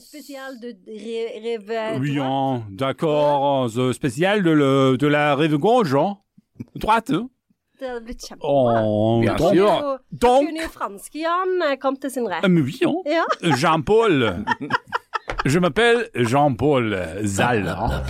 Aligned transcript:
Spesial 0.00 0.58
de 0.60 0.74
ri- 0.86 1.40
rive 1.42 2.00
Bien, 2.00 2.62
d'accord. 2.70 3.68
The 3.70 3.92
spécial 3.92 4.42
de, 4.42 4.50
le, 4.50 4.96
de 4.98 5.06
la 5.06 5.34
rive 5.36 5.56
gauche, 5.58 5.94
hein? 5.94 6.18
Droite. 6.74 7.10
hein? 7.10 7.28
Det 7.78 7.88
hadde 7.90 8.04
blitt 8.06 8.22
kjempebra. 8.24 8.48
Oh, 8.50 9.20
Bien 9.20 9.34
donc, 9.36 9.52
sûr. 9.52 9.68
Og 9.68 9.98
donc, 10.10 10.46
kunne 10.46 10.62
jo 10.62 10.68
franske-Jan 10.72 11.50
eh, 11.70 11.76
kom 11.76 11.96
til 12.00 12.10
sin 12.10 12.24
rett. 12.28 12.40
Ah, 12.42 12.48
mais 12.48 12.62
oui, 12.62 12.78
hein? 12.82 12.94
Ja. 13.04 13.24
Jean-Paul. 13.56 14.44
Je 15.44 15.58
m'appelle 15.58 16.08
Jean-Paul 16.14 16.96
Zal. 17.24 17.68
hein, 17.68 18.02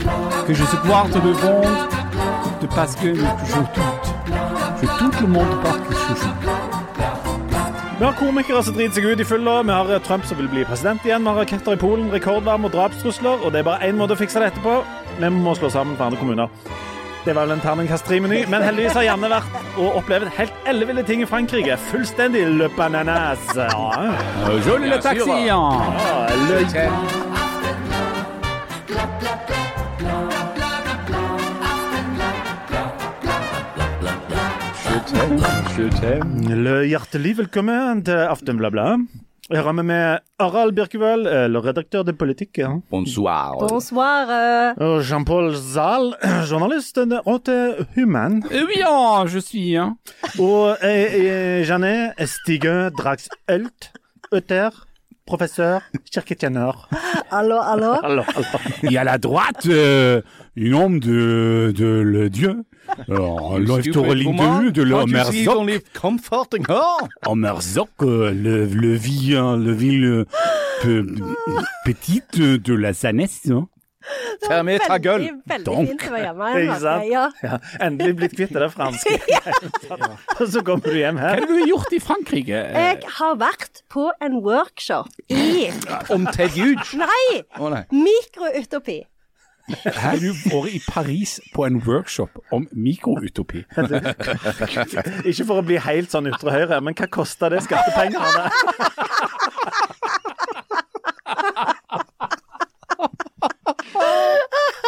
Que 0.47 0.55
je 0.55 0.63
suis 0.65 0.77
porte 0.87 1.15
de 1.15 1.31
vente 1.31 1.67
de 2.63 2.67
parce 2.69 2.95
que 2.95 3.13
je 3.15 3.23
tout. 3.75 3.91
Je 4.83 4.87
tout 4.87 5.21
le 5.23 5.27
monde 5.29 5.61
parce 5.65 5.79
que 5.79 5.95
je 5.95 6.15
joue. 6.23 6.56
Vi 7.99 8.05
har 8.05 8.13
komikere 8.13 8.61
som 8.61 8.75
driter 8.77 8.93
seg 8.99 9.07
ut 9.09 9.21
i 9.23 9.25
fylla, 9.25 9.63
vi 9.65 9.73
har 9.73 10.03
Trump 10.05 10.27
som 10.29 10.37
vil 10.37 10.51
bli 10.53 10.67
president 10.69 11.01
igjen, 11.09 11.23
vi 11.25 11.31
har 11.33 11.39
raketter 11.41 11.73
i 11.73 11.81
Polen, 11.81 12.11
rekordvarme 12.13 12.69
og 12.69 12.75
drapstrusler, 12.75 13.41
og 13.41 13.55
det 13.55 13.63
er 13.63 13.69
bare 13.71 13.89
én 13.89 13.97
måte 13.97 14.13
å 14.13 14.21
fikse 14.21 14.43
det 14.43 14.51
etterpå. 14.51 14.75
Vi 15.17 15.31
må 15.33 15.55
slå 15.57 15.71
sammen 15.73 15.97
for 15.97 16.05
andre 16.11 16.21
kommuner. 16.21 16.53
Det 17.25 17.33
var 17.33 17.49
vel 17.49 17.57
en 17.57 17.65
terningkast 17.65 18.05
tre-meny, 18.05 18.43
men 18.53 18.63
heldigvis 18.69 18.99
har 19.01 19.09
Janne 19.09 19.33
vært 19.33 19.57
og 19.81 19.97
opplevd 20.03 20.29
helt 20.37 20.69
elleville 20.69 21.07
ting 21.09 21.25
i 21.25 21.31
Frankrike. 21.31 21.81
Fullstendig 21.89 22.45
le 22.61 22.69
bananas. 22.77 23.49
Ja, 23.57 24.13
joli 24.69 24.93
le 24.93 25.01
taxi, 25.01 25.47
ja. 25.49 25.63
ja, 26.77 27.17
le 35.07 36.55
Le 36.57 36.75
hjertelig 36.91 37.37
velkommen 37.39 38.01
til 38.07 38.19
Aftenbladet. 38.27 39.05
Her 39.53 39.63
har 39.63 39.75
vi 39.79 39.83
med 39.87 40.19
Harald 40.43 40.75
Birkevold, 40.75 41.29
eh, 41.31 41.45
le 41.47 41.61
redaktør 41.63 42.03
de 42.03 42.13
politikk. 42.13 42.59
Ja. 42.59 42.73
Bonsoir. 42.91 43.55
Bonsoir. 43.61 44.27
eh, 44.35 44.83
Og 44.83 45.03
Jean-Paul 45.07 45.55
Zahl, 45.55 46.15
journalist 46.51 46.99
og 46.99 47.45
til 47.45 47.87
Human. 47.95 48.43
Eh 48.51 48.65
oui, 48.67 48.83
hein, 48.83 49.29
je 49.29 49.41
suis, 49.41 49.77
hein? 49.79 49.95
Og 50.41 50.77
eh, 50.83 51.15
eh, 51.15 51.69
Jeanne 51.69 52.13
Stige 52.27 52.91
Drax 52.99 53.29
Ølt, 53.49 53.93
Øter, 54.35 54.71
professeur, 55.27 55.83
kirketjener. 56.13 56.75
Hallo, 57.31 57.61
hallo. 57.63 57.95
Hallo, 58.03 58.23
hallo. 58.23 58.91
Et 58.91 58.97
à 58.97 59.05
la 59.05 59.19
droite, 59.19 59.67
euh, 59.69 60.21
un 60.59 60.73
homme 60.73 60.99
de, 60.99 61.73
de 61.77 61.85
le 62.03 62.29
Dieu. 62.31 62.65
Alors, 63.09 63.59
L'Oftorling 63.59 64.37
2 64.65 64.73
de 64.73 64.83
l'Omerzok. 64.83 65.93
comforting 66.01 66.65
her. 66.69 67.09
Omerzok, 67.27 67.89
Merzoc, 68.01 68.33
le, 68.35 68.65
le 68.67 68.95
ville, 68.95 69.57
le 69.65 69.73
ville 69.73 70.05
euh, 70.05 70.25
pe- 70.83 71.05
petite 71.85 72.39
de 72.39 72.75
la 72.75 72.93
Sanesse. 72.95 73.47
Hein? 73.51 73.69
Fermé 74.47 74.79
ta 74.79 75.01
gull. 75.01 75.19
Veldig, 75.19 75.41
veldig 75.51 75.65
Donk. 75.67 75.89
fint 75.89 76.05
å 76.07 76.13
være 76.15 76.27
hjemme. 76.29 76.51
Ikke 76.63 76.77
sant? 76.79 77.07
Ja. 77.11 77.25
Ja, 77.43 77.57
endelig 77.83 78.15
blitt 78.21 78.37
kvitt 78.39 78.53
det 78.55 78.69
franske. 78.71 79.17
Og 80.41 80.45
så 80.53 80.63
kommer 80.63 80.87
du 80.93 80.99
hjem 81.01 81.19
her. 81.19 81.41
Hva 81.41 81.49
har 81.49 81.51
du 81.51 81.67
gjort 81.73 81.97
i 81.97 82.01
Frankrike? 82.05 82.61
Jeg 82.77 83.01
har 83.19 83.35
vært 83.41 83.83
på 83.91 84.07
en 84.23 84.39
workshop 84.45 85.11
i 85.35 85.73
Om 86.15 86.29
Ted 86.37 86.55
Huge. 86.55 86.95
Nei! 87.03 87.43
Oh, 87.59 87.67
nei. 87.73 87.83
Mikroutopi. 87.91 89.01
Har 89.97 90.17
du 90.23 90.29
vært 90.31 90.75
i 90.77 90.81
Paris 90.87 91.37
på 91.55 91.65
en 91.67 91.81
workshop 91.87 92.39
om 92.55 92.69
mikroutopi? 92.73 93.65
Ikke 95.31 95.47
for 95.49 95.59
å 95.59 95.65
bli 95.67 95.81
helt 95.83 96.15
sånn 96.15 96.29
ytre 96.31 96.55
høyre, 96.55 96.79
men 96.87 96.95
hva 96.95 97.09
kosta 97.11 97.51
det 97.51 97.65
skattepengene? 97.67 98.47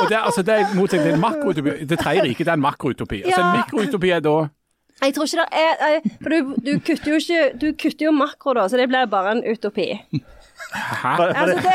Og 0.00 0.08
det, 0.08 0.16
er- 0.16 0.22
altså, 0.28 0.42
det 0.42 0.54
er 0.54 0.74
motsatt 0.76 1.02
til 1.02 1.14
en 1.14 1.20
makroutopi. 1.20 1.70
Det 1.90 1.98
tredje 1.98 2.22
riket 2.22 2.46
det 2.46 2.52
er 2.52 2.58
en 2.60 2.60
makroutopi. 2.62 3.22
Altså, 3.24 3.40
en 3.42 3.56
mikroutopi 3.58 4.10
er 4.14 4.20
da 4.20 4.36
Jeg 5.02 5.14
tror 5.14 5.24
ikke 5.24 5.36
det 5.42 5.48
er 5.58 6.00
For 6.22 6.28
du, 6.34 6.54
du 6.66 6.72
kutter 6.86 7.10
jo 7.12 7.18
ikke 7.22 7.42
Du 7.60 7.66
kutter 7.82 8.06
jo 8.08 8.12
makro, 8.12 8.54
da, 8.58 8.68
så 8.68 8.76
det 8.76 8.88
blir 8.90 9.06
bare 9.10 9.30
en 9.36 9.42
utopi. 9.52 9.88
Hæ? 10.72 11.12
Altså, 11.18 11.54
det 11.56 11.72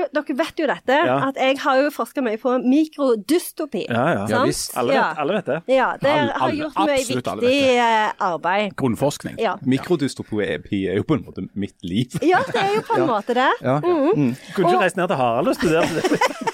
jo- 0.00 0.08
Dere 0.18 0.36
vet 0.38 0.58
jo 0.60 0.66
dette, 0.66 0.92
Ja. 1.06 1.16
at 1.28 1.36
jeg 1.40 1.58
har 1.62 1.76
jo 1.80 1.90
forska 1.90 2.20
mye 2.22 2.36
på 2.36 2.58
mikrodystopi. 2.60 3.86
Ja, 3.88 4.06
ja. 4.12 4.26
Ja, 4.28 4.42
visst. 4.44 4.76
Alle 4.76 4.92
vet, 4.92 5.18
alle 5.18 5.32
vet 5.38 5.46
det. 5.46 5.58
Ja, 5.68 5.92
det 6.02 6.10
Alle- 6.10 6.32
har 6.36 6.50
gjort 6.50 6.76
mye 6.76 6.98
viktig 7.08 7.78
eh, 7.78 8.10
arbeid. 8.20 8.76
Grunnforskning. 8.76 9.36
Ja. 9.40 9.54
Mikrodystopi 9.64 10.40
er 10.44 10.96
jo 10.96 11.02
på 11.08 11.14
en 11.14 11.24
måte 11.24 11.48
mitt 11.54 11.76
liv. 11.82 12.06
ja, 12.22 12.38
det 12.46 12.60
er 12.62 12.74
jo 12.76 12.82
på 12.82 13.00
en 13.00 13.06
måte 13.08 13.34
det. 13.34 13.50
Ja. 13.62 13.78
Mm. 13.80 14.36
Kunne 14.54 14.68
ikke 14.68 14.80
reist 14.84 14.96
ned 14.96 15.08
til 15.08 15.16
Harald 15.16 15.48
og 15.48 15.54
studert 15.56 15.88
det. 15.96 16.04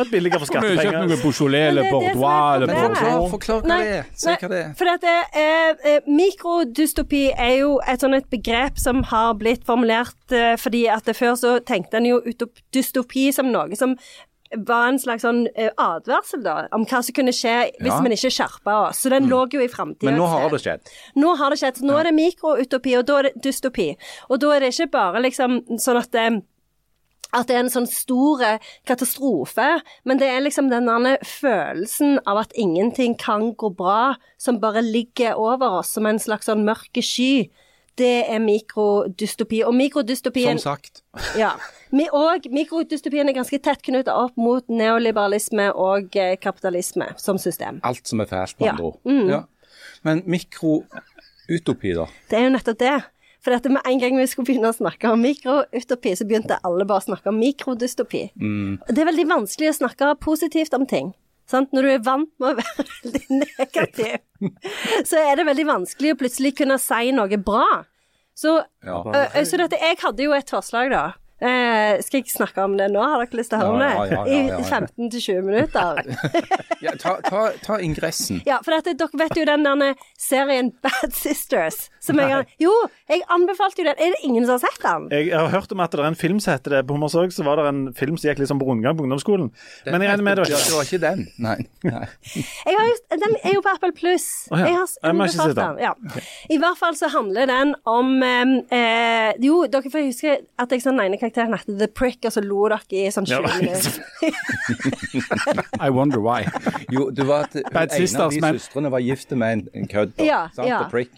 Vært 0.00 0.10
billigere 0.14 0.40
for 0.40 0.52
Kunne 0.54 0.60
du 0.60 0.68
kjøpt 0.70 0.80
skattepenger. 0.80 1.08
noe 1.10 1.20
Beaujolais 1.24 1.68
eller 1.70 1.82
det 1.82 1.90
er 1.90 2.00
det 2.00 2.00
som 2.00 2.08
er 2.08 2.14
Bordeaux 2.14 2.54
eller. 2.54 2.74
Bordeaux? 2.80 3.30
forklar 3.34 3.60
hva 3.60 3.68
Nei, 3.70 3.80
det 3.84 3.98
er. 3.98 4.08
Si 4.24 4.34
hva 4.40 4.48
det 4.54 4.62
er. 4.64 4.72
For 4.80 4.86
eh, 5.90 6.00
mikrodystopi 6.20 7.22
er 7.36 7.54
jo 7.60 7.76
et 7.86 8.02
sånn 8.04 8.16
et 8.18 8.28
begrep 8.32 8.80
som 8.80 9.02
har 9.12 9.34
blitt 9.40 9.64
formulert 9.68 10.34
eh, 10.34 10.56
fordi 10.60 10.86
at 10.92 11.08
før 11.16 11.36
så 11.38 11.54
tenkte 11.66 12.00
en 12.00 12.10
jo 12.10 12.20
utop- 12.26 12.60
dystopi 12.74 13.30
som 13.34 13.50
noe 13.52 13.76
som 13.78 13.96
var 14.66 14.88
en 14.90 14.98
slags 14.98 15.22
sånn 15.22 15.44
eh, 15.54 15.70
advarsel 15.78 16.42
da, 16.42 16.56
om 16.74 16.82
hva 16.90 16.98
som 17.06 17.14
kunne 17.14 17.30
skje 17.30 17.52
hvis 17.78 17.92
Ja. 17.92 18.00
vi 18.02 18.10
ikke 18.16 18.32
skjerpa 18.34 18.72
oss. 18.88 18.98
Så 19.04 19.12
den 19.12 19.28
lå 19.30 19.44
jo 19.52 19.60
i 19.62 19.68
framtida. 19.70 20.08
Men 20.10 20.18
nå 20.18 20.26
har 20.26 20.50
det 20.50 20.58
skjedd. 20.64 20.90
Nå 21.22 21.36
har 21.38 21.50
det 21.54 21.60
skjedd. 21.60 21.78
Så 21.78 21.86
nå 21.86 21.98
er 22.00 22.08
det 22.08 22.14
mikroutopi, 22.16 22.96
og 22.98 23.06
da 23.06 23.18
er 23.20 23.22
det 23.28 23.42
dystopi. 23.44 23.92
Og 24.28 24.40
da 24.42 24.50
er 24.56 24.60
det 24.64 24.72
ikke 24.74 24.90
bare 24.90 25.22
liksom 25.22 25.60
sånn 25.78 26.00
at 26.02 26.10
det, 26.10 26.42
at 27.32 27.48
det 27.48 27.56
er 27.56 27.64
en 27.64 27.72
sånn 27.72 27.88
stor 27.90 28.42
katastrofe, 28.88 29.68
men 30.04 30.20
det 30.20 30.28
er 30.30 30.44
liksom 30.44 30.70
denne 30.72 31.16
følelsen 31.26 32.18
av 32.26 32.42
at 32.44 32.54
ingenting 32.58 33.16
kan 33.20 33.52
gå 33.54 33.72
bra, 33.76 34.14
som 34.40 34.60
bare 34.62 34.82
ligger 34.84 35.38
over 35.38 35.80
oss 35.80 35.94
som 35.96 36.06
en 36.10 36.18
slags 36.22 36.48
sånn 36.50 36.64
mørke 36.66 37.02
sky. 37.04 37.50
Det 38.00 38.24
er 38.32 38.40
mikrodystopi. 38.40 39.60
Og 39.66 39.74
mikrodystopien 39.76 40.58
Som 40.58 40.76
sagt. 40.78 41.02
ja. 41.36 41.52
Og 42.16 42.46
mikrodystopien 42.54 43.28
er 43.28 43.36
ganske 43.36 43.58
tett 43.60 43.82
knytta 43.82 44.14
opp 44.16 44.38
mot 44.40 44.64
neoliberalisme 44.70 45.72
og 45.74 46.16
eh, 46.16 46.36
kapitalisme 46.40 47.10
som 47.20 47.36
system. 47.38 47.80
Alt 47.84 48.06
som 48.08 48.22
er 48.22 48.30
fælt, 48.30 48.56
på 48.56 48.70
andre 48.70 48.92
ord. 48.92 49.00
Mm. 49.04 49.28
Ja. 49.28 49.42
Men 50.06 50.22
mikroutopi, 50.24 51.92
da? 51.98 52.06
Det 52.30 52.38
er 52.38 52.46
jo 52.46 52.54
nettopp 52.54 52.78
det. 52.80 52.94
For 53.40 53.54
dette 53.54 53.70
med 53.72 53.80
en 53.88 53.98
gang 54.02 54.18
vi 54.18 54.26
skulle 54.28 54.50
begynne 54.50 54.68
å 54.68 54.76
snakke 54.76 55.08
om 55.14 55.22
mikroutopi, 55.24 56.12
så 56.18 56.26
begynte 56.28 56.58
alle 56.66 56.84
bare 56.88 57.00
å 57.00 57.06
snakke 57.08 57.32
om 57.32 57.38
mikrodystopi. 57.40 58.22
Det 58.36 59.00
er 59.00 59.08
veldig 59.08 59.26
vanskelig 59.30 59.70
å 59.72 59.78
snakke 59.78 60.10
positivt 60.20 60.74
om 60.76 60.84
ting. 60.90 61.14
Sant? 61.50 61.72
Når 61.74 61.82
du 61.82 61.90
er 61.90 62.02
vant 62.06 62.28
med 62.38 62.52
å 62.52 62.58
være 62.60 62.84
veldig 63.04 63.38
negativ, 63.40 64.18
så 65.08 65.18
er 65.24 65.40
det 65.40 65.46
veldig 65.48 65.66
vanskelig 65.66 66.12
å 66.14 66.18
plutselig 66.20 66.52
kunne 66.60 66.76
si 66.78 67.10
noe 67.16 67.40
bra. 67.42 67.64
Så, 68.36 68.58
Ja. 68.86 69.00
så 69.44 69.58
dette, 69.58 69.80
jeg 69.80 69.98
hadde 70.00 70.22
jo 70.28 70.32
et 70.36 70.48
forslag, 70.52 70.92
da. 70.92 71.02
Eh, 71.40 72.00
skal 72.04 72.20
jeg 72.20 72.32
snakke 72.34 72.64
om 72.64 72.76
det 72.76 72.90
nå? 72.92 73.00
Har 73.00 73.22
dere 73.24 73.40
lyst 73.40 73.52
til 73.52 73.56
å 73.56 73.62
høre 73.62 73.72
om 73.72 73.80
det? 73.80 73.90
ja, 73.90 74.04
ja, 74.04 74.24
ja, 74.28 74.40
ja. 74.50 74.58
I 74.60 74.64
15-20 74.68 75.46
minutter? 75.46 76.02
Ja, 76.80 76.94
ta, 76.96 77.18
ta, 77.20 77.40
ta 77.60 77.76
ingressen. 77.84 78.38
Ja, 78.48 78.56
for 78.64 78.72
dette, 78.72 78.94
dere 78.96 79.18
vet 79.20 79.36
jo 79.36 79.42
den 79.44 79.66
der 79.66 79.98
serien 80.16 80.70
Bad 80.80 81.12
Sisters. 81.12 81.90
Som 82.00 82.16
jeg, 82.22 82.46
jo, 82.62 82.70
jeg 83.10 83.20
anbefalte 83.28 83.82
jo 83.82 83.88
den. 83.90 83.98
Er 84.00 84.14
det 84.14 84.20
ingen 84.24 84.46
som 84.48 84.54
har 84.54 84.62
sett 84.62 84.80
den? 84.80 85.08
Jeg 85.12 85.34
har 85.34 85.50
hørt 85.52 85.74
om 85.74 85.82
at 85.84 85.92
det 85.92 86.00
er 86.00 86.08
en 86.08 86.16
film 86.16 86.38
som 86.40 86.54
heter 86.54 86.78
det. 86.78 86.80
På 86.88 86.96
Hummersorg 86.96 87.34
så 87.36 87.44
var 87.44 87.60
det 87.60 87.66
en 87.68 87.82
film 87.98 88.16
som 88.16 88.30
gikk 88.30 88.40
litt 88.40 88.48
sånn 88.48 88.62
på 88.62 88.68
rundgang 88.70 88.96
på 88.96 89.04
ungdomsskolen. 89.04 89.50
Men 89.90 90.06
jeg 90.06 90.12
regner 90.14 90.24
med 90.24 90.40
det 90.40 90.46
var 90.46 90.54
ikke 90.54 90.70
det 90.70 90.78
var 90.78 90.88
ikke 90.88 91.02
den. 91.04 91.26
Nei. 91.44 91.56
Nei. 91.90 92.06
Jeg 92.32 92.78
har 92.78 92.88
just, 92.88 93.06
den 93.26 93.36
er 93.42 93.56
jo 93.58 93.64
på 93.66 93.74
Apple 93.74 93.92
Pluss. 94.00 94.28
Oh, 94.48 94.56
ja. 94.56 94.70
Jeg 94.70 94.78
har 94.78 95.12
anbefalt 95.12 95.60
den. 95.60 95.84
Ja. 95.84 95.92
I 96.48 96.60
hvert 96.64 96.80
fall 96.80 96.96
så 96.96 97.12
handler 97.12 97.50
den 97.52 97.74
om 97.90 98.14
eh, 98.24 98.56
eh, 98.78 99.30
Jo, 99.44 99.60
dere 99.68 99.92
får 99.92 100.08
huske 100.08 100.38
at 100.40 100.72
jeg 100.72 100.80
sa 100.80 100.94
den 100.94 101.04
ene 101.04 101.20
karakteren 101.30 101.54
heter 101.56 101.78
The 101.78 101.88
Prick, 101.88 102.18
og 102.28 102.32
så 102.34 102.42
lo 102.44 102.64
dere 102.68 102.80
i 102.90 103.10
sånn 103.14 103.26
20 103.26 103.32
Ja. 103.32 103.40
minutter. 103.60 103.92
I 105.80 105.90
wonder 105.94 106.20
why. 106.20 106.44
Jo, 106.90 107.10
du 107.14 107.22
var 107.28 107.46
at 107.48 107.54
Bad 107.72 107.92
en 107.96 108.16
av 108.20 108.30
de 108.34 108.40
men- 108.42 108.58
søstrene 108.58 108.90
var 108.92 109.00
gift 109.04 109.30
med 109.32 109.52
en, 109.52 109.62
en 109.74 109.88
kødd. 109.90 110.12
Ja, 110.18 110.42
sant? 110.54 110.68
ja. 110.68 110.82
The 110.84 110.90
prick. 110.90 111.10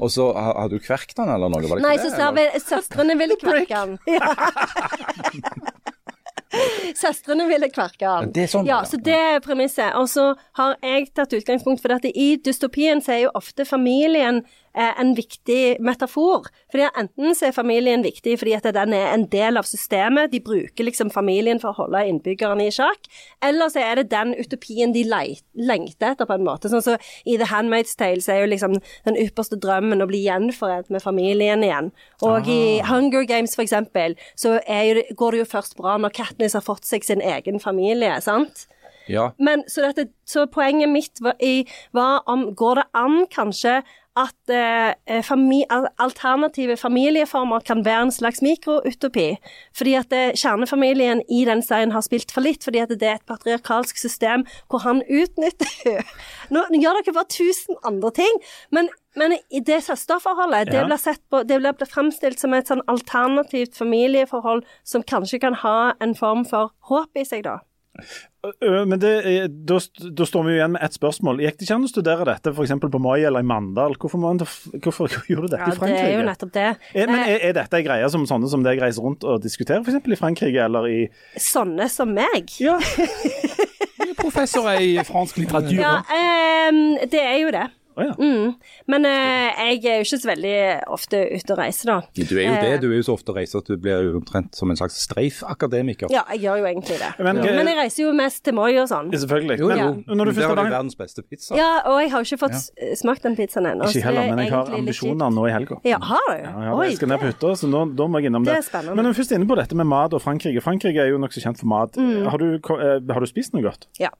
Og 0.00 0.10
så 0.10 0.30
har, 0.36 0.54
har 0.64 0.68
du 0.72 0.78
kverkt 0.82 1.18
han 1.20 1.28
eller 1.34 1.48
noe? 1.52 1.62
Var 1.68 1.76
det 1.78 1.86
Nei, 1.86 1.94
ikke 1.98 2.08
så 2.10 2.16
sa 2.16 2.30
vi 2.36 2.48
søstrene 2.70 3.18
ville 3.20 3.36
kverke 3.40 3.74
han. 3.84 3.98
Ja. 4.08 4.34
Søstrene 6.96 7.44
ville 7.50 7.68
kverke 7.68 8.08
han. 8.08 8.30
Det 8.32 8.46
er 8.46 8.50
sånn, 8.50 8.66
ja, 8.68 8.78
så 8.88 8.96
det 9.04 9.14
er 9.14 9.42
premisset. 9.44 9.92
Og 10.00 10.08
så 10.08 10.30
har 10.56 10.76
jeg 10.82 11.10
tatt 11.16 11.34
utgangspunkt 11.36 11.82
for 11.84 11.92
at 11.98 12.06
i 12.08 12.30
dystopien 12.40 13.02
så 13.04 13.12
er 13.18 13.20
jo 13.26 13.34
ofte 13.38 13.66
familien 13.68 14.40
en 14.74 15.14
viktig 15.16 15.78
metafor. 15.84 16.48
Fordi 16.70 16.88
Enten 16.98 17.34
så 17.36 17.48
er 17.48 17.56
familien 17.56 18.02
viktig 18.04 18.38
fordi 18.40 18.54
at 18.56 18.66
den 18.74 18.94
er 18.96 19.12
en 19.12 19.26
del 19.30 19.58
av 19.60 19.66
systemet, 19.68 20.32
de 20.32 20.40
bruker 20.44 20.86
liksom 20.86 21.10
familien 21.14 21.60
for 21.62 21.72
å 21.72 21.84
holde 21.84 22.04
innbyggerne 22.10 22.68
i 22.68 22.74
sjakk, 22.74 23.08
eller 23.44 23.72
så 23.72 23.82
er 23.82 24.00
det 24.00 24.10
den 24.12 24.34
utopien 24.38 24.94
de 24.94 25.04
lengter 25.08 26.12
etter, 26.12 26.26
på 26.28 26.36
en 26.36 26.46
måte. 26.46 26.70
Sånn 26.70 26.84
så 26.84 26.96
I 27.28 27.38
The 27.40 27.50
Handmaid's 27.52 27.96
Tale 27.98 28.22
så 28.24 28.34
er 28.34 28.44
jo 28.44 28.52
liksom 28.52 28.78
den 29.08 29.18
ypperste 29.18 29.58
drømmen 29.60 30.04
å 30.04 30.08
bli 30.10 30.24
gjenforent 30.26 30.90
med 30.92 31.04
familien 31.04 31.64
igjen. 31.66 31.92
Og 32.26 32.48
i 32.50 32.80
Hunger 32.88 33.26
Games 33.28 33.54
for 33.56 33.66
eksempel, 33.66 34.18
så 34.38 34.58
jo, 34.58 35.04
går 35.18 35.34
det 35.34 35.44
jo 35.44 35.52
først 35.52 35.78
bra 35.78 35.98
når 36.00 36.16
Katniss 36.16 36.56
har 36.58 36.66
fått 36.66 36.88
seg 36.88 37.06
sin 37.06 37.24
egen 37.24 37.62
familie, 37.62 38.18
sant? 38.24 38.66
Ja. 39.08 39.30
Men 39.38 39.64
så, 39.68 39.86
dette, 39.86 40.10
så 40.28 40.44
poenget 40.52 40.90
mitt 40.92 41.22
var, 41.24 41.38
i, 41.40 41.64
var 41.96 42.22
om 42.28 42.50
Går 42.58 42.82
det 42.82 42.84
an 42.98 43.22
kanskje 43.32 43.80
at 44.18 44.52
eh, 44.52 45.22
fami, 45.24 45.62
alternative 46.02 46.76
familieformer 46.80 47.62
kan 47.66 47.84
være 47.86 48.08
en 48.08 48.12
slags 48.14 48.42
mikroutopi? 48.44 49.26
Fordi 49.76 49.94
at 49.98 50.12
eh, 50.16 50.32
kjernefamilien 50.38 51.22
i 51.30 51.44
den 51.48 51.62
serien 51.62 51.92
har 51.94 52.04
spilt 52.06 52.32
for 52.34 52.44
litt, 52.44 52.64
fordi 52.66 52.82
at 52.82 52.92
det 52.94 53.08
er 53.08 53.20
et 53.20 53.26
patriarkalsk 53.30 53.98
system 54.00 54.44
hvor 54.68 54.82
han 54.86 55.02
utnytter 55.06 56.02
Nå 56.54 56.64
gjør 56.74 56.98
dere 57.00 57.14
bare 57.16 57.30
tusen 57.30 57.78
andre 57.86 58.10
ting, 58.18 58.40
men, 58.74 58.88
men 59.18 59.36
i 59.50 59.60
det 59.64 59.82
søsterforholdet, 59.86 60.72
det 60.72 60.80
Ja. 60.80 60.86
blir 60.88 61.00
sett 61.00 61.22
på 61.30 61.42
Det 61.46 61.60
blir 61.60 61.86
fremstilt 61.86 62.40
som 62.40 62.54
et 62.54 62.68
sånn 62.68 62.82
alternativt 62.88 63.76
familieforhold 63.78 64.64
som 64.84 65.02
kanskje 65.02 65.40
kan 65.40 65.54
ha 65.64 65.92
en 66.00 66.14
form 66.18 66.44
for 66.48 66.72
håp 66.90 67.16
i 67.16 67.24
seg, 67.28 67.44
da. 67.44 67.58
Ø, 68.62 68.84
Men 68.86 69.00
det, 69.02 69.10
er- 69.26 69.48
da, 69.50 69.78
da 70.14 70.24
står 70.28 70.44
vi 70.46 70.52
jo 70.52 70.58
igjen 70.60 70.74
med 70.76 70.84
ett 70.86 70.94
spørsmål. 70.94 71.40
Gikk 71.42 71.56
det 71.58 71.66
ikke 71.66 71.74
an 71.78 71.86
å 71.88 71.90
studere 71.90 72.26
dette 72.28 72.52
f.eks. 72.54 72.74
på 72.84 73.00
Mai 73.02 73.18
eller 73.26 73.42
i 73.42 73.48
Mandal? 73.50 73.96
Hvorfor, 73.98 74.20
man, 74.22 74.38
hvorfor 74.38 75.10
gjorde 75.30 75.48
du 75.50 75.56
dette 75.56 75.66
Ja, 75.66 75.74
i 75.74 75.90
det 75.90 75.98
er 76.04 76.12
jo 76.14 76.26
nettopp 76.28 76.52
det. 76.54 76.68
Er, 76.94 77.10
men 77.10 77.18
Eh, 77.24 77.32
er, 77.34 77.46
er 77.50 77.56
dette 77.58 77.80
en 77.80 77.86
greie 77.88 78.10
som 78.14 78.26
sånne 78.30 78.48
som 78.52 78.62
deg 78.66 78.78
reiser 78.82 79.02
rundt 79.02 79.26
og 79.26 79.42
diskuterer, 79.42 79.82
f.eks. 79.82 79.98
i 80.06 80.20
Frankrike 80.22 80.64
eller 80.68 80.86
i 80.88 81.00
Sånne 81.42 81.88
som 81.90 82.14
meg. 82.14 82.46
Ja, 82.62 82.78
Professor 84.18 84.66
i 84.80 84.96
fransk 85.06 85.36
litteratur. 85.42 85.78
Ja, 85.78 85.98
um, 86.70 86.80
det 87.10 87.20
er 87.22 87.36
jo 87.42 87.50
det. 87.54 87.66
Å 87.98 88.06
ja. 88.06 88.14
Mm. 88.18 88.54
Men 88.88 89.04
eh, 89.08 89.60
jeg 89.74 89.84
er 89.84 89.98
jo 90.00 90.06
ikke 90.06 90.20
så 90.22 90.30
veldig 90.30 90.54
ofte 90.96 91.20
ute 91.34 91.54
og 91.54 91.58
reiser, 91.62 91.90
da. 91.92 91.98
Du 92.14 92.34
er 92.38 92.44
jo 92.46 92.54
Eh. 92.54 92.62
det. 92.62 92.80
Du 92.82 92.88
er 92.92 92.96
jo 93.00 93.06
så 93.08 93.14
ofte 93.18 93.34
reiser 93.36 93.58
at 93.62 93.66
du 93.70 93.76
blir 93.76 94.14
omtrent 94.18 94.54
som 94.54 94.70
en 94.70 94.76
slags 94.78 94.96
streifakademiker. 95.42 96.08
Ja, 96.12 96.22
jeg 96.32 96.42
gjør 96.46 96.58
jo 96.62 96.64
egentlig 96.70 96.98
det. 96.98 97.10
Men- 97.18 97.36
Men, 97.58 97.66
jeg 97.66 97.76
reiser 97.76 98.02
jo 98.04 98.12
mest 98.12 98.42
til 98.44 98.54
Moi 98.54 98.76
og 98.78 98.88
sånn. 98.88 99.10
Selvfølgelig. 99.12 99.58
Jo, 99.58 99.68
Men 99.68 99.78
jo. 99.78 100.14
når 100.14 100.24
du 100.24 100.32
Der 100.32 100.40
først 100.40 100.48
har 100.48 100.56
du 100.56 100.70
verdens 100.70 100.94
beste 100.96 101.22
pizza. 101.22 101.54
Ja, 101.56 101.80
og 101.86 102.00
jeg 102.00 102.10
har 102.10 102.22
jo 102.24 102.34
ikke 102.36 102.48
fått 102.48 102.98
smakt 102.98 103.22
den 103.22 103.36
pizzaen 103.36 103.66
ennå. 103.66 103.84
Ikke 103.88 104.02
heller, 104.02 104.22
er 104.22 104.28
men 104.34 104.38
jeg 104.44 104.52
har 104.52 104.66
ambisjoner 104.66 105.30
nå 105.32 105.46
i 105.48 105.52
helga. 105.52 105.80
Ja, 105.84 105.98
har 105.98 106.18
du? 106.28 106.42
Ja, 106.42 106.62
ja, 106.64 106.74
Oi, 106.78 106.86
jeg 106.88 106.96
skal 106.96 107.08
ned 107.08 107.20
på 107.20 107.26
hytta, 107.32 107.52
så 107.56 107.68
nå, 107.68 107.96
da 107.96 108.06
må 108.06 108.20
jeg 108.20 108.30
innom 108.30 108.44
det. 108.44 108.54
Det 108.54 108.58
er 108.64 108.68
spennende. 108.70 108.96
Men 108.96 109.04
når 109.04 109.14
vi 109.14 109.22
først 109.22 109.32
er 109.32 109.36
inne 109.38 109.48
på 109.48 109.56
dette 109.56 109.74
med 109.74 109.86
mat 109.86 110.12
og 110.14 110.22
Frankrike. 110.22 110.62
Frankrike 110.62 110.98
er 111.00 111.08
jo 111.10 111.18
nokså 111.18 111.40
kjent 111.42 111.58
for 111.58 111.66
mat. 111.66 111.92
Mm. 111.96 112.26
Har, 112.28 112.38
du, 112.38 112.54
eh, 112.54 113.12
har 113.14 113.20
du 113.20 113.26
spist 113.26 113.54
noe 113.54 113.62
godt? 113.62 113.86
Ja, 113.98 114.10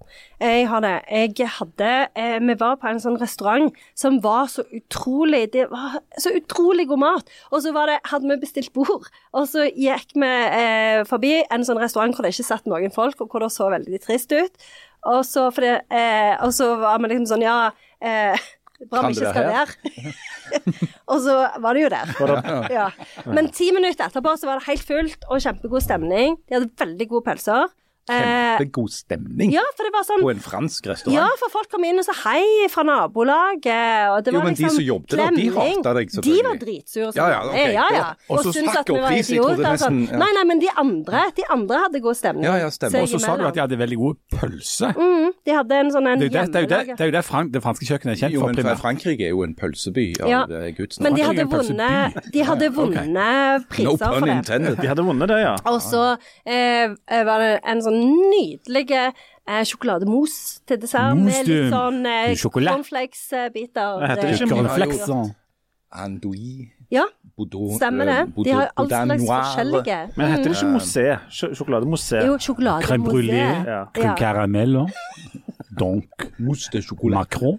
jeg 0.40 0.66
har 0.68 0.80
det. 0.80 1.02
Jeg 1.10 1.48
hadde 1.48 2.08
eh, 2.16 2.38
Vi 2.38 2.54
var 2.54 2.76
på 2.76 2.88
en 2.88 2.98
sånn 2.98 3.18
restaurant 3.20 3.67
som 3.98 4.18
var 4.24 4.50
så 4.52 4.64
utrolig 4.74 5.44
Det 5.52 5.68
var 5.70 6.00
så 6.20 6.32
utrolig 6.36 6.88
god 6.90 7.02
mat. 7.02 7.32
Og 7.52 7.62
så 7.64 7.72
var 7.76 7.90
det, 7.90 8.00
hadde 8.10 8.28
vi 8.30 8.40
bestilt 8.42 8.72
bord, 8.76 9.08
og 9.32 9.48
så 9.50 9.68
gikk 9.68 10.14
vi 10.18 10.28
eh, 10.28 11.04
forbi 11.08 11.34
en 11.44 11.64
sånn 11.66 11.80
restaurant 11.80 12.14
hvor 12.16 12.26
det 12.26 12.34
ikke 12.34 12.50
satt 12.50 12.68
noen 12.70 12.94
folk, 12.94 13.20
og 13.20 13.32
hvor 13.32 13.44
det 13.44 13.52
så 13.54 13.70
veldig 13.72 14.02
trist 14.04 14.32
ut. 14.34 14.70
Og 15.08 15.24
så, 15.26 15.48
for 15.54 15.64
det, 15.64 15.74
eh, 15.94 16.34
og 16.44 16.52
så 16.54 16.72
var 16.80 16.98
vi 17.02 17.12
liksom 17.12 17.28
sånn 17.30 17.44
Ja, 17.46 17.58
eh, 18.02 18.48
bra 18.90 19.04
vi 19.06 19.16
ikke 19.16 19.32
skal 19.32 19.50
der. 19.52 19.74
og 21.10 21.20
så 21.24 21.36
var 21.62 21.74
det 21.74 21.84
jo 21.86 21.90
der. 21.94 22.14
Ja. 22.78 22.88
Men 23.26 23.50
ti 23.54 23.70
minutter 23.74 24.08
etterpå 24.08 24.34
så 24.38 24.50
var 24.50 24.60
det 24.60 24.68
helt 24.68 24.86
fullt 24.86 25.28
og 25.28 25.42
kjempegod 25.44 25.84
stemning. 25.86 26.38
De 26.46 26.58
hadde 26.58 26.72
veldig 26.78 27.08
gode 27.10 27.26
pølser. 27.30 27.70
Eh, 28.08 28.58
Kjempegod 28.58 28.90
stemning 28.94 29.50
ja, 29.52 29.62
for 29.76 29.84
det 29.84 29.92
var 29.92 30.04
sånn 30.08 30.22
på 30.24 30.30
en 30.32 30.40
fransk 30.40 30.86
restaurant. 30.88 31.16
ja, 31.18 31.26
for 31.40 31.52
folk 31.52 31.68
kom 31.70 31.84
inn 31.84 31.98
og 32.00 32.06
sa 32.06 32.14
hei 32.24 32.66
fra 32.72 32.82
nabolaget. 32.86 34.10
Og 34.14 34.24
det 34.24 34.32
Jo, 34.32 34.38
men 34.38 34.46
men 34.48 34.54
de 34.54 34.62
liksom 34.64 34.76
som 34.78 34.84
jobbet 34.86 35.10
der, 35.18 35.30
de 35.36 35.48
hata 35.54 35.92
deg 35.98 36.10
selvfølgelig. 36.14 36.42
De 36.42 36.48
var 36.48 36.56
dritsure. 36.62 37.12
Ja, 37.18 37.26
ja, 37.34 37.40
okay. 37.48 37.72
ja, 37.74 37.86
ja. 37.94 38.06
Og 38.32 38.40
så 38.44 38.52
snakk 38.56 38.88
vi 38.88 38.94
og 38.96 39.02
var 39.02 39.12
pris, 39.12 39.28
jeg 39.30 39.42
trodde 39.42 39.56
sånn. 39.78 39.98
nesten, 39.98 40.00
ja. 40.12 40.18
Nei, 40.22 40.30
nei, 40.38 40.44
men 40.52 40.62
de 40.62 40.70
andre, 40.84 41.24
de 41.36 41.44
andre 41.56 41.82
hadde 41.84 42.00
god 42.06 42.16
stemning. 42.18 42.44
Ja, 42.48 42.56
ja, 42.62 42.70
stemmer. 42.72 43.02
Og 43.04 43.08
så 43.12 43.20
sa 43.22 43.36
du 43.36 43.44
at 43.48 43.54
de 43.58 43.60
hadde 43.64 43.78
veldig 43.78 43.98
god 44.00 44.16
pølse. 44.38 44.92
mm, 44.96 45.28
De 45.44 45.52
hadde 45.58 45.80
en 45.82 45.90
sånn 45.94 46.06
en 46.12 46.18
Det 46.18 46.28
jo 46.28 46.34
det, 46.38 46.44
det, 46.52 46.64
det, 46.68 47.00
er 47.00 47.10
jo 47.12 47.16
det, 47.18 47.24
Frank, 47.28 47.52
det 47.52 47.62
franske 47.64 47.84
kjøkkenet 47.88 48.14
er 48.16 48.20
kjent 48.24 48.34
Jo, 48.34 48.40
for. 48.46 48.52
men. 48.62 48.76
Frankrike 48.78 49.24
er 49.28 49.32
jo 49.34 49.42
en 49.44 49.54
pølseby 49.58 50.06
av 50.22 50.28
Ja. 50.32 50.40
Guds 50.78 50.98
navn. 51.00 51.04
Men 51.08 51.18
de 51.18 51.22
hadde 51.28 51.44
vunnet, 51.52 52.32
de 52.32 52.42
hadde 52.44 52.70
vunnet 52.72 53.08
No 53.08 53.60
priser 53.68 53.96
for 53.98 54.20
pun 54.20 54.28
det. 54.28 54.36
intended. 54.38 54.76
De 54.80 54.88
hadde 54.88 55.04
vunnet 55.04 55.28
det, 55.28 55.38
ja. 55.42 55.54
Og 55.66 55.80
så 55.82 56.02
eh, 56.46 56.94
var 57.28 57.38
det 57.44 57.52
en 57.64 57.82
sånn 57.84 57.97
nydelig 57.98 58.90
eh, 58.90 59.62
sjokolademousse 59.64 60.60
til 60.68 60.80
dessert 60.82 61.16
Mousse 61.16 61.42
med 61.44 61.50
litt 61.50 61.72
sånn 61.72 62.00
eh, 62.06 62.32
cornflakes-biter. 62.38 64.06
Heter 64.10 64.22
det 64.28 64.40
ikke? 64.40 64.50
Cornflakes. 64.54 65.34
Andouille, 65.92 66.66
Ja, 66.92 67.04
Boudou, 67.36 67.76
stemmer 67.78 68.04
det. 68.04 68.18
eh, 68.18 68.44
De 68.44 68.52
har 68.52 68.70
all 68.76 68.88
slags 68.88 69.24
forskjellige. 69.28 69.98
Men 70.16 70.30
heter 70.34 70.44
det 70.50 70.56
ikke 70.56 70.72
moussé? 70.72 71.04
Sj- 71.32 71.54
Sjokolademoussé? 71.56 72.24
Jo, 72.26 72.36
sjokolade 72.38 72.82
Crème 72.84 73.04
brûlée, 73.04 73.64
Ja. 73.66 73.84
crème 73.94 74.16
caramel, 74.16 74.76
donc 75.78 76.26
Mousse 76.38 76.70
de 76.72 76.82
chocolat. 76.82 77.24
Macron. 77.24 77.58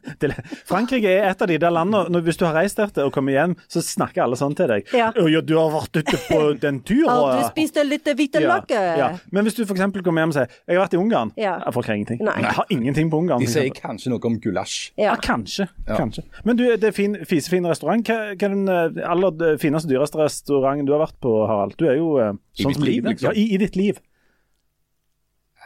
Frankrike 0.69 1.10
er 1.10 1.30
et 1.30 1.42
av 1.42 1.50
de 1.50 1.57
der 1.60 1.74
landene 1.74 2.10
når, 2.13 2.24
Hvis 2.27 2.39
du 2.39 2.45
har 2.45 2.56
reist 2.57 2.80
der 2.80 3.06
og 3.06 3.13
kommer 3.16 3.36
hjem, 3.36 3.56
så 3.71 3.81
snakker 3.83 4.24
alle 4.25 4.38
sånn 4.39 4.56
til 4.57 4.69
deg. 4.71 4.88
Ja. 4.95 5.10
Ja, 5.16 5.42
du 5.42 5.56
har 5.57 5.71
vært 5.74 6.00
ute 6.01 6.18
på 6.27 6.39
den 6.60 6.81
tur 6.88 7.06
Har 7.10 7.24
og 7.24 7.39
du 7.39 7.48
spist 7.50 7.80
litt 7.86 8.07
hvite 8.10 8.42
ja, 8.44 8.60
ja. 8.69 9.10
Men 9.31 9.45
hvis 9.48 9.57
du 9.57 9.63
f.eks. 9.63 9.81
kommer 10.04 10.24
hjem 10.24 10.33
og 10.33 10.38
sier 10.38 10.48
'Jeg 10.68 10.77
har 10.77 10.86
vært 10.86 10.94
i 10.94 11.00
Ungarn', 11.00 11.31
Ja. 11.38 11.60
jeg 11.66 11.74
får 11.74 11.83
ikke 11.83 11.95
ingenting. 11.95 12.19
Nei. 12.25 12.36
Jeg 12.42 12.56
har 12.57 12.66
ingenting 12.69 13.12
på 13.12 13.18
Ungarn. 13.19 13.39
De 13.42 13.48
sier 13.48 13.69
kanskje 13.69 14.10
noe 14.10 14.19
om 14.25 14.39
gulasj. 14.39 14.92
Ja, 14.98 15.15
kanskje. 15.15 15.68
Ja. 15.88 15.95
kanskje. 15.98 16.24
Men 16.44 16.57
du, 16.57 16.63
det 16.77 16.83
er 16.83 16.92
fin, 16.95 17.15
fisefin 17.25 17.65
restaurant. 17.65 18.06
Hva, 18.06 18.36
hva 18.36 18.50
er 18.50 18.56
den 18.56 18.68
eh, 18.69 19.10
aller 19.10 19.57
fineste, 19.57 19.89
dyreste 19.89 20.18
restauranten 20.19 20.86
du 20.86 20.94
har 20.94 21.06
vært 21.07 21.19
på, 21.22 21.33
Harald? 21.48 21.75
Du 21.77 21.86
er 21.88 21.98
jo 21.98 22.18
eh, 22.19 22.33
sånn 22.60 22.74
som 22.74 22.83
livet. 22.83 23.15
liksom? 23.15 23.31
Ja, 23.31 23.36
i, 23.38 23.54
i 23.56 23.57
ditt 23.62 23.75
liv. 23.75 24.00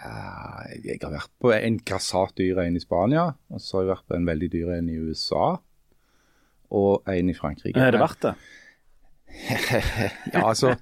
Ah, 0.04 0.66
Jeg 0.84 0.98
har 1.02 1.14
vært 1.14 1.32
på 1.40 1.52
en 1.56 1.78
grassat 1.80 2.34
dyr 2.38 2.60
en 2.60 2.76
i 2.76 2.82
Spania, 2.84 3.30
og 3.50 3.62
så 3.64 3.78
har 3.78 3.84
jeg 3.86 3.92
vært 3.94 4.08
på 4.10 4.18
en 4.18 4.28
veldig 4.28 4.50
dyr 4.52 4.74
en 4.78 4.90
i 4.92 4.98
USA, 5.00 5.46
og 6.74 7.08
en 7.08 7.30
i 7.30 7.36
Frankrike. 7.38 7.80
Er 7.80 7.92
det 7.96 8.02
verdt 8.04 8.22
det? 8.28 8.34
Ja, 10.34 10.44
altså 10.50 10.76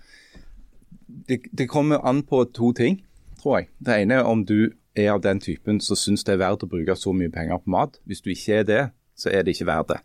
det, 1.27 1.41
det 1.57 1.69
kommer 1.69 2.01
an 2.07 2.23
på 2.27 2.44
to 2.56 2.71
ting, 2.75 3.01
tror 3.41 3.59
jeg. 3.59 3.69
Det 3.79 4.00
ene 4.01 4.19
er 4.19 4.27
om 4.27 4.45
du 4.45 4.71
er 4.95 5.12
av 5.13 5.21
den 5.24 5.39
typen 5.39 5.79
som 5.83 5.95
syns 6.00 6.25
det 6.27 6.33
er 6.35 6.41
verdt 6.41 6.65
å 6.65 6.71
bruke 6.71 6.95
så 7.00 7.13
mye 7.15 7.31
penger 7.31 7.62
på 7.63 7.71
mat. 7.71 8.00
Hvis 8.07 8.24
du 8.25 8.31
ikke 8.33 8.57
er 8.62 8.65
det, 8.67 8.81
så 9.15 9.31
er 9.31 9.44
det 9.45 9.56
ikke 9.56 9.69
verdt 9.69 9.94
det. 9.94 10.00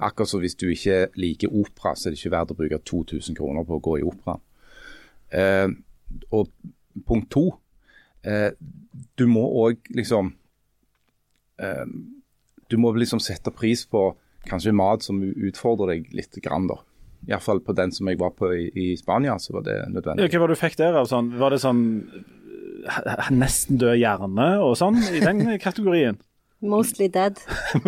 Akkurat 0.00 0.30
som 0.30 0.42
hvis 0.42 0.54
du 0.58 0.68
ikke 0.70 1.08
liker 1.18 1.50
opera, 1.50 1.94
så 1.96 2.08
er 2.08 2.14
det 2.14 2.20
ikke 2.20 2.34
verdt 2.36 2.52
å 2.54 2.58
bruke 2.58 2.78
2000 2.92 3.38
kroner 3.38 3.66
på 3.66 3.78
å 3.78 3.82
gå 3.84 3.96
i 4.00 4.04
opera. 4.06 4.36
Eh, 5.34 5.68
og 6.34 6.50
punkt 7.06 7.30
to, 7.34 7.44
eh, 8.24 8.50
du 9.16 9.26
må 9.30 9.42
òg 9.66 9.90
liksom 9.94 10.32
eh, 11.60 11.84
Du 12.70 12.76
må 12.78 12.92
liksom 12.94 13.20
sette 13.22 13.50
pris 13.50 13.86
på 13.90 14.14
kanskje 14.48 14.72
mat 14.72 15.02
som 15.02 15.18
utfordrer 15.22 15.96
deg 15.96 16.12
litt. 16.14 16.36
Grann, 16.42 16.68
da. 16.70 16.76
Iallfall 17.28 17.60
på 17.60 17.74
den 17.76 17.90
som 17.92 18.08
jeg 18.08 18.16
var 18.20 18.30
på 18.32 18.48
i, 18.54 18.70
i 18.72 18.96
Spania, 18.96 19.34
så 19.38 19.52
var 19.58 19.62
det 19.66 19.74
Ja, 19.76 19.88
nødvendig. 19.92 20.30
hva 20.32 20.40
var 20.40 20.48
det 20.48 20.56
du 20.56 20.60
fikk 20.62 20.76
der? 20.78 21.00
sånn? 21.04 21.32
Var 21.38 21.50
det 21.50 21.58
sånn 21.60 21.82
eh, 22.86 23.30
nesten 23.34 23.76
død 23.82 23.98
hjerne 24.00 24.46
og 24.64 24.76
sånn, 24.80 24.96
i 25.12 25.20
den 25.20 25.58
kategorien? 25.60 26.16
Mostly 26.60 27.08
dead. 27.08 27.38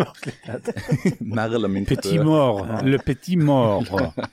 Mer 1.19 1.53
eller 1.53 1.67
mindre 1.69 1.95
Petit 1.95 2.23
mort. 2.23 2.67
Le 2.83 2.97
petit 2.97 3.35
mort. 3.37 3.85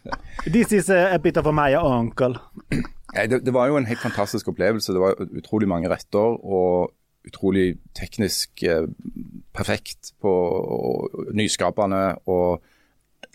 This 0.47 0.73
is 0.73 0.89
a 0.91 1.19
bit 1.19 1.37
of 1.37 1.47
a 1.47 1.53
my 1.53 1.75
uncle. 1.77 2.35
Det, 3.15 3.45
det 3.45 3.53
var 3.53 3.67
jo 3.69 3.77
en 3.77 3.87
helt 3.87 4.01
fantastisk 4.01 4.49
opplevelse. 4.49 4.93
Det 4.93 5.01
var 5.03 5.19
utrolig 5.21 5.69
mange 5.69 5.91
retter 5.91 6.39
og 6.41 6.93
utrolig 7.29 7.75
teknisk 7.99 8.63
eh, 8.65 8.87
perfekt 9.53 10.15
på 10.23 10.31
og 10.33 11.27
nyskapende 11.37 12.15
og 12.31 12.63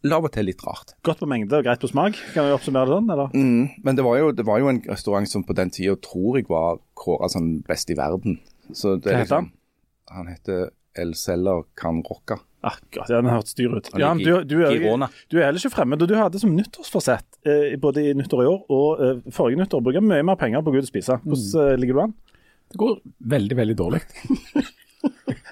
av 0.06 0.26
og 0.26 0.32
til 0.34 0.46
litt 0.50 0.62
rart. 0.66 0.96
Godt 1.06 1.22
på 1.22 1.28
mengde 1.30 1.58
og 1.58 1.66
greit 1.66 1.82
på 1.82 1.90
smak, 1.90 2.18
kan 2.34 2.46
vi 2.48 2.54
oppsummere 2.56 2.86
det 2.90 2.96
sånn? 2.98 3.12
eller? 3.14 3.30
Mm, 3.34 3.70
men 3.86 3.98
det 3.98 4.04
var, 4.06 4.18
jo, 4.22 4.32
det 4.38 4.46
var 4.46 4.60
jo 4.62 4.70
en 4.70 4.82
restaurant 4.90 5.30
som 5.30 5.46
på 5.46 5.54
den 5.58 5.70
tida 5.74 5.96
tror 6.02 6.38
jeg 6.40 6.48
var 6.50 6.80
kåra 6.98 7.30
som 7.32 7.52
best 7.66 7.90
i 7.94 7.98
verden. 7.98 8.40
Så 8.74 8.96
det 8.98 9.12
Hva 9.12 9.16
er 9.16 9.22
heter 9.24 9.36
han? 9.40 9.52
liksom- 9.52 10.18
Han 10.18 10.28
heter 10.34 10.70
El 11.02 11.16
Celler 11.20 11.64
rocke. 11.64 12.38
Akkurat, 12.66 13.10
ja, 13.12 13.20
den 13.22 13.30
hørtes 13.30 13.54
dyr 13.54 13.76
ut. 13.78 13.90
Ja, 14.02 14.14
du, 14.18 14.30
du, 14.48 14.56
er, 14.66 14.74
Girona. 14.74 15.12
du 15.30 15.38
er 15.38 15.46
heller 15.46 15.62
ikke 15.62 15.76
fremmed, 15.76 16.02
og 16.02 16.10
du 16.10 16.16
hadde 16.18 16.40
som 16.42 16.56
nyttårsforsett 16.58 17.38
eh, 17.46 17.76
både 17.82 18.08
i 18.10 18.16
nyttår 18.18 18.42
i 18.42 18.48
år 18.50 18.64
og 18.74 19.04
eh, 19.06 19.20
forrige 19.36 19.62
nyttår 19.62 19.84
å 19.84 19.86
bruke 19.86 20.02
mye 20.02 20.26
mer 20.26 20.40
penger 20.42 20.66
på 20.66 20.74
Gud 20.74 20.88
å 20.88 20.90
spise. 20.90 21.20
Hvordan 21.28 21.68
eh, 21.68 21.76
ligger 21.84 22.00
du 22.00 22.02
an? 22.08 22.16
Det 22.74 22.82
går 22.82 22.96
veldig, 23.36 23.60
veldig 23.62 23.78
dårlig. 23.78 24.02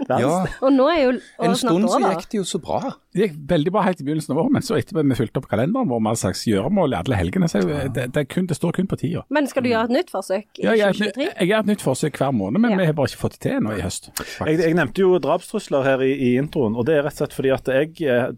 Ja, 0.10 0.46
Og 0.62 0.74
nå 0.74 0.88
er 0.92 1.00
jo 1.04 1.12
En 1.44 1.56
stund 1.56 1.88
så 1.90 2.00
gikk 2.04 2.28
det 2.32 2.38
jo 2.40 2.44
så 2.48 2.60
bra. 2.64 2.80
Det 3.14 3.28
gikk 3.28 3.36
veldig 3.50 3.72
bra 3.76 3.84
helt 3.86 4.02
i 4.02 4.06
begynnelsen 4.08 4.34
av 4.34 4.40
året, 4.44 4.52
men 4.56 4.66
så 4.66 4.76
etterpå 4.80 5.04
vi 5.06 5.16
fylte 5.20 5.38
opp 5.42 5.48
kalenderen 5.52 5.88
vår 5.92 6.00
med 6.02 6.10
all 6.14 6.18
slags 6.20 6.42
gjøremål 6.50 6.96
i 6.96 6.98
alle 6.98 7.20
helgene, 7.20 7.48
så 7.52 7.62
det, 7.94 8.08
det, 8.16 8.24
kun, 8.34 8.48
det 8.50 8.58
står 8.58 8.74
kun 8.80 8.88
på 8.90 8.98
tida. 9.04 9.22
Men 9.30 9.48
skal 9.52 9.64
du 9.64 9.70
gjøre 9.70 9.86
et 9.92 9.96
nytt 10.00 10.10
forsøk 10.14 10.60
i 10.60 10.66
Ja, 10.66 10.74
jeg, 10.74 10.98
jeg, 10.98 11.14
2023? 11.14 11.28
jeg 11.40 11.50
gjør 11.52 11.60
et 11.66 11.72
nytt 11.74 11.86
forsøk 11.86 12.18
hver 12.24 12.34
måned, 12.34 12.60
men 12.64 12.72
Ja. 12.74 12.78
vi 12.82 12.86
har 12.90 12.98
bare 12.98 13.12
ikke 13.14 13.22
fått 13.24 13.38
det 13.38 13.44
til 13.48 13.60
nå 13.64 13.76
i 13.78 13.82
høst. 13.86 14.10
Jeg, 14.48 14.60
jeg 14.64 14.78
nevnte 14.80 15.04
jo 15.06 15.14
drapstrusler 15.24 15.84
her 15.86 16.02
i, 16.08 16.12
i 16.14 16.32
introen, 16.42 16.76
og 16.76 16.86
det 16.90 16.98
er 16.98 17.06
rett 17.06 17.14
og 17.14 17.22
slett 17.24 17.38
fordi 17.38 17.54
at 17.54 17.70
jeg 17.70 17.94
eh, 18.10 18.32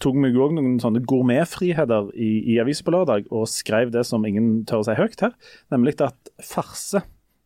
tok 0.00 0.14
meg 0.22 0.36
òg 0.38 0.54
noen 0.56 0.78
sånne 0.82 1.02
gourmetfriheter 1.10 2.10
i, 2.14 2.30
i 2.54 2.58
avisa 2.62 2.84
på 2.86 2.94
lørdag, 2.94 3.26
og 3.34 3.48
skrev 3.50 3.90
det 3.94 4.04
som 4.06 4.24
ingen 4.28 4.64
tør 4.68 4.82
å 4.84 4.86
si 4.86 4.94
høyt 4.98 5.20
her, 5.26 5.34
nemlig 5.74 5.96
at 6.04 6.30
farse, 6.44 7.02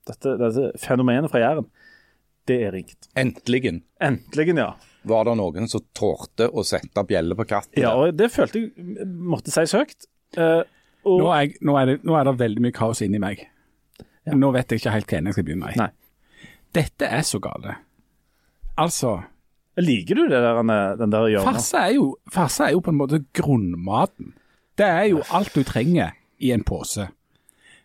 dette, 0.08 0.34
dette 0.40 0.70
fenomenet 0.82 1.30
fra 1.32 1.40
Jæren, 1.40 1.66
det 2.48 2.58
er 2.66 2.74
rikt. 2.74 3.08
Endelig 3.16 3.80
Endelig, 4.04 4.56
ja. 4.58 4.70
var 5.08 5.24
det 5.28 5.36
noen 5.40 5.68
som 5.70 5.82
tålte 5.96 6.50
å 6.50 6.64
sette 6.66 7.04
bjelle 7.08 7.36
på 7.38 7.46
katten. 7.48 7.80
Ja, 7.80 7.94
og 7.96 8.16
det 8.18 8.30
følte 8.34 8.66
jeg 8.66 9.08
måtte 9.08 9.54
sies 9.54 9.74
høyt. 9.76 10.08
Uh, 10.36 10.62
og, 11.04 11.20
Nå, 11.20 11.28
er 11.32 11.44
jeg, 11.44 11.56
nå, 11.64 11.76
er 11.78 11.90
det, 11.90 11.98
nå 12.04 12.16
er 12.18 12.28
det 12.28 12.38
veldig 12.40 12.64
mye 12.64 12.76
kaos 12.76 13.02
inni 13.04 13.20
meg. 13.22 13.46
Nå 14.32 14.50
vet 14.54 14.72
jeg 14.72 14.80
ikke 14.80 14.94
helt 14.94 15.10
hva 15.12 15.20
jeg 15.20 15.36
skal 15.36 15.46
begynne. 15.46 15.72
Nei. 15.76 15.90
Dette 16.74 17.08
er 17.18 17.24
så 17.28 17.38
gale. 17.44 17.76
Altså, 18.80 19.18
Liker 19.76 20.14
du 20.14 20.22
det 20.30 20.38
der, 20.38 20.60
den 20.96 21.10
der 21.10 21.28
hjørnet? 21.28 21.48
farse 21.48 21.80
er, 21.80 21.92
jo, 21.96 22.14
farse 22.30 22.68
er 22.68 22.74
jo 22.76 22.82
på 22.84 22.92
en 22.92 22.98
måte 22.98 23.20
grunnmaten. 23.34 24.32
Det 24.78 24.86
er 24.86 25.08
jo 25.10 25.22
alt 25.34 25.54
du 25.54 25.62
trenger 25.66 26.14
i 26.38 26.52
en 26.54 26.64
pose. 26.66 27.08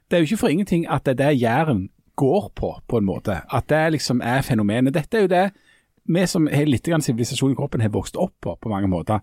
Det 0.09 0.17
er 0.17 0.23
jo 0.23 0.29
ikke 0.29 0.41
for 0.43 0.53
ingenting 0.53 0.85
at 0.89 1.05
det 1.05 1.15
er 1.15 1.19
det 1.21 1.41
Jæren 1.41 1.89
går 2.19 2.51
på, 2.59 2.73
på 2.87 2.99
en 2.99 3.07
måte. 3.07 3.39
At 3.47 3.69
det 3.71 3.85
liksom 3.95 4.23
er 4.25 4.43
fenomenet. 4.45 4.95
Dette 4.95 5.19
er 5.19 5.27
jo 5.27 5.31
det 5.31 5.47
vi 6.09 6.27
som 6.27 6.47
har 6.49 6.65
litt 6.65 6.87
sivilisasjon 6.89 7.53
i 7.53 7.57
kroppen, 7.57 7.81
har 7.85 7.91
vokst 7.93 8.17
opp 8.17 8.33
på 8.41 8.55
på 8.57 8.69
mange 8.71 8.87
måter. 8.89 9.19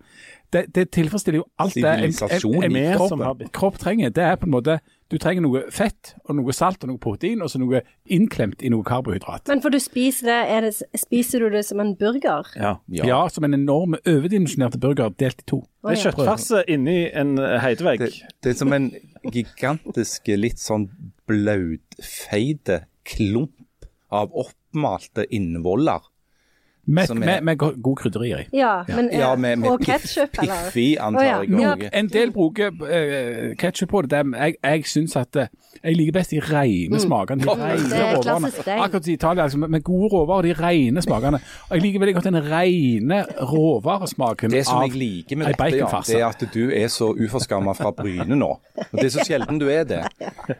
Det, 0.55 0.69
det 0.75 0.93
tilfredsstiller 0.95 1.41
jo 1.41 1.47
alt 1.59 1.75
det 1.75 1.83
en, 1.83 2.05
en, 2.07 2.77
en, 2.77 2.93
kropp, 2.95 3.43
kropp 3.53 3.81
trenger. 3.83 4.13
Det 4.15 4.23
er 4.23 4.37
på 4.39 4.47
en 4.47 4.55
måte 4.55 4.79
Du 5.11 5.19
trenger 5.23 5.43
noe 5.43 5.61
fett 5.71 6.17
og 6.27 6.35
noe 6.35 6.55
salt 6.55 6.83
og 6.83 6.91
noe 6.91 6.99
protein, 6.99 7.43
og 7.43 7.51
så 7.51 7.61
noe 7.63 7.83
innklemt 8.11 8.63
i 8.63 8.71
noe 8.75 8.83
karbohydrat. 8.87 9.47
Men 9.47 9.63
for 9.63 9.71
du 9.71 9.79
spiser 9.79 10.27
det, 10.27 10.39
er 10.51 10.67
det, 10.67 10.73
spiser 10.99 11.45
du 11.45 11.51
det 11.55 11.63
som 11.67 11.83
en 11.83 11.93
burger? 11.99 12.49
Ja. 12.59 12.73
Ja, 12.91 13.21
som 13.31 13.47
en 13.47 13.55
enorm 13.55 13.95
overdimensjonert 14.01 14.79
burger 14.83 15.15
delt 15.15 15.45
i 15.45 15.47
to. 15.47 15.61
Det 15.83 15.95
er 15.95 15.99
ja. 16.01 16.09
kjøttfarse 16.09 16.65
inni 16.71 17.05
en 17.15 17.37
heidevegg. 17.39 18.03
Det, 18.03 18.33
det 18.43 18.55
er 18.55 18.59
som 18.59 18.75
en 18.75 18.91
gigantisk, 19.31 20.27
litt 20.35 20.63
sånn 20.63 20.89
blautfeite 21.27 22.85
klump 23.05 23.87
av 24.11 24.31
oppmalte 24.35 25.27
innvoller. 25.35 26.01
Med, 26.89 27.11
er- 27.11 27.15
med, 27.15 27.43
med 27.43 27.59
god 27.59 27.97
krydderier 27.99 28.39
i. 28.45 28.45
Ja, 28.53 28.85
men 28.89 29.11
Ja, 29.13 29.33
eh, 29.33 29.39
med, 29.39 29.57
med 29.59 29.71
og 29.71 29.81
piff, 29.81 30.17
eller? 30.17 30.69
piffi, 30.71 30.97
antar 31.01 31.21
oh, 31.21 31.27
ja. 31.27 31.41
jeg. 31.43 31.83
Ja. 31.83 31.89
En 31.99 32.09
del 32.09 32.31
bruker 32.33 32.71
uh, 32.71 33.55
ketsjup 33.59 33.91
på 33.91 34.03
det. 34.03 34.23
jeg 34.37 34.55
jeg 34.63 34.85
syns 34.87 35.17
at 35.17 35.37
eh, 35.37 35.49
jeg 35.87 35.97
liker 35.97 36.13
best 36.19 36.31
de 36.35 36.41
rene 36.43 36.99
smakene. 37.01 37.41
De 37.43 37.47
Mm. 37.47 37.63
rene 37.63 38.01
råvarene. 38.17 38.51
Akkurat 38.83 39.05
som 39.05 39.11
i 39.11 39.15
Italia, 39.15 39.45
liksom, 39.47 39.67
med 39.71 39.83
gode 39.85 40.09
råvarer, 40.13 40.43
de 40.43 40.55
rene 40.59 41.03
smakene. 41.03 41.39
Og 41.71 41.77
jeg 41.77 41.83
liker 41.87 42.01
veldig 42.03 42.15
godt 42.17 42.25
den 42.31 42.41
rene 42.51 43.21
råvaresmaken 43.51 44.51
Det 44.51 44.65
som 44.67 44.79
av 44.79 44.89
jeg 44.89 44.97
liker 44.99 45.37
med 45.37 45.47
dette, 45.47 45.77
ja, 45.79 46.01
det 46.07 46.17
er 46.21 46.27
at 46.27 46.45
du 46.53 46.71
er 46.71 46.89
så 46.93 47.13
uforskamma 47.17 47.75
fra 47.77 47.93
Bryne 47.93 48.37
nå. 48.37 48.51
Og 48.77 48.97
Det 49.01 49.05
er 49.05 49.15
så 49.19 49.25
sjelden 49.27 49.59
du 49.61 49.69
er 49.71 49.85
det. 49.85 50.03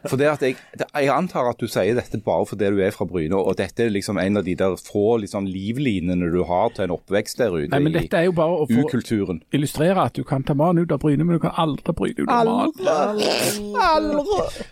For 0.07 0.17
det 0.17 0.27
at 0.31 0.41
jeg, 0.41 0.55
jeg 0.79 1.09
antar 1.13 1.49
at 1.51 1.57
du 1.59 1.67
sier 1.67 1.95
dette 1.95 2.17
bare 2.23 2.45
fordi 2.45 2.69
du 2.75 2.79
er 2.83 2.91
fra 2.91 3.05
Bryne, 3.05 3.35
og 3.35 3.55
dette 3.57 3.85
er 3.85 3.89
liksom 3.93 4.17
en 4.21 4.37
av 4.37 4.43
de 4.47 4.55
der 4.55 4.75
få 4.79 5.17
liksom, 5.21 5.45
livlinene 5.45 6.31
du 6.31 6.43
har 6.47 6.69
til 6.75 6.85
en 6.87 6.91
oppvekst 6.97 7.37
der 7.37 7.51
ute 7.51 7.69
Nei, 7.71 7.79
men 7.79 7.93
dette 7.93 8.13
er 8.17 8.23
jo 8.29 8.31
bare 8.31 8.57
å 8.63 8.67
ukulturen. 8.69 9.41
illustrere 9.53 10.05
at 10.05 10.13
du 10.13 10.23
kan 10.23 10.43
ta 10.43 10.53
mannen 10.53 10.83
ut 10.85 10.91
av 10.91 10.99
Bryne, 10.99 11.23
men 11.25 11.35
du 11.37 11.39
kan 11.39 11.51
aldri 11.57 11.93
Bryne 11.93 12.25
ut 12.25 12.29
av 12.29 12.45
mannen. 12.45 12.71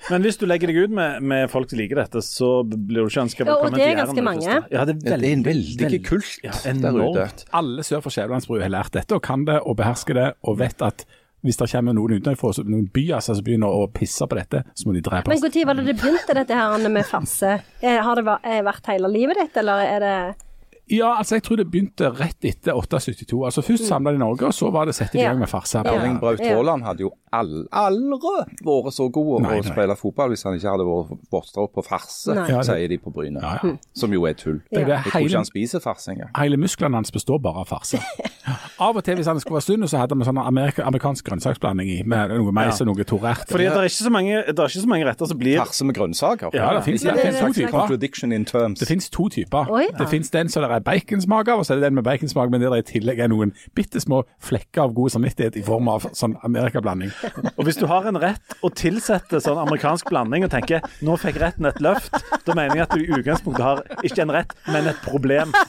Men 0.09 0.21
hvis 0.25 0.37
du 0.39 0.44
legger 0.47 0.71
deg 0.71 0.77
ut 0.85 0.95
med, 0.95 1.25
med 1.25 1.49
folk 1.51 1.69
som 1.71 1.79
liker 1.81 1.99
dette, 1.99 2.21
så 2.25 2.49
blir 2.63 3.03
du 3.05 3.09
ikke 3.11 3.25
ønska 3.25 3.45
Ja, 3.47 3.57
og 3.57 3.75
det 3.75 3.83
er 3.85 3.99
ganske 3.99 4.25
mange. 4.25 4.57
Ja, 4.71 4.85
det 4.87 4.97
er 5.11 5.27
en 5.31 5.45
veldig 5.45 6.01
kult 6.07 6.39
ja, 6.45 6.55
der 6.65 6.97
ute. 7.01 7.27
Alle 7.55 7.85
sør 7.85 8.03
for 8.05 8.15
Skjævelandsbru 8.15 8.59
har 8.61 8.73
lært 8.73 8.93
dette, 8.95 9.17
og 9.17 9.23
kan 9.25 9.45
det, 9.47 9.59
og 9.65 9.77
behersker 9.81 10.17
det, 10.17 10.27
og 10.45 10.59
vet 10.61 10.81
at 10.85 11.05
hvis 11.45 11.59
det 11.61 11.67
kommer 11.69 11.93
noen 11.93 12.17
utenfra, 12.17 12.49
så 12.57 12.63
noen 12.65 12.87
byer 12.93 13.21
som 13.21 13.37
begynner 13.45 13.69
å 13.69 13.85
pisse 13.93 14.25
på 14.25 14.37
dette, 14.37 14.63
så 14.73 14.87
må 14.87 14.95
de 14.95 15.03
Men 15.03 15.09
drepes. 15.11 15.43
når 15.43 15.65
var 15.69 15.77
det 15.77 15.85
det 15.85 15.95
begynte, 16.01 16.33
dette 16.33 16.57
her 16.57 16.89
med 16.89 17.05
farse? 17.05 17.51
Eh, 17.81 17.99
Har 18.01 18.17
det 18.17 18.25
eh, 18.25 18.63
vært 18.65 18.89
hele 18.89 19.11
livet 19.13 19.37
ditt, 19.37 19.57
eller 19.61 19.85
er 19.85 19.99
det 20.01 20.15
Ja, 20.91 21.15
altså 21.17 21.35
jeg 21.39 21.43
tror 21.43 21.57
det 21.57 21.65
begynte 21.71 22.11
rett 22.13 22.45
etter 22.45 22.75
872. 22.77 23.39
Altså 23.47 23.63
Først 23.65 23.87
samla 23.89 24.11
de 24.13 24.19
Norge, 24.21 24.45
og 24.45 24.53
så 24.53 24.69
var 24.71 24.85
det 24.85 24.95
satt 24.95 25.15
i 25.15 25.17
Mm. 25.17 25.23
Gang 25.25 25.39
med 25.39 25.49
farse. 25.49 25.81
Ja. 25.81 25.93
Erling 25.95 26.19
Braut 26.19 26.39
Haaland 26.39 26.83
hadde 26.85 27.01
jo 27.01 27.11
all, 27.33 27.65
aldri 27.73 28.45
vært 28.63 28.93
så 28.93 29.09
god 29.11 29.31
å 29.33 29.41
nei. 29.41 29.61
spille 29.65 29.95
fotball 29.97 30.29
hvis 30.29 30.43
han 30.45 30.53
ikke 30.59 30.69
hadde 30.69 30.85
vært 30.85 31.25
vokst 31.33 31.55
på 31.73 31.83
farse, 31.85 32.35
Nei. 32.35 32.61
Sier 32.63 32.87
de 32.87 32.97
på 33.01 33.11
Bryne. 33.13 33.41
Ja, 33.41 33.57
ja. 33.63 33.73
Som 33.95 34.13
jo 34.13 34.25
er 34.25 34.33
tull. 34.33 34.61
Det 34.71 34.85
det 34.85 34.87
Ja. 34.87 35.01
Jeg 35.05 35.11
tror 35.11 35.25
ikke 35.25 35.41
han 35.41 35.45
spiser 35.45 35.79
farse 35.79 36.11
engang. 36.11 36.29
hele 36.37 36.57
musklene 36.57 36.95
hans 36.95 37.11
består 37.11 37.39
bare 37.41 37.65
av 37.65 37.67
farse. 37.67 37.99
Av 38.79 38.95
og 38.97 39.03
til 39.03 39.15
hvis 39.15 39.25
han 39.25 39.39
skulle 39.39 39.55
være 39.55 39.65
sunn, 39.65 39.87
så 39.87 39.97
hadde 39.97 40.17
vi 40.19 40.25
sånn 40.27 40.37
amerika, 40.37 40.83
amerikansk 40.83 41.25
grønnsaksblanding 41.25 41.89
i, 41.89 42.03
med 42.05 42.29
noe 42.29 42.51
mais 42.51 42.81
og 42.81 42.89
noe 42.89 43.03
torert. 43.07 43.47
Fordi 43.49 43.63
det 43.63 43.71
er, 43.73 43.87
ikke 43.87 44.03
så 44.05 44.11
mange, 44.13 44.41
det 44.45 44.59
er 44.59 44.69
ikke 44.69 44.83
så 44.83 44.89
mange 44.91 45.07
retter 45.07 45.25
som 45.31 45.39
blir 45.39 45.57
Farse 45.57 45.85
med 45.87 45.95
grønnsaker. 45.95 46.51
Ja, 46.53 46.73
det 46.75 46.83
en 47.05 47.39
to 47.39 47.53
typer. 47.53 47.71
Contradiction 47.71 48.31
in 48.35 48.45
terms. 48.45 48.79
Det 48.79 48.87
fins 48.87 49.09
to 49.09 49.29
typer. 49.29 49.71
Det 49.97 50.09
fins 50.11 50.29
den 50.29 50.49
som 50.49 50.63
det 50.65 50.71
er 50.71 50.74
baconsmak 50.83 51.47
av, 51.47 51.59
og 51.59 51.65
så 51.65 51.73
er 51.73 51.79
det 51.79 51.83
den 51.89 51.95
med 51.95 52.03
baconsmak, 52.03 52.49
men 52.51 52.61
der 52.61 52.69
det 52.75 52.81
i 52.83 52.99
tillegg 52.99 53.19
er 53.19 53.27
noen 53.31 53.53
bitte 53.75 54.01
små 54.01 54.23
flekker 54.43 54.81
av 54.83 54.93
god 54.93 55.11
samvittighet 55.15 55.55
i 55.57 55.63
form 55.65 55.87
av 55.87 56.07
sånn 56.13 56.35
amerikablanding. 56.43 57.11
Og 57.57 57.65
hvis 57.65 57.77
du 57.79 57.85
har 57.87 58.05
en 58.09 58.17
rett 58.19 58.55
og 58.61 58.73
tilsetter 58.75 59.39
sånn 59.39 59.57
amerikansk 59.61 60.09
blanding 60.09 60.43
og 60.43 60.51
tenker 60.51 60.81
nå 61.05 61.15
fikk 61.21 61.39
retten 61.41 61.65
et 61.69 61.79
løft, 61.83 62.11
da 62.45 62.53
mener 62.57 62.75
jeg 62.75 62.87
at 62.87 62.95
du 62.95 63.03
i 63.05 63.19
utgangspunktet 63.19 63.63
har 63.63 63.83
ikke 64.03 64.21
en 64.25 64.33
rett, 64.35 64.53
men 64.71 64.87
et 64.91 64.99
problem. 65.05 65.53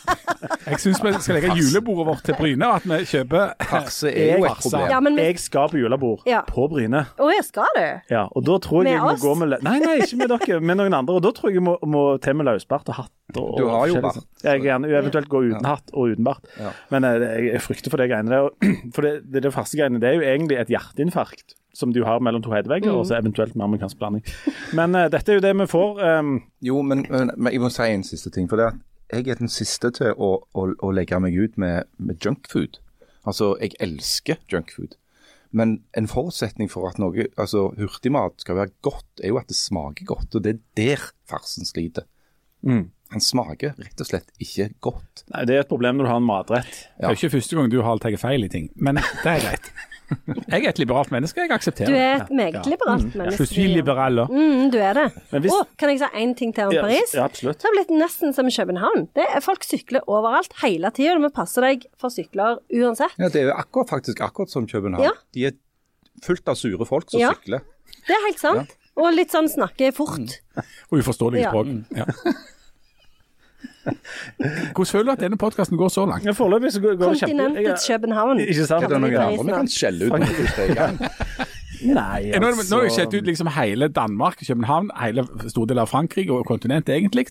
Jeg 0.66 0.78
syns 0.82 0.98
vi 1.02 1.10
skal 1.22 1.36
legge 1.38 1.54
julebordet 1.56 2.04
vårt 2.06 2.24
til 2.26 2.34
Bryne, 2.38 2.66
og 2.68 2.76
at 2.80 2.84
vi 2.90 2.96
kjøper 3.08 3.52
Farse 3.70 4.10
er 4.10 4.36
jo 4.40 4.44
et 4.46 4.58
problem. 4.60 4.88
Ja, 4.90 4.98
men 5.00 5.16
vi- 5.16 5.22
Jeg 5.22 5.38
skal 5.40 5.68
på 5.72 5.78
julebord 5.80 6.26
Ja. 6.28 6.42
på 6.46 6.66
Bryne. 6.70 7.04
Å 7.18 7.30
jeg 7.32 7.44
skal 7.46 7.70
du? 7.76 7.84
Ja, 8.10 8.26
og 8.30 8.44
da 8.44 8.58
tror 8.62 8.82
jeg 8.84 8.92
Med 8.92 8.92
jeg 8.98 9.02
må 9.02 9.12
oss? 9.14 9.22
gå 9.22 9.34
med 9.38 9.54
Nei, 9.62 9.78
nei, 9.80 9.96
ikke 10.04 10.18
med 10.20 10.28
dere, 10.34 10.60
med 10.60 10.76
noen 10.82 10.94
andre. 10.98 11.14
Og 11.16 11.22
da 11.22 11.30
tror 11.32 11.50
jeg 11.50 11.56
jeg 11.60 11.64
må, 11.66 11.76
må 11.86 12.02
til 12.22 12.34
med 12.36 12.46
løsbart 12.50 12.88
og 12.92 12.94
hatt. 13.00 13.12
Og, 13.40 13.58
Du 13.60 13.68
har 13.70 13.90
jo 13.90 14.00
bart. 14.04 14.18
sånn. 14.18 14.26
Jeg 14.44 14.64
gjerne 14.66 14.90
eventuelt 14.92 15.30
gå 15.32 15.42
uten 15.48 15.68
hatt 15.68 15.92
og 15.92 16.14
uten 16.14 16.26
bart. 16.26 16.48
Ja. 16.60 16.72
Men 16.94 17.06
eh, 17.08 17.20
jeg, 17.26 17.46
jeg 17.52 17.62
frykter 17.66 17.94
for 17.94 18.02
det 18.02 18.08
greiene 18.12 18.32
der. 18.32 18.50
For 18.96 19.06
det, 19.06 19.14
det, 19.28 19.44
det 19.46 19.54
første 19.54 19.78
greiene, 19.78 20.00
det 20.02 20.10
er 20.10 20.18
jo 20.18 20.26
egentlig 20.26 20.60
et 20.60 20.72
hjerteinfarkt 20.72 21.56
som 21.76 21.92
du 21.92 22.02
har 22.08 22.22
mellom 22.24 22.40
to 22.40 22.54
hedevegger, 22.54 22.94
og 22.96 23.04
så 23.04 23.18
eventuelt 23.18 23.52
med 23.52 23.66
amerikansk 23.66 23.98
blanding. 24.00 24.24
Men 24.78 24.96
uh, 24.96 25.10
dette 25.12 25.28
er 25.28 25.36
jo 25.36 25.44
det 25.44 25.52
vi 25.58 25.66
får. 25.68 25.98
Um... 26.00 26.30
Jo, 26.64 26.80
men, 26.80 27.04
men, 27.12 27.34
men 27.36 27.52
jeg 27.52 27.60
må 27.60 27.68
si 27.72 27.88
en 27.92 28.06
siste 28.06 28.32
ting. 28.32 28.48
For 28.48 28.60
det 28.60 28.70
at 28.70 28.78
jeg 29.12 29.28
er 29.28 29.38
den 29.38 29.52
siste 29.52 29.92
til 29.94 30.14
å, 30.16 30.30
å, 30.56 30.68
å 30.82 30.92
legge 30.94 31.18
meg 31.22 31.36
ut 31.36 31.58
med, 31.60 31.90
med 31.98 32.22
junkfood. 32.24 32.80
Altså, 33.26 33.52
jeg 33.60 33.76
elsker 33.82 34.40
junkfood. 34.50 34.96
Men 35.56 35.78
en 35.96 36.08
forutsetning 36.10 36.68
for 36.70 36.88
at 36.90 36.98
noe, 37.00 37.28
altså 37.38 37.68
hurtigmat 37.78 38.42
skal 38.42 38.58
være 38.58 38.74
godt, 38.84 39.22
er 39.22 39.32
jo 39.32 39.38
at 39.40 39.48
det 39.50 39.58
smaker 39.58 40.08
godt. 40.08 40.34
Og 40.34 40.44
det 40.44 40.56
er 40.56 40.62
der 40.80 41.08
farsen 41.30 41.68
sliter. 41.68 42.08
mm. 42.66 42.90
Han 43.12 43.20
smaker 43.22 43.74
rett 43.78 44.00
og 44.02 44.06
slett 44.08 44.26
ikke 44.42 44.70
godt. 44.82 45.24
Nei, 45.32 45.44
Det 45.46 45.54
er 45.54 45.60
et 45.60 45.68
problem 45.68 45.96
når 45.98 46.04
du 46.04 46.10
har 46.10 46.16
en 46.22 46.26
matrett. 46.26 46.66
Det 46.98 47.06
er 47.06 47.14
ikke 47.14 47.30
første 47.36 47.56
gang 47.56 47.68
du 47.70 47.80
har 47.82 47.98
tatt 48.02 48.18
feil 48.20 48.44
i 48.44 48.48
ting, 48.48 48.70
men 48.76 48.96
det 48.96 49.26
er 49.30 49.40
greit. 49.44 49.70
Jeg 50.52 50.62
er 50.62 50.68
et 50.70 50.78
liberalt 50.78 51.10
menneske, 51.10 51.40
jeg 51.42 51.50
aksepterer 51.50 51.88
det. 51.90 51.94
Du 51.96 51.98
er 51.98 52.20
et 52.22 52.28
meget 52.30 52.66
liberalt 52.70 53.08
Je 53.10 53.18
menneske. 53.18 53.46
suis 53.50 53.66
liberal 53.74 54.14
da. 54.20 54.26
Mm, 54.30 54.68
du 54.70 54.76
er 54.78 54.94
det. 54.94 55.06
Å, 55.34 55.40
hvis- 55.42 55.50
Oh, 55.56 55.64
kan 55.76 55.90
jeg 55.90 55.98
si 55.98 56.06
én 56.22 56.34
ting 56.38 56.52
til 56.54 56.68
om 56.68 56.70
Ja, 56.76 56.82
Paris? 56.84 57.14
ja, 57.16 57.24
absolutt. 57.24 57.58
Det 57.58 57.66
har 57.66 57.74
blitt 57.74 57.90
nesten 57.98 58.32
som 58.32 58.46
København. 58.46 59.08
Det 59.18 59.24
er, 59.34 59.40
folk 59.42 59.64
sykler 59.66 60.06
overalt 60.06 60.54
hele 60.62 60.92
tida. 60.94 61.16
Du 61.18 61.24
må 61.26 61.32
passe 61.34 61.58
deg 61.60 61.88
for 61.98 62.08
sykler 62.14 62.60
uansett. 62.70 63.18
Ja, 63.18 63.28
Det 63.34 63.42
er 63.42 63.48
jo 63.50 63.56
akkurat, 63.58 63.90
faktisk 63.96 64.20
akkurat 64.22 64.48
som 64.54 64.68
København. 64.70 65.02
Ja. 65.02 65.10
De 65.34 65.44
er 65.46 65.52
fullt 66.22 66.46
av 66.48 66.54
sure 66.54 66.86
folk 66.86 67.10
som 67.10 67.18
Ja. 67.20 67.32
sykler. 67.34 67.62
Det 68.06 68.14
er 68.14 68.26
helt 68.28 68.38
sant. 68.38 68.76
Og 68.96 69.12
litt 69.12 69.30
sånn 69.34 69.50
snakke 69.50 69.90
fort. 69.92 70.38
Og 70.92 71.00
uforståelige 71.02 71.42
Ja. 71.42 71.50
språk. 71.50 71.84
Ja. 71.98 72.06
Hvordan 74.74 74.86
føler 74.86 75.04
du 75.04 75.10
at 75.14 75.20
denne 75.20 75.38
podkasten 75.38 75.78
går 75.78 75.88
så 75.94 76.06
langt? 76.06 76.26
Foreløpig 76.36 76.72
så 76.72 76.80
går 76.80 76.90
det 76.96 76.98
kjempe... 77.20 77.44
Kontinentets 77.44 77.86
København. 77.88 78.40
Ikke 78.40 78.66
sant? 78.66 78.84
Er 78.84 78.88
det 78.88 79.00
noen 79.00 79.16
andre 79.16 79.44
vi 79.44 79.54
kan 79.54 79.70
skjelle 79.70 80.10
ut 80.10 81.52
Nei, 81.82 81.92
Nå 81.92 82.00
har 82.00 82.20
jeg- 82.20 82.40
nå 82.40 82.46
har 82.46 82.54
jeg 82.56 82.90
altså- 82.90 82.94
sett 82.96 83.14
ut 83.14 83.24
liksom 83.26 83.48
hele 83.48 83.88
Danmark, 83.88 84.36
København, 84.46 84.90
hele 85.00 85.26
store 85.48 85.66
deler 85.66 85.82
av 85.82 85.88
Frankrike 85.88 86.30
og 86.32 86.46
kontinentet 86.46 86.94
egentlig, 86.94 87.26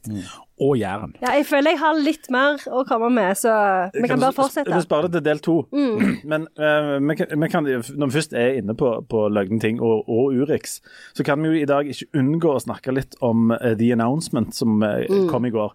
og 0.59 0.77
Jæren. 0.77 1.13
Ja, 1.21 1.31
jeg 1.35 1.45
føler 1.45 1.71
jeg 1.71 1.79
har 1.79 1.93
litt 1.99 2.29
mer 2.31 2.57
å 2.67 2.85
komme 2.87 3.09
med, 3.11 3.35
så 3.37 3.51
vi 3.93 4.07
kan 4.07 4.19
bare 4.19 4.33
fortsette. 4.33 4.73
Vi 4.73 4.81
sparer 4.81 5.09
det 5.09 5.23
til 5.23 5.23
del 5.23 5.39
to. 5.39 5.67
Men 6.31 6.47
uh, 6.57 6.99
vi 6.99 7.15
kan, 7.15 7.27
vi 7.41 7.47
kan, 7.47 7.63
når 7.63 8.05
vi 8.11 8.19
først 8.19 8.33
er 8.33 8.59
inne 8.61 8.75
på, 8.75 8.91
på 9.09 9.27
løgne 9.29 9.59
ting 9.59 9.81
og, 9.81 10.05
og 10.07 10.33
Urix, 10.33 10.79
så 11.13 11.23
kan 11.25 11.41
vi 11.41 11.47
jo 11.49 11.63
i 11.63 11.65
dag 11.65 11.85
ikke 11.87 12.07
unngå 12.15 12.55
å 12.55 12.61
snakke 12.61 12.93
litt 12.93 13.15
om 13.21 13.51
uh, 13.51 13.73
The 13.75 13.91
Announcement 13.91 14.53
som 14.55 14.81
eh, 14.83 15.07
kom 15.29 15.45
i 15.45 15.49
går. 15.49 15.73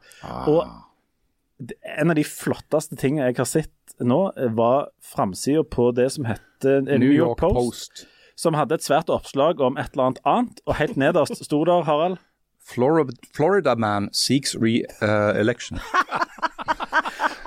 Og 0.49 0.65
en 1.99 2.11
av 2.11 2.17
de 2.17 2.25
flotteste 2.25 2.97
tingene 2.97 3.27
jeg 3.29 3.37
har 3.37 3.45
sett 3.49 3.71
nå, 4.01 4.33
var 4.57 4.89
framsida 5.05 5.63
på 5.69 5.91
det 5.95 6.07
som 6.15 6.25
heter 6.25 6.81
New 6.99 7.13
York 7.13 7.39
Post, 7.43 8.07
som 8.41 8.57
hadde 8.57 8.79
et 8.79 8.85
svært 8.87 9.11
oppslag 9.13 9.61
om 9.61 9.77
et 9.81 9.93
eller 9.93 10.09
annet 10.11 10.21
annet, 10.25 10.61
og 10.67 10.79
helt 10.81 10.97
nederst 11.01 11.43
sto 11.45 11.61
der, 11.69 11.85
Harald 11.89 12.17
Florida, 12.71 13.13
Florida 13.35 13.73
man 13.75 14.09
seeks 14.15 14.53
re-election. 14.61 15.81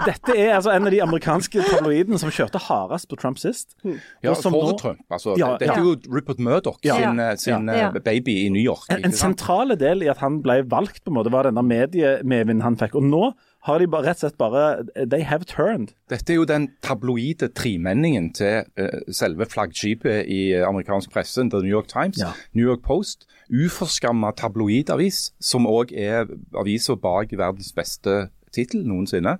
Dette 0.04 0.34
er 0.36 0.50
altså 0.58 0.74
en 0.74 0.84
av 0.88 0.92
de 0.92 1.00
amerikanske 1.04 1.62
tabloidene 1.70 2.18
som 2.20 2.32
kjørte 2.34 2.60
hardest 2.66 3.08
på 3.12 3.16
Trump 3.22 3.38
sist. 3.40 3.76
ja, 3.86 4.34
og 4.34 4.38
som 4.42 4.52
for 4.52 4.74
nå- 4.74 4.78
Trump. 4.82 5.00
Altså, 5.14 5.38
Ja, 5.40 5.54
Dette 5.56 5.70
ja. 5.70 5.78
er 5.80 5.86
jo 5.86 5.96
Rupert 6.12 6.40
Murdoch 6.44 6.80
Ja. 6.84 6.96
sin, 6.98 7.20
eh, 7.20 7.36
sin 7.38 7.68
Ja. 7.68 7.88
eh, 7.94 8.00
baby 8.04 8.46
i 8.46 8.50
New 8.50 8.62
York. 8.62 8.84
En, 8.90 9.06
en 9.06 9.12
sentral 9.14 9.78
del 9.78 10.04
i 10.04 10.08
at 10.10 10.18
han 10.18 10.42
ble 10.42 10.64
valgt, 10.68 11.04
på 11.06 11.10
en 11.12 11.14
måte, 11.16 11.32
var 11.32 11.44
denne 11.44 11.64
mediemedvinden 11.64 12.62
han 12.62 12.76
fikk. 12.76 12.96
Og 12.96 13.04
nå 13.04 13.34
har 13.64 13.80
de 13.80 13.88
bare, 13.88 14.04
rett 14.10 14.20
og 14.20 14.26
slett 14.26 14.38
bare 14.38 15.06
They 15.08 15.24
have 15.24 15.46
turned. 15.48 15.94
Dette 16.12 16.34
er 16.34 16.36
jo 16.42 16.46
den 16.50 16.70
tabloide 16.84 17.48
tremenningen 17.56 18.34
til 18.36 18.66
uh, 18.80 19.00
selve 19.16 19.46
flaggskipet 19.48 20.28
i 20.28 20.42
eh, 20.52 20.66
amerikansk 20.68 21.14
presse, 21.16 21.42
The 21.50 21.62
New 21.64 21.72
York 21.72 21.88
Times, 21.88 22.20
Ja. 22.20 22.34
New 22.54 22.68
York 22.68 22.84
Post. 22.84 23.24
Uforskamma 23.54 24.32
tabloidavis, 24.36 25.32
som 25.40 25.68
òg 25.70 25.92
er 25.96 26.28
avisa 26.60 26.96
bak 26.96 27.32
verdens 27.38 27.72
beste 27.76 28.30
tittel 28.54 28.84
noensinne. 28.88 29.38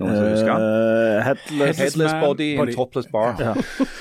Noen 0.00 0.16
som 0.16 0.24
husker 0.26 0.48
han? 0.50 0.62
Eh, 0.64 1.18
headless. 1.22 1.78
Headless 1.78 2.14
body 2.18 2.48
in 2.58 2.72
topless 2.74 3.06
bar. 3.12 3.36
Ja. 3.38 3.52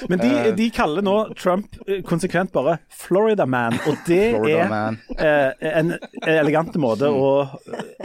Men 0.10 0.18
de, 0.24 0.32
de 0.58 0.70
kaller 0.74 1.06
nå 1.06 1.14
Trump 1.38 1.76
eh, 1.86 2.00
konsekvent 2.08 2.50
bare 2.56 2.80
Florida 2.90 3.46
Man, 3.46 3.78
og 3.86 4.00
det 4.08 4.22
er 4.56 4.72
man. 4.72 4.98
eh, 5.20 5.70
en 5.84 5.94
elegant 6.26 6.74
måte 6.82 7.12
å, 7.14 7.30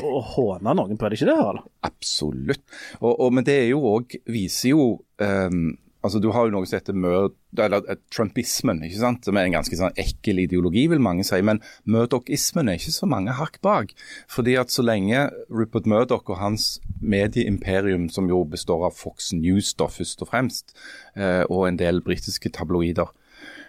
å 0.04 0.20
håne 0.34 0.76
noen 0.76 1.00
på, 1.00 1.08
er 1.08 1.14
det 1.16 1.20
ikke 1.22 1.30
det, 1.30 1.38
Harald? 1.40 1.64
Absolutt. 1.88 2.64
Og, 3.00 3.12
og, 3.14 3.32
men 3.38 3.46
det 3.48 3.56
er 3.62 3.68
jo 3.72 3.80
òg 3.94 4.18
Viser 4.28 4.74
jo 4.74 4.84
ehm, 5.24 5.70
altså 6.08 6.20
Du 6.24 6.30
har 6.32 6.48
jo 6.48 6.54
noe 6.54 6.66
som 6.66 6.78
heter 6.78 6.96
mør, 6.96 7.28
eller, 7.56 7.84
eh, 7.88 8.00
trumpismen, 8.10 8.80
ikke 8.86 8.98
sant? 8.98 9.24
som 9.24 9.36
er 9.36 9.46
en 9.46 9.56
ganske 9.58 9.76
sånn 9.76 9.94
ekkel 10.00 10.40
ideologi, 10.46 10.86
vil 10.88 11.02
mange 11.04 11.24
si. 11.28 11.40
Men 11.44 11.60
Murdoch-ismen 11.84 12.68
er 12.68 12.80
ikke 12.80 12.96
så 12.96 13.08
mange 13.08 13.36
hakk 13.36 13.60
bak. 13.62 13.92
Fordi 14.32 14.56
at 14.58 14.72
så 14.72 14.82
lenge 14.82 15.28
Rupert 15.52 15.86
Murdoch 15.86 16.28
og 16.32 16.40
hans 16.40 16.80
medieimperium, 17.00 18.08
som 18.10 18.28
jo 18.28 18.44
består 18.44 18.86
av 18.88 18.96
Fox 18.96 19.32
News 19.36 19.74
da, 19.74 19.86
først 19.86 20.24
og 20.24 20.32
fremst, 20.32 20.74
eh, 21.14 21.44
og 21.48 21.68
en 21.68 21.80
del 21.80 22.00
britiske 22.00 22.50
tabloider, 22.50 23.12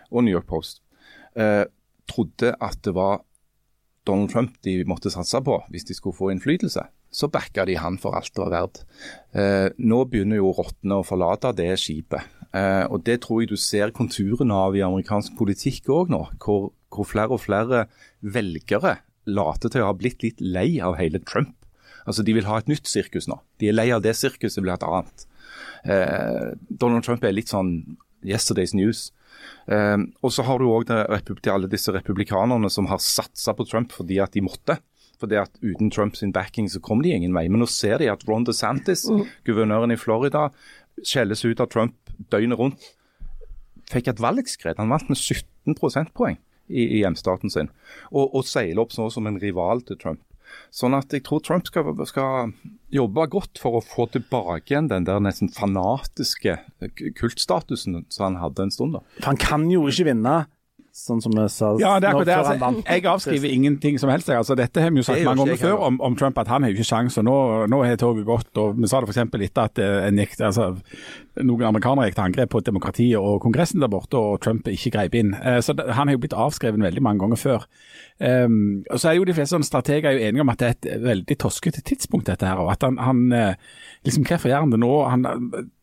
og 0.09 0.23
New 0.23 0.33
York 0.33 0.47
Post, 0.47 0.81
eh, 1.35 1.65
trodde 2.09 2.55
at 2.59 2.81
det 2.83 2.95
var 2.95 3.21
Donald 4.07 4.31
Trump 4.31 4.55
de 4.63 4.83
måtte 4.85 5.11
satse 5.13 5.37
på 5.45 5.59
hvis 5.69 5.85
de 5.85 5.93
skulle 5.93 6.17
få 6.17 6.31
innflytelse, 6.33 6.81
så 7.11 7.29
backa 7.31 7.65
de 7.65 7.77
han 7.81 7.97
for 8.01 8.17
alt 8.17 8.31
det 8.33 8.43
var 8.43 8.53
verdt. 8.53 8.83
Eh, 9.33 9.69
nå 9.81 10.03
begynner 10.09 10.39
jo 10.39 10.53
rottene 10.57 10.99
å 10.99 11.05
forlate 11.05 11.55
det 11.57 11.71
skipet. 11.81 12.25
Eh, 12.53 12.85
og 12.89 13.03
Det 13.05 13.19
tror 13.23 13.43
jeg 13.43 13.51
du 13.51 13.57
ser 13.57 13.93
konturene 13.95 14.53
av 14.53 14.77
i 14.77 14.85
amerikansk 14.85 15.37
politikk 15.37 15.89
òg 15.93 16.13
nå. 16.13 16.21
Hvor, 16.41 16.71
hvor 16.93 17.09
flere 17.09 17.33
og 17.35 17.43
flere 17.45 17.87
velgere 18.21 18.99
later 19.29 19.69
til 19.69 19.85
å 19.85 19.91
ha 19.91 19.97
blitt 19.97 20.23
litt 20.25 20.41
lei 20.41 20.79
av 20.81 20.97
hele 20.99 21.21
Trump. 21.21 21.55
Altså 22.05 22.23
De 22.25 22.33
vil 22.33 22.47
ha 22.49 22.59
et 22.59 22.69
nytt 22.69 22.89
sirkus 22.89 23.27
nå. 23.29 23.39
De 23.61 23.69
er 23.69 23.77
lei 23.77 23.89
av 23.93 24.03
det 24.05 24.15
sirkuset, 24.17 24.61
vil 24.61 24.71
ha 24.73 24.79
et 24.79 24.87
annet. 24.87 25.25
Eh, 25.85 26.51
Donald 26.69 27.05
Trump 27.05 27.23
er 27.23 27.35
litt 27.35 27.51
sånn 27.51 27.97
yesterday's 28.25 28.75
news. 28.75 29.09
Eh, 29.69 29.97
og 30.23 30.33
så 30.33 30.45
har 30.47 30.59
du 30.59 30.69
òg 30.69 30.89
alle 30.91 31.71
disse 31.71 31.93
republikanerne 31.93 32.69
som 32.71 32.89
har 32.89 33.01
satsa 33.03 33.53
på 33.55 33.67
Trump 33.69 33.93
fordi 33.95 34.19
at 34.23 34.33
de 34.33 34.45
måtte. 34.45 34.79
Fordi 35.19 35.39
at 35.41 35.51
Uten 35.61 35.91
Trumps 35.91 36.23
backing 36.33 36.69
så 36.71 36.79
kom 36.79 37.03
de 37.03 37.11
ingen 37.11 37.35
vei. 37.35 37.47
Men 37.51 37.63
nå 37.63 37.67
ser 37.67 37.99
de 37.99 38.07
at 38.11 38.23
Ron 38.27 38.47
DeSantis, 38.47 39.05
guvernøren 39.47 39.91
i 39.91 39.99
Florida, 39.99 40.47
skjelles 41.03 41.43
ut 41.45 41.59
av 41.59 41.69
Trump 41.71 42.13
døgnet 42.31 42.59
rundt. 42.59 42.93
Fikk 43.89 44.11
et 44.11 44.21
valgskred. 44.21 44.79
Han 44.79 44.91
vant 44.93 45.09
med 45.11 45.19
17 45.19 45.75
prosentpoeng 45.79 46.39
i, 46.69 46.85
i 46.85 47.01
hjemstaten 47.01 47.51
sin. 47.51 47.71
Og, 48.13 48.29
og 48.31 48.47
seiler 48.47 48.83
opp 48.83 48.95
sånn 48.95 49.11
som 49.13 49.27
en 49.29 49.39
rival 49.41 49.83
til 49.85 49.99
Trump. 49.99 50.23
Sånn 50.73 50.95
at 50.97 51.13
jeg 51.13 51.23
tror 51.25 51.41
Trump 51.45 51.67
skal, 51.69 51.91
skal 52.09 52.53
jobbe 52.93 53.25
godt 53.29 53.59
for 53.61 53.77
å 53.77 53.83
få 53.85 54.07
tilbake 54.13 54.73
igjen 54.73 54.89
den 54.89 55.05
der 55.05 55.21
nesten 55.21 55.51
fanatiske 55.53 56.55
kultstatusen 57.19 58.03
som 58.09 58.25
han 58.25 58.39
hadde 58.41 58.65
en 58.65 58.73
stund. 58.73 58.97
da. 58.97 59.03
For 59.19 59.31
han 59.31 59.41
kan 59.41 59.67
jo 59.69 59.85
ikke 59.89 60.09
vinne, 60.09 60.39
sånn 61.07 61.21
som 61.23 61.31
vi 61.35 61.45
sa 61.51 61.71
Ja, 61.81 61.95
det 61.99 62.09
er 62.09 62.13
akkurat 62.13 62.27
det. 62.29 62.35
før 62.35 62.49
han 62.49 62.75
Altså, 62.79 62.83
jeg 62.93 63.05
avskriver 63.13 63.53
ingenting 63.55 63.99
som 64.01 64.09
helst. 64.11 64.29
Altså, 64.29 64.55
dette 64.59 64.81
har 64.83 64.91
vi 64.91 65.01
jo 65.01 65.07
sagt 65.07 65.23
mange 65.25 65.45
ganger 65.45 65.61
før 65.61 65.85
om, 65.87 65.99
om 66.01 66.15
Trump, 66.19 66.37
at 66.37 66.47
han 66.51 66.63
har 66.63 66.71
jo 66.73 66.77
ikke 66.79 66.89
sjans, 66.91 67.17
og 67.21 67.25
nå, 67.25 67.35
nå 67.71 67.81
har 67.85 67.95
toget 68.01 68.25
gått. 68.27 68.51
og 68.57 68.77
Vi 68.79 68.87
sa 68.91 68.99
det 69.01 69.09
f.eks. 69.09 69.21
etter 69.49 69.63
at 69.63 69.79
eh, 69.79 70.07
en 70.09 70.17
gikk, 70.21 70.35
altså, 70.49 70.69
noen 71.39 71.63
amerikanere 71.69 72.09
gikk 72.09 72.19
til 72.19 72.25
angrep 72.27 72.49
på 72.55 72.63
demokratiet 72.67 73.17
og 73.19 73.39
Kongressen 73.45 73.79
der 73.83 73.91
borte, 73.91 74.19
og 74.19 74.41
Trump 74.43 74.67
ikke 74.67 74.91
grep 74.97 75.15
inn. 75.15 75.33
Eh, 75.39 75.59
Så 75.61 75.73
Han 75.77 76.07
har 76.07 76.13
jo 76.17 76.21
blitt 76.25 76.33
avskrevet 76.35 76.79
veldig 76.81 77.01
mange 77.05 77.19
ganger 77.23 77.37
før. 77.39 77.65
Um, 78.19 78.83
og 78.91 78.99
så 78.99 79.09
er 79.09 79.13
jo 79.15 79.23
De 79.23 79.31
fleste 79.31 79.55
sånne 79.55 79.67
strateger 79.67 80.11
jo 80.11 80.23
enige 80.27 80.43
om 80.43 80.49
at 80.51 80.59
det 80.59 80.67
er 80.67 80.73
et 80.75 81.03
veldig 81.05 81.37
toskete 81.39 81.79
tidspunkt, 81.87 82.27
dette 82.27 82.47
her. 82.47 82.59
og 82.59 82.73
at 82.73 82.83
han, 82.83 82.97
han 82.99 83.31
eh, 83.31 83.53
liksom 84.03 84.25
Hvorfor 84.27 84.51
gjør 84.51 84.65
han 84.65 84.73
det 84.73 84.79
nå? 84.81 84.91
Han, 85.07 85.27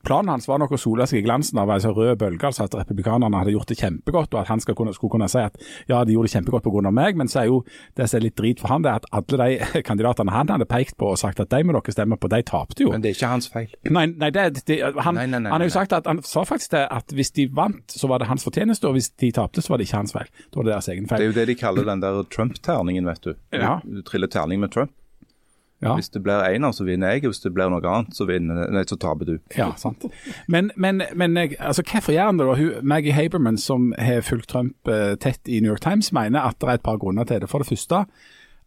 planen 0.06 0.30
hans 0.30 0.46
var 0.48 0.60
nok 0.62 0.74
å 0.76 0.80
sole 0.80 1.06
seg 1.08 1.20
i 1.20 1.24
glansen 1.26 1.58
av 1.58 1.70
en 1.72 1.82
sånn 1.82 1.94
rød 1.96 2.18
bølge, 2.20 2.46
altså 2.46 2.66
at 2.66 2.76
republikanerne 2.78 3.40
hadde 3.40 3.54
gjort 3.56 3.72
det 3.72 3.78
kjempegodt, 3.80 4.34
og 4.34 4.42
at 4.42 4.50
han 4.52 4.62
kunne, 4.68 4.94
skulle 4.94 5.16
kunne 5.16 5.28
si 5.32 5.40
at 5.42 5.56
ja, 5.90 6.02
de 6.06 6.14
gjorde 6.14 6.30
det 6.30 6.34
kjempegodt 6.36 6.66
pga. 6.66 6.92
meg, 6.94 7.18
men 7.18 7.30
så 7.32 7.42
er 7.42 7.48
jo 7.50 7.62
det 7.98 8.08
som 8.10 8.20
er 8.20 8.26
litt 8.28 8.36
drit 8.38 8.62
for 8.62 8.70
han, 8.70 8.84
det 8.84 8.92
er 8.92 9.00
at 9.00 9.08
alle 9.16 9.40
de 9.40 9.82
kandidatene 9.88 10.34
han 10.34 10.52
hadde 10.52 10.68
pekt 10.70 10.96
på 11.00 11.10
og 11.14 11.20
sagt 11.20 11.42
at 11.42 11.50
de 11.50 11.62
må 11.64 11.74
dere 11.76 11.96
stemme 11.96 12.20
på, 12.20 12.30
de 12.32 12.42
tapte 12.46 12.86
jo. 12.86 12.92
Men 12.94 13.04
det 13.04 13.12
er 13.12 13.18
ikke 13.18 13.32
hans 13.32 13.50
feil. 13.52 13.72
Nei, 13.88 14.06
nei, 14.12 14.30
det, 14.34 14.46
det, 14.68 14.78
han, 15.02 15.18
Nei, 15.18 15.26
nei, 15.32 15.42
nei, 15.42 15.52
han 15.54 15.64
har 15.64 15.70
jo 15.70 15.74
sagt 15.74 15.96
at 15.96 16.06
han 16.08 16.22
sa 16.26 16.44
faktisk 16.46 16.76
det 16.76 16.84
at 16.92 17.16
hvis 17.16 17.32
de 17.36 17.48
vant, 17.56 17.84
så 17.90 18.10
var 18.10 18.22
det 18.22 18.30
hans 18.30 18.46
fortjeneste, 18.46 18.86
og 18.88 18.98
hvis 18.98 19.10
de 19.16 19.32
tapte, 19.34 19.64
så 19.64 19.72
var 19.72 19.80
det 19.80 19.88
ikke 19.88 20.04
hans 20.04 20.14
feil. 20.14 20.30
Da 20.52 20.60
var 20.60 20.68
det 20.68 20.74
deres 20.76 20.90
egen 20.92 21.10
Det 21.10 21.18
er 21.18 21.30
jo 21.32 21.36
det 21.36 21.48
de 21.50 21.58
kaller 21.58 21.88
den 21.88 22.04
der 22.04 22.22
Trump-terningen, 22.34 23.06
vet 23.08 23.26
du. 23.26 23.34
Ja. 23.54 23.80
Du 23.84 24.02
triller 24.06 24.30
terning 24.32 24.62
med 24.62 24.72
Trump. 24.74 24.92
Ja. 25.84 25.92
Hvis 25.94 26.08
det 26.08 26.22
blir 26.24 26.40
én, 26.40 26.64
så 26.72 26.84
vinner 26.84 27.12
jeg. 27.12 27.26
Hvis 27.28 27.42
det 27.44 27.52
blir 27.54 27.68
noe 27.68 27.84
annet, 27.84 28.14
så, 28.16 28.24
vinner, 28.28 28.62
nei, 28.72 28.84
så 28.88 28.96
taper 29.00 29.28
du. 29.28 29.34
Ja, 29.58 29.68
sant. 29.76 30.06
Men, 30.48 30.70
men, 30.76 31.02
men 31.14 31.36
altså, 31.36 31.84
hvorfor 31.84 32.14
gjør 32.16 32.30
han 32.30 32.40
det 32.40 32.46
da? 32.48 32.68
Maggie 32.94 33.12
Haberman, 33.12 33.58
som 33.60 33.90
har 34.00 34.24
fulgt 34.24 34.48
Trump 34.54 34.88
eh, 34.88 35.14
tett 35.20 35.48
i 35.48 35.60
New 35.60 35.74
York 35.74 35.84
Times, 35.84 36.12
mener 36.16 36.48
at 36.48 36.56
det 36.62 36.70
er 36.70 36.80
et 36.80 36.86
par 36.86 37.00
grunner 37.02 37.28
til 37.28 37.44
det. 37.44 37.50
For 37.52 37.60
det 37.60 37.68
første, 37.68 38.06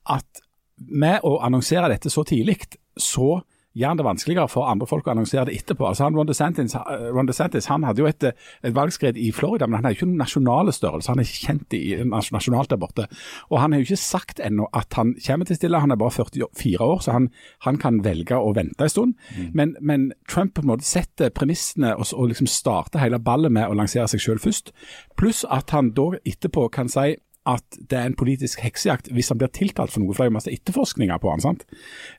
at 0.09 0.43
med 0.77 1.25
å 1.25 1.39
annonsere 1.43 1.89
dette 1.91 2.13
så 2.13 2.23
tidlig, 2.27 2.61
så 2.99 3.39
gjør 3.77 3.99
det 3.99 4.05
vanskeligere 4.05 4.49
for 4.49 4.69
andre 4.69 4.87
folk 4.89 5.07
å 5.07 5.13
annonsere 5.13 5.45
det 5.49 5.59
etterpå. 5.59 5.85
Altså 5.89 6.07
han, 6.07 6.15
Ron, 6.17 6.27
DeSantis, 6.29 6.75
Ron 7.13 7.29
DeSantis 7.29 7.69
han 7.69 7.85
hadde 7.85 8.01
jo 8.01 8.09
et, 8.09 8.25
et 8.65 8.75
valgskred 8.75 9.17
i 9.19 9.29
Florida, 9.35 9.67
men 9.67 9.79
han 9.79 9.87
er 9.89 9.93
jo 9.93 9.99
ikke 9.99 10.09
noen 10.09 10.23
nasjonale 10.23 10.73
størrelse. 10.75 11.11
Han 11.11 11.21
er 11.21 11.29
ikke 11.29 11.51
kjent 11.51 11.77
i, 11.77 11.83
nasjonalt 12.09 12.73
der 12.73 12.81
borte. 12.81 13.05
Og 13.49 13.59
han 13.61 13.73
har 13.73 13.83
jo 13.83 13.89
ikke 13.89 14.01
sagt 14.01 14.41
ennå 14.43 14.67
at 14.75 14.97
han 14.97 15.13
kommer 15.25 15.49
til 15.49 15.57
å 15.57 15.61
stille. 15.61 15.83
Han 15.85 15.93
er 15.93 16.01
bare 16.01 16.15
44 16.17 16.89
år, 16.89 17.05
så 17.05 17.15
han, 17.15 17.29
han 17.67 17.79
kan 17.81 18.01
velge 18.05 18.37
å 18.39 18.53
vente 18.57 18.85
en 18.85 18.93
stund. 18.93 19.15
Men, 19.53 19.75
men 19.81 20.09
Trump 20.29 20.55
på 20.57 20.65
en 20.65 20.73
måte 20.73 20.87
setter 20.87 21.33
premissene 21.35 21.93
og, 21.95 22.07
og 22.17 22.33
liksom 22.33 22.49
starter 22.49 23.03
hele 23.03 23.21
ballet 23.21 23.53
med 23.53 23.69
å 23.69 23.77
lansere 23.77 24.09
seg 24.09 24.23
selv 24.23 24.45
først. 24.45 24.73
Pluss 25.19 25.45
at 25.49 25.75
han 25.75 25.93
da 25.97 26.11
etterpå 26.23 26.67
kan 26.73 26.89
si 26.91 27.19
at 27.49 27.79
det 27.91 27.97
er 27.97 28.09
en 28.09 28.17
politisk 28.19 28.61
heksejakt 28.63 29.09
hvis 29.15 29.31
han 29.33 29.39
blir 29.41 29.51
tiltalt 29.55 29.93
for 29.93 30.03
noe, 30.03 30.13
for 30.13 30.23
det 30.23 30.27
er 30.27 30.31
jo 30.31 30.37
masse 30.37 30.53
etterforskninger 30.53 31.21
på 31.21 31.33
han. 31.33 31.43
sant? 31.43 31.65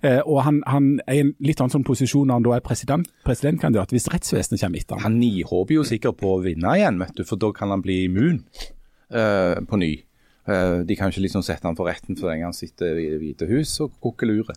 Eh, 0.03 0.21
og 0.25 0.43
han, 0.47 0.61
han 0.67 0.93
er 1.07 1.17
i 1.19 1.25
en 1.25 1.33
litt 1.45 1.63
annen 1.63 1.77
sånn 1.77 1.87
posisjon 1.87 2.29
når 2.29 2.41
han 2.41 2.49
da 2.49 2.59
er 2.59 2.67
president, 2.67 3.09
presidentkandidat, 3.27 3.95
hvis 3.95 4.11
rettsvesenet 4.13 4.63
kommer 4.63 4.83
etter 4.83 4.99
han. 4.99 5.07
Han 5.09 5.19
nihåper 5.23 5.79
jo 5.79 5.89
sikkert 5.89 6.21
på 6.21 6.37
å 6.37 6.45
vinne 6.45 6.77
igjen, 6.79 7.01
vet 7.03 7.17
du, 7.19 7.25
for 7.29 7.41
da 7.41 7.53
kan 7.57 7.73
han 7.75 7.85
bli 7.85 8.05
immun 8.09 8.43
uh, 9.15 9.59
på 9.67 9.81
ny. 9.81 9.95
Eh, 10.49 10.79
de 10.89 10.97
kan 10.97 11.13
ikke 11.13 11.23
liksom 11.25 11.45
sette 11.45 11.69
han 11.69 11.77
for 11.79 11.91
retten 11.91 12.17
for 12.19 12.31
den 12.31 12.41
gang 12.41 12.51
han 12.51 12.57
sitter 12.57 12.99
i 12.99 13.11
Det 13.13 13.19
hvite 13.21 13.49
hus 13.51 13.75
og 13.85 13.93
kokkelurer. 14.03 14.57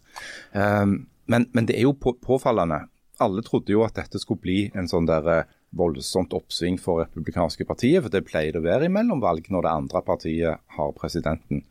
Eh, 0.55 0.85
men, 1.31 1.47
men 1.53 1.67
det 1.67 1.77
er 1.77 1.87
jo 1.87 1.93
på, 1.93 2.15
påfallende. 2.21 2.85
Alle 3.21 3.43
trodde 3.45 3.75
jo 3.75 3.83
at 3.85 3.95
dette 3.99 4.19
skulle 4.21 4.41
bli 4.41 4.59
en 4.73 4.89
sånn 4.89 5.07
der 5.07 5.45
voldsomt 5.77 6.33
oppsving 6.37 6.79
for 6.81 7.03
republikanske 7.03 7.65
partiet, 7.65 8.03
for 8.03 8.13
det 8.13 8.25
pleier 8.27 8.53
det 8.53 8.61
å 8.61 8.65
være 8.67 8.87
i 8.89 8.93
mellomvalg 8.93 9.49
når 9.51 9.65
det 9.65 9.73
andre 9.73 10.03
partiet 10.05 10.63
har 10.77 10.95
presidenten. 10.97 11.63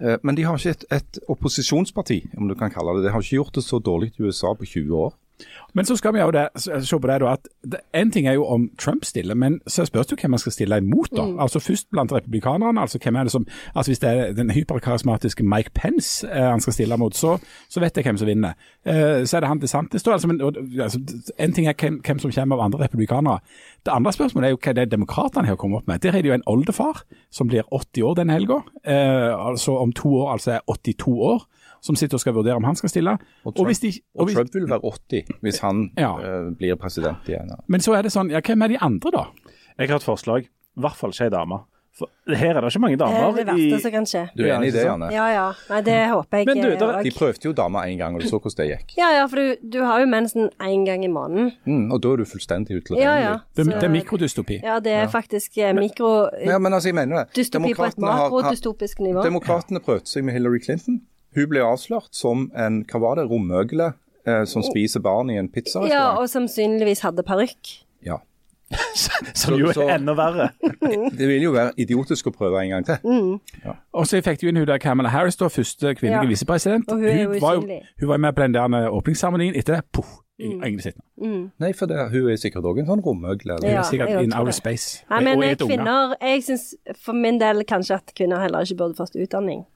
Eh, 0.00 0.18
Men 0.22 0.36
de 0.36 0.44
har 0.44 0.58
ikke 0.58 0.76
et, 0.76 0.84
et 0.90 1.18
opposisjonsparti, 1.28 2.22
om 2.36 2.48
du 2.48 2.54
kan 2.54 2.72
kalle 2.72 2.96
det 2.98 3.04
det. 3.04 3.12
har 3.12 3.24
ikke 3.24 3.40
gjort 3.40 3.54
det 3.54 3.64
så 3.64 3.78
dårlig 3.78 4.12
i 4.16 4.22
USA 4.22 4.54
på 4.54 4.64
20 4.64 4.96
år. 4.96 5.14
Men 5.74 5.86
så 5.86 5.96
skal 5.96 6.14
vi 6.14 6.20
jo 6.20 6.30
det, 6.34 6.48
se 6.56 6.98
på 6.98 7.06
det 7.06 7.20
da, 7.22 7.32
at 7.32 7.48
en 7.94 8.10
ting 8.10 8.26
er 8.28 8.32
jo 8.38 8.44
om 8.46 8.68
Trump 8.78 9.04
stiller, 9.04 9.34
men 9.34 9.60
så 9.66 9.84
spørs 9.86 10.06
det 10.06 10.16
jo 10.16 10.20
hvem 10.22 10.34
man 10.34 10.42
skal 10.42 10.52
stille 10.52 10.78
imot 10.82 11.12
da. 11.16 11.26
Altså 11.42 11.60
først 11.62 11.90
blant 11.90 12.12
republikanerne, 12.12 12.80
altså 12.80 12.98
hvem 13.02 13.16
er 13.16 13.28
det 13.28 13.32
som, 13.32 13.46
altså 13.74 13.90
hvis 13.90 13.98
det 14.02 14.10
er 14.10 14.32
den 14.32 14.50
hyperkarismatiske 14.50 15.44
Mike 15.44 15.70
Pence 15.74 16.26
eh, 16.26 16.50
han 16.50 16.60
skal 16.60 16.72
stille 16.72 16.96
mot, 16.96 17.14
så, 17.14 17.38
så 17.68 17.80
vet 17.80 17.96
jeg 17.96 18.04
hvem 18.04 18.18
som 18.18 18.28
vinner. 18.28 18.56
Eh, 18.86 19.26
så 19.26 19.36
er 19.36 19.40
det 19.40 19.48
han 19.48 19.62
DeSantis 19.62 20.02
da, 20.02 20.12
altså, 20.12 20.28
men, 20.28 20.40
og, 20.40 20.56
altså, 20.80 21.00
en 21.38 21.52
ting 21.52 21.68
er 21.68 21.78
hvem, 21.78 22.00
hvem 22.06 22.18
som 22.18 22.34
kommer 22.34 22.56
av 22.56 22.66
andre 22.66 22.84
republikanere. 22.84 23.38
Det 23.86 23.94
andre 23.94 24.12
spørsmålet 24.12 24.48
er 24.48 24.56
jo 24.56 24.60
hva 24.64 24.74
det 24.76 24.82
er 24.82 24.92
demokraterne 24.96 25.48
har 25.48 25.56
kommet 25.60 25.82
opp 25.82 25.88
med. 25.88 26.02
Der 26.02 26.16
er 26.16 26.22
det 26.22 26.32
jo 26.32 26.36
en 26.36 26.48
oldefar 26.50 27.04
som 27.30 27.48
blir 27.48 27.62
80 27.70 28.02
år 28.02 28.18
denne 28.18 28.36
helga, 28.36 28.62
eh, 28.84 29.30
altså 29.46 29.78
om 29.78 29.92
to 29.92 30.14
år 30.22 30.32
altså 30.32 30.58
er 30.58 30.60
82 30.66 31.16
år. 31.30 31.46
Som 31.80 31.96
sitter 31.96 32.14
og 32.16 32.20
skal 32.20 32.34
vurdere 32.34 32.56
om 32.56 32.64
han 32.64 32.76
skal 32.76 32.88
stille. 32.92 33.16
Og 33.44 33.58
Og 33.58 33.66
hvis 33.66 33.80
de, 33.80 33.92
og 34.14 34.28
Og 34.28 34.34
Trump 34.34 34.54
vil 34.54 34.68
være 34.68 34.80
80 34.80 35.24
hvis 35.42 35.58
han 35.60 35.90
Ja. 35.98 36.12
uh, 36.16 36.50
blir 36.56 36.74
president 36.76 37.24
igjen. 37.28 37.48
Ja. 37.48 37.56
men 37.68 37.80
så 37.80 37.94
er 37.98 38.02
det 38.02 38.12
sånn, 38.12 38.30
ja, 38.30 38.40
hvem 38.40 38.62
er 38.62 38.68
de 38.68 38.78
andre 38.80 39.10
da? 39.10 39.24
Jeg 39.78 39.88
har 39.88 39.96
et 39.96 40.02
forslag. 40.04 40.44
I 40.76 40.80
hvert 40.80 40.96
fall 40.96 41.10
ikke 41.10 41.24
ei 41.24 41.30
dame. 41.30 41.64
For 41.92 42.06
her 42.28 42.54
er 42.56 42.60
det 42.62 42.70
ikke 42.70 42.80
mange 42.80 42.96
Det 42.96 43.06
er 43.06 43.32
det 43.34 43.46
verste 43.46 43.80
som 43.82 43.90
kan 43.90 44.04
skje. 44.06 44.20
Du 44.36 44.44
er 44.44 44.52
enig 44.56 44.68
i 44.68 44.70
det? 44.70 44.84
Janne? 44.86 45.08
Ja 45.12 45.24
ja. 45.34 45.46
Nei, 45.68 45.80
det 45.82 45.96
håper 46.08 46.38
jeg 46.38 46.46
Men 46.46 46.56
du, 46.62 46.68
der- 46.78 47.02
De 47.02 47.10
prøvde 47.10 47.44
jo 47.44 47.52
dame 47.52 47.82
en 47.90 47.98
gang, 47.98 48.14
og 48.14 48.20
du 48.22 48.28
så 48.28 48.38
hvordan 48.38 48.56
det 48.56 48.78
gikk. 48.78 48.94
Ja 48.96 49.08
ja, 49.18 49.26
for 49.26 49.36
du, 49.36 49.56
du 49.68 49.82
har 49.84 49.98
jo 50.00 50.06
mensen 50.06 50.50
én 50.60 50.84
gang 50.86 51.04
i 51.04 51.08
måneden. 51.08 51.50
Mm, 51.66 51.90
og 51.92 52.00
da 52.00 52.12
er 52.12 52.16
du 52.16 52.24
fullstendig 52.24 52.76
utelukket. 52.78 53.02
Ja 53.02 53.16
ja. 53.18 53.38
Det, 53.56 53.66
det 53.66 53.82
er 53.82 53.88
mikrodystopi. 53.88 54.60
Ja, 54.62 54.78
det 54.78 54.92
er 54.92 55.08
faktisk 55.08 55.58
eh, 55.58 55.74
mikro... 55.74 56.28
Ja, 56.46 56.58
men 56.58 56.72
altså, 56.72 56.88
jeg 56.88 56.94
mener 56.94 57.24
det. 57.24 57.34
Dystopi 57.36 57.74
på 57.74 57.84
et 57.84 57.96
Demokratene 57.96 58.06
har- 58.06 58.16
har- 58.16 58.30
makrodystopisk 58.30 59.00
nivå. 59.00 59.22
Demokratene 59.24 59.80
prøvde 59.80 60.06
seg 60.06 60.24
med 60.24 60.32
Hillary 60.34 60.60
Clinton. 60.64 61.00
Hun 61.34 61.48
ble 61.48 61.60
avslørt 61.62 62.08
som 62.16 62.50
en 62.56 62.84
hva 62.84 63.00
var 63.00 63.14
det, 63.20 63.28
romøgle 63.30 63.92
eh, 64.26 64.44
som 64.44 64.62
spiser 64.62 65.00
barn 65.00 65.30
i 65.30 65.36
en 65.38 65.46
Ja, 65.46 65.52
pizzarestaurant. 65.54 66.18
og 66.18 66.28
sannsynligvis 66.28 67.00
hadde 67.06 67.22
parykk. 67.22 67.76
Ja. 68.06 68.16
Som 69.34 69.56
jo 69.58 69.72
så- 69.74 69.82
er 69.88 69.96
enda 69.98 70.12
verre. 70.14 70.50
Det 71.18 71.26
vil 71.28 71.42
jo 71.42 71.50
være 71.52 71.72
idiotisk 71.76 72.28
å 72.30 72.30
prøve 72.30 72.60
en 72.62 72.70
gang 72.70 72.84
til. 72.86 72.98
Mm. 73.02 73.72
Og 73.92 74.06
så 74.06 74.20
fikk 74.22 74.40
du 74.40 74.46
inn 74.48 74.56
hun 74.60 74.66
der 74.68 74.78
Kamala 74.78 75.08
Harris, 75.10 75.34
da, 75.36 75.48
første 75.50 75.94
kvinnelige 75.98 76.22
Ja. 76.22 76.28
visepresident. 76.30 76.84
Hun, 76.90 77.02
hun 77.02 77.40
var 77.42 77.54
jo 77.58 77.64
hun 78.00 78.08
var 78.08 78.16
med 78.22 78.34
på 78.36 78.42
den 78.42 78.54
der 78.54 78.64
eh, 78.78 78.86
åpningsseremonien. 78.94 79.56
Etter 79.58 79.74
det, 79.80 79.84
poff, 79.92 80.18
Mm. 80.40 80.62
ingen 80.64 80.80
ingen. 80.80 81.50
Nei, 81.60 81.72
for 81.76 81.84
det, 81.86 81.98
hun 82.14 82.30
er 82.30 82.36
sikkert 82.40 82.64
òg 82.64 82.78
en 82.80 82.86
sånn 82.86 83.02
romøgle. 83.04 83.58
Hun 83.60 83.66
Ja, 83.70 83.80
er 83.80 83.82
sikkert 83.90 84.22
in 84.22 84.32
outer 84.32 84.52
space. 84.56 85.02
Nei, 85.10 85.18
men 85.24 85.36
unge. 85.36 85.56
kvinner 85.68 86.14
Jeg 86.22 86.42
syns 86.46 86.74
for 86.96 87.12
min 87.12 87.38
del 87.38 87.64
kanskje 87.64 87.94
at 87.98 88.14
kvinner 88.16 88.40
heller 88.40 88.60
ikke 88.64 88.76
burde 88.78 88.94
fått 88.96 89.16
utdanning. 89.20 89.66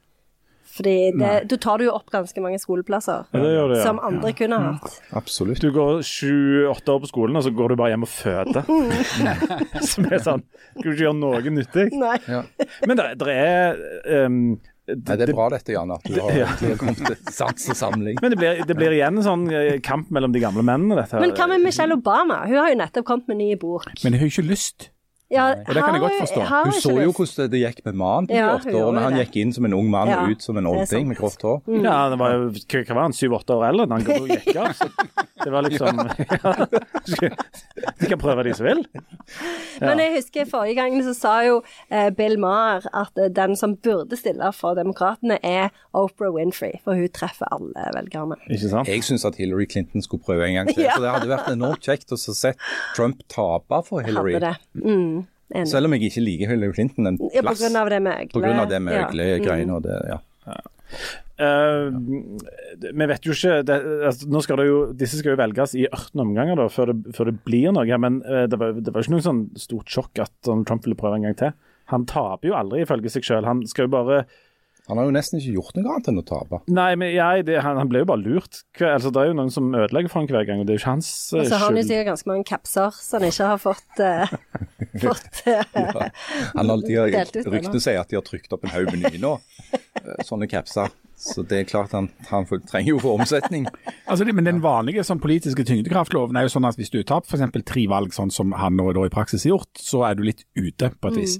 Fordi 0.74 0.94
det, 1.20 1.32
du 1.50 1.56
tar 1.60 1.78
det 1.78 1.86
jo 1.86 1.92
opp 1.94 2.08
ganske 2.10 2.40
mange 2.42 2.58
skoleplasser 2.58 3.26
Ja, 3.30 3.40
det 3.44 3.50
gjør 3.52 3.68
det, 3.70 3.78
ja. 3.78 3.84
som 3.84 4.00
andre 4.02 4.32
kunne 4.34 4.58
hatt. 4.64 4.96
Absolutt. 5.14 5.60
Du 5.62 5.68
går 5.74 6.00
sju-åtte 6.08 6.94
år 6.96 7.02
på 7.04 7.10
skolen, 7.12 7.36
og 7.38 7.44
så 7.46 7.52
går 7.54 7.74
du 7.74 7.76
bare 7.78 7.92
hjem 7.94 8.06
og 8.06 8.10
føder. 8.10 8.64
Som 9.92 10.08
er 10.10 10.22
sånn 10.24 10.42
Skal 10.74 10.86
du 10.86 10.92
ikke 10.94 11.02
gjøre 11.04 11.18
noe 11.20 11.42
nyttig? 11.60 11.88
Nei. 12.00 12.16
Ja. 12.26 12.40
Men 12.88 12.98
det, 12.98 13.10
det 13.22 13.36
er 13.44 13.84
um, 14.26 14.38
Nei, 14.84 15.14
det 15.16 15.28
er 15.30 15.32
bra 15.32 15.46
dette, 15.54 15.72
Jan, 15.72 15.94
at 15.94 16.04
du 16.04 16.18
har 16.20 16.34
Ja. 16.36 16.48
kommet 16.76 16.98
til 17.00 17.14
sans 17.32 17.68
og 17.72 17.78
samling. 17.78 18.18
Men 18.20 18.34
det 18.34 18.36
blir, 18.40 18.58
det 18.68 18.74
blir 18.76 18.92
igjen 18.92 19.16
en 19.16 19.24
sånn 19.24 19.46
eh, 19.48 19.78
kamp 19.84 20.10
mellom 20.12 20.34
de 20.34 20.42
gamle 20.42 20.60
mennene, 20.60 20.98
dette. 20.98 21.14
her. 21.16 21.22
Men 21.24 21.32
hva 21.38 21.46
med 21.48 21.62
Michelle 21.64 21.96
Obama? 21.96 22.42
Hun 22.50 22.58
har 22.60 22.68
jo 22.68 22.76
nettopp 22.82 23.06
kommet 23.08 23.30
med 23.32 23.40
ny 23.40 23.54
bok. 23.62 23.86
Men 24.02 24.12
jeg 24.12 24.20
har 24.20 24.28
jo 24.28 24.34
ikke 24.34 24.44
lyst. 24.50 24.90
Ja, 25.32 25.54
det 25.56 25.74
kan 25.80 25.94
jeg 25.96 26.02
godt 26.04 26.18
forstå. 26.20 26.40
har 26.46 26.64
Hun 26.68 26.72
så 26.76 26.90
jo 26.92 27.08
lyst. 27.08 27.18
hvordan 27.18 27.50
det 27.50 27.60
gikk 27.62 27.84
med 27.86 27.96
mannen 27.98 28.26
på 28.28 28.34
de 28.34 28.42
åtte 28.44 28.74
årene. 28.76 29.04
Han 29.06 29.16
gikk 29.18 29.36
inn 29.40 29.52
som 29.56 29.64
en 29.64 29.74
ung 29.74 29.88
mann 29.90 30.08
Ja, 30.08 30.20
og 30.22 30.34
ut 30.34 30.42
som 30.44 30.58
en 30.60 30.66
olding 30.68 31.08
med 31.08 31.16
grått 31.18 31.42
hår. 31.42 31.62
Ja, 31.82 32.10
det 32.12 32.18
var 32.20 32.34
jo 32.34 32.50
hva 32.52 32.94
var 32.94 33.02
han, 33.02 33.16
syv-åtte 33.16 33.56
år 33.56 33.64
eldre 33.70 33.86
da 33.88 33.98
han 33.98 34.28
gikk 34.30 34.56
av. 34.60 34.74
Så 34.76 34.90
det 35.44 35.52
var 35.52 35.66
liksom 35.66 36.02
ja. 36.04 36.52
De 38.00 38.06
kan 38.08 38.20
prøve 38.20 38.44
de 38.46 38.54
som 38.54 38.68
vil. 38.68 38.84
Men 39.80 39.98
jeg 40.02 40.14
husker 40.18 40.48
forrige 40.50 40.76
gangen 40.78 41.02
så 41.06 41.14
sa 41.16 41.34
jo 41.46 41.60
eh, 41.90 42.10
Bill 42.14 42.36
Maher 42.40 42.86
at 42.94 43.18
eh, 43.18 43.30
den 43.32 43.56
som 43.58 43.74
burde 43.76 44.16
stille 44.18 44.52
for 44.56 44.76
Demokratene 44.78 45.38
er 45.42 45.72
Oprah 45.96 46.32
Winfrey, 46.34 46.78
for 46.84 46.94
hun 46.98 47.08
treffer 47.14 47.48
alle 47.54 47.88
velgerne. 47.96 48.38
Ikke 48.48 48.70
sant? 48.70 48.88
Jeg 48.90 49.04
syns 49.06 49.24
at 49.28 49.36
Hillary 49.40 49.66
Clinton 49.70 50.04
skulle 50.04 50.22
prøve 50.24 50.46
en 50.48 50.60
gang 50.60 50.72
til. 50.74 50.84
Ja. 50.86 50.94
For 50.96 51.02
det 51.04 51.12
hadde 51.16 51.30
vært 51.30 51.48
enormt 51.50 51.84
kjekt 51.86 52.12
å 52.14 52.18
se 52.20 52.52
Trump 52.94 53.22
tape 53.32 53.80
for 53.88 54.04
Hillary. 54.04 54.36
Hadde 54.36 54.52
det. 54.54 54.84
Mm, 54.84 55.23
enig. 55.54 55.70
Selv 55.70 55.88
om 55.88 55.96
jeg 55.96 56.10
ikke 56.10 56.24
liker 56.24 56.52
Hillary 56.54 56.76
Clinton 56.76 57.10
en 57.10 57.18
Ja, 57.32 57.40
på 57.40 57.48
plass. 57.48 57.62
grunn 57.62 57.80
av 57.80 57.90
det 57.90 58.02
med 58.02 58.30
På 58.34 58.42
grunn 58.44 58.60
av 58.60 58.68
det 58.70 58.80
med 58.82 58.94
Ja. 58.94 59.06
øgle-greiene 59.08 59.76
og 59.78 59.82
det, 59.86 59.98
ja. 60.08 60.20
Eh, 61.34 61.88
vi 62.94 63.06
vet 63.10 63.24
jo 63.26 63.34
ikke 63.34 63.64
det, 63.66 63.76
altså, 64.06 64.28
nå 64.30 64.42
skal 64.44 64.60
det 64.60 64.66
jo, 64.68 64.76
Disse 64.94 65.18
skal 65.18 65.32
jo 65.34 65.40
velges 65.40 65.72
i 65.74 65.86
18 65.88 66.22
omganger 66.22 66.60
da, 66.60 66.68
før 66.70 66.92
det, 66.92 67.14
før 67.16 67.30
det 67.32 67.36
blir 67.46 67.72
noe. 67.74 67.98
Men 67.98 68.20
uh, 68.22 68.44
det, 68.46 68.58
var, 68.60 68.76
det 68.78 68.94
var 68.94 69.02
ikke 69.02 69.16
noe 69.16 69.24
sånn 69.26 69.44
stort 69.58 69.90
sjokk 69.90 70.22
at 70.22 70.30
Donald 70.46 70.68
Trump 70.70 70.86
ville 70.86 70.98
prøve 70.98 71.18
en 71.18 71.26
gang 71.26 71.38
til. 71.40 71.54
Han 71.92 72.06
taper 72.08 72.48
jo 72.48 72.54
aldri, 72.56 72.84
ifølge 72.84 73.10
seg 73.12 73.26
selv. 73.26 73.48
Han 73.50 73.64
skal 73.68 73.88
jo 73.88 73.94
bare 73.96 74.22
Han 74.84 74.98
har 75.00 75.06
jo 75.08 75.12
nesten 75.16 75.38
ikke 75.40 75.54
gjort 75.56 75.78
noe 75.78 75.94
annet 75.94 76.08
enn 76.10 76.20
å 76.20 76.24
tape. 76.28 76.58
Nei, 76.76 76.90
men 77.00 77.08
jeg, 77.14 77.46
det, 77.48 77.56
han, 77.64 77.78
han 77.80 77.88
ble 77.88 78.02
jo 78.02 78.08
bare 78.10 78.20
lurt. 78.20 78.58
Hver, 78.76 78.90
altså, 78.98 79.12
det 79.14 79.22
er 79.22 79.30
jo 79.30 79.36
noen 79.38 79.52
som 79.54 79.70
ødelegger 79.72 80.12
for 80.12 80.20
ham 80.20 80.28
hver 80.28 80.44
gang, 80.50 80.60
og 80.60 80.68
det 80.68 80.74
er 80.74 80.78
jo 80.78 80.82
ikke 80.82 80.92
hans 80.92 81.08
skyld. 81.08 81.40
Og 81.40 81.48
så 81.48 81.60
har 81.62 81.64
han 81.70 81.78
jo 81.80 81.84
sikkert 81.88 82.10
ganske 82.10 82.30
mange 82.30 82.44
capser 82.50 82.98
som 82.98 83.16
han 83.16 83.30
ikke 83.30 83.48
har 83.48 83.62
fått, 83.62 84.02
uh, 84.04 84.34
fått 85.06 85.40
eh, 85.48 85.78
Han 86.58 86.74
har, 86.74 86.84
de 86.84 86.98
har, 87.00 87.14
Delt 87.16 87.40
ut 87.40 87.48
ryktene 87.56 87.80
sier 87.80 88.02
at 88.02 88.12
de 88.12 88.20
har 88.20 88.26
trykt 88.28 88.52
opp 88.52 88.68
en 88.68 88.74
haug 88.74 88.92
med 88.92 89.06
nye 89.06 89.22
nå, 89.22 89.32
eh, 89.72 90.20
sånne 90.28 90.50
capser. 90.52 90.92
Så 91.16 91.44
det 91.48 91.58
er 91.58 91.66
klart 91.68 91.94
han, 91.94 92.08
han 92.28 92.46
trenger 92.46 92.94
jo 92.94 93.02
for 93.02 93.20
omsetning. 93.20 93.68
Altså, 94.04 94.26
men 94.36 94.44
den 94.44 94.58
vanlige 94.60 95.00
sånn, 95.06 95.16
politiske 95.22 95.64
tyngdekraftloven 95.64 96.36
er 96.36 96.44
jo 96.44 96.50
sånn 96.52 96.66
at 96.68 96.76
hvis 96.76 96.90
du 96.92 96.98
tar 97.08 97.22
f.eks. 97.24 97.54
tre 97.64 97.86
valg, 97.88 98.12
sånn 98.12 98.28
som 98.34 98.50
han 98.52 98.76
nå 98.76 98.90
da 98.92 99.06
i 99.08 99.12
praksis 99.12 99.46
har 99.46 99.54
gjort, 99.54 99.80
så 99.80 100.02
er 100.04 100.18
du 100.18 100.20
litt 100.26 100.42
ute 100.58 100.90
på 100.92 101.08
et 101.08 101.16
vis. 101.22 101.38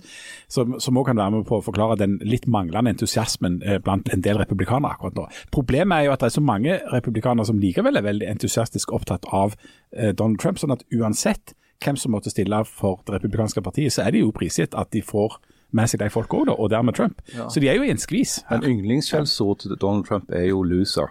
Som 0.49 0.79
så 0.81 0.95
må 0.97 1.05
kan 1.05 1.21
være 1.21 1.35
med 1.37 1.45
på 1.51 1.59
å 1.59 1.65
forklare 1.67 1.99
den 2.01 2.17
litt 2.25 2.49
manglende 2.49 2.95
entusiasmen 2.95 3.61
eh, 3.61 3.77
blant 3.85 4.09
en 4.17 4.25
del 4.25 4.41
republikanere 4.41 4.97
akkurat 4.97 5.19
nå. 5.19 5.27
Problemet 5.53 5.99
er 5.99 6.09
jo 6.09 6.15
at 6.15 6.25
det 6.25 6.31
er 6.31 6.37
så 6.39 6.45
mange 6.49 6.79
republikanere 6.95 7.51
som 7.51 7.61
likevel 7.61 8.01
er 8.01 8.09
veldig 8.09 8.33
entusiastisk 8.33 8.97
opptatt 8.97 9.29
av 9.29 9.59
eh, 9.93 10.15
Donald 10.17 10.41
Trump, 10.41 10.63
sånn 10.63 10.73
at 10.73 10.89
uansett 10.89 11.53
hvem 11.85 12.01
som 12.01 12.17
måtte 12.17 12.33
stille 12.33 12.63
for 12.65 13.03
det 13.05 13.19
republikanske 13.19 13.63
partiet, 13.65 13.93
så 13.93 14.07
er 14.07 14.15
det 14.15 14.25
jo 14.25 14.33
prisgitt 14.33 14.77
at 14.79 14.89
de 14.97 15.05
får 15.05 15.37
med 15.75 15.91
seg 15.91 16.01
de 16.01 16.09
folk 16.15 16.33
òg, 16.39 16.53
og 16.55 16.71
dermed 16.71 16.95
Trump. 16.97 17.21
Så 17.51 17.61
de 17.61 17.69
er 17.69 17.79
jo 17.79 17.85
i 17.87 17.91
en 17.93 18.01
skvis. 18.01 18.39
her. 18.49 18.61
En 18.61 18.65
yndlingsskjellsord 18.71 19.65
til 19.65 19.77
Donald 19.81 20.07
Trump 20.09 20.31
er 20.31 20.49
jo 20.49 20.63
'loser'. 20.63 21.11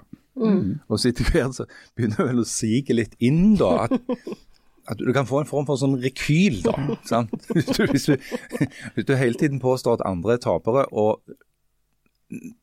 Og 0.90 1.00
så 1.00 1.12
etter 1.12 1.28
hvert 1.32 1.56
så 1.56 1.66
begynner 1.96 2.24
det 2.24 2.28
vel 2.32 2.42
å 2.42 2.48
sige 2.50 2.96
litt 2.98 3.14
inn, 3.20 3.56
da. 3.60 3.86
At, 3.86 3.94
at 4.90 5.00
du 5.00 5.14
kan 5.14 5.28
få 5.30 5.44
en 5.44 5.50
form 5.50 5.68
for 5.70 5.78
sånn 5.78 6.00
rekyl, 6.02 6.62
da. 6.66 6.74
Du, 7.54 7.86
hvis, 7.92 8.08
du, 8.10 8.16
hvis 8.96 9.06
du 9.06 9.14
hele 9.20 9.38
tiden 9.40 9.60
påstår 9.62 10.00
at 10.00 10.08
andre 10.10 10.34
er 10.34 10.42
tapere, 10.42 10.88
og 10.92 11.22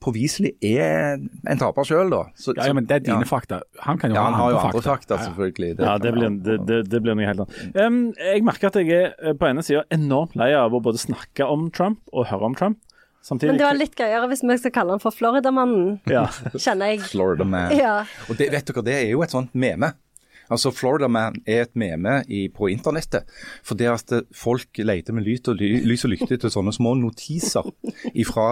påviselig 0.02 0.52
er 0.66 1.20
en 1.20 1.60
taper 1.60 1.86
sjøl, 1.86 2.10
da. 2.12 2.24
Så, 2.34 2.54
Ja, 2.56 2.68
ja, 2.70 2.74
men 2.76 2.86
det 2.90 2.96
er 3.00 3.04
dine 3.06 3.24
ja. 3.24 3.28
fakta. 3.28 3.60
Han 3.86 4.00
kan 4.00 4.10
jo 4.10 4.18
Ja, 4.18 4.24
ha 4.24 4.30
han 4.30 4.38
har 4.40 4.50
jo 4.50 4.58
andre 4.58 4.82
fakta, 4.82 4.90
fakta, 4.90 5.18
selvfølgelig. 5.28 5.76
Det. 5.78 5.86
Ja, 5.86 5.96
det 5.98 6.12
blir, 6.16 6.36
det, 6.44 6.58
det, 6.66 6.78
det 6.90 7.02
blir 7.04 7.18
noe 7.18 7.28
helt 7.28 7.44
annet. 7.44 7.58
Um, 7.76 8.00
jeg 8.18 8.44
merker 8.46 8.70
at 8.70 8.78
jeg 8.80 8.90
er 8.96 9.10
eh, 9.20 9.36
på 9.38 9.50
ene 9.50 9.64
sida 9.66 9.84
enormt 9.94 10.36
lei 10.40 10.52
av 10.56 10.74
å 10.74 10.82
både 10.82 11.00
snakke 11.02 11.46
om 11.46 11.68
Trump 11.74 12.00
og 12.12 12.28
høre 12.32 12.50
om 12.50 12.56
Trump. 12.58 12.80
Samtidig 13.22 13.52
Men 13.52 13.58
det 13.60 13.66
var 13.68 13.76
litt 13.76 13.98
gøyere 14.00 14.28
hvis 14.30 14.42
vi 14.48 14.56
skal 14.62 14.72
kalle 14.72 14.94
han 14.96 15.02
for 15.02 15.12
Floridamannen, 15.12 15.98
ja. 16.08 16.24
kjenner 16.56 16.94
jeg. 16.94 17.02
Florida 17.10 17.44
Man. 17.44 17.74
Ja. 17.76 17.98
Og 18.30 18.38
det, 18.40 18.48
vet 18.54 18.70
dere, 18.70 18.84
det 18.86 18.94
er 18.96 19.10
jo 19.12 19.20
et 19.26 19.34
sånt 19.34 19.52
meme. 19.52 19.92
Altså 20.50 20.72
Florida 20.74 21.08
Man 21.08 21.38
er 21.46 21.64
et 21.64 21.76
meme 21.78 22.20
i, 22.28 22.48
på 22.52 22.70
internettet. 22.72 23.28
For 23.66 23.78
det 23.78 23.90
at 23.90 24.14
eh, 24.16 24.26
folk 24.34 24.80
leter 24.82 25.16
med 25.16 25.26
lys 25.26 25.46
og, 25.48 25.60
ly, 25.60 25.84
lys 25.86 26.06
og 26.06 26.14
lykte 26.14 26.36
etter 26.36 26.52
sånne 26.52 26.74
små 26.74 26.96
notiser 26.98 27.70
fra 28.26 28.48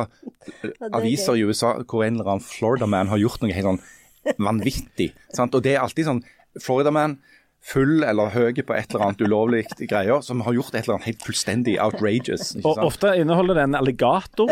er 0.63 0.75
aviser 0.95 1.39
i 1.39 1.47
USA 1.47 1.75
hvor 1.83 2.05
en 2.07 2.19
eller 2.19 2.35
annen 2.35 2.45
Florida 2.45 2.89
Man 2.91 3.11
har 3.11 3.21
gjort 3.21 3.43
noe 3.43 3.55
helt 3.55 3.73
sånn 3.73 4.39
vanvittig. 4.39 5.13
Sant? 5.35 5.55
Og 5.55 5.65
det 5.65 5.77
er 5.77 5.83
alltid 5.85 6.09
sånn 6.09 6.25
Florida 6.63 6.93
Man 6.95 7.19
full 7.61 8.03
eller 8.07 8.31
høy 8.33 8.55
på 8.64 8.73
et 8.77 8.87
eller 8.94 9.05
annet 9.09 9.21
ulovlig 9.27 9.64
greier, 9.88 10.23
som 10.25 10.40
har 10.47 10.53
gjort 10.57 10.75
et 10.75 10.85
eller 10.87 10.94
annet 10.99 11.09
helt 11.11 11.25
fullstendig 11.27 11.75
outrageous. 11.83 12.55
Og 12.64 12.79
ofte 12.87 13.11
inneholder 13.18 13.55
det 13.59 13.64
en 13.68 13.75
alligator, 13.75 14.49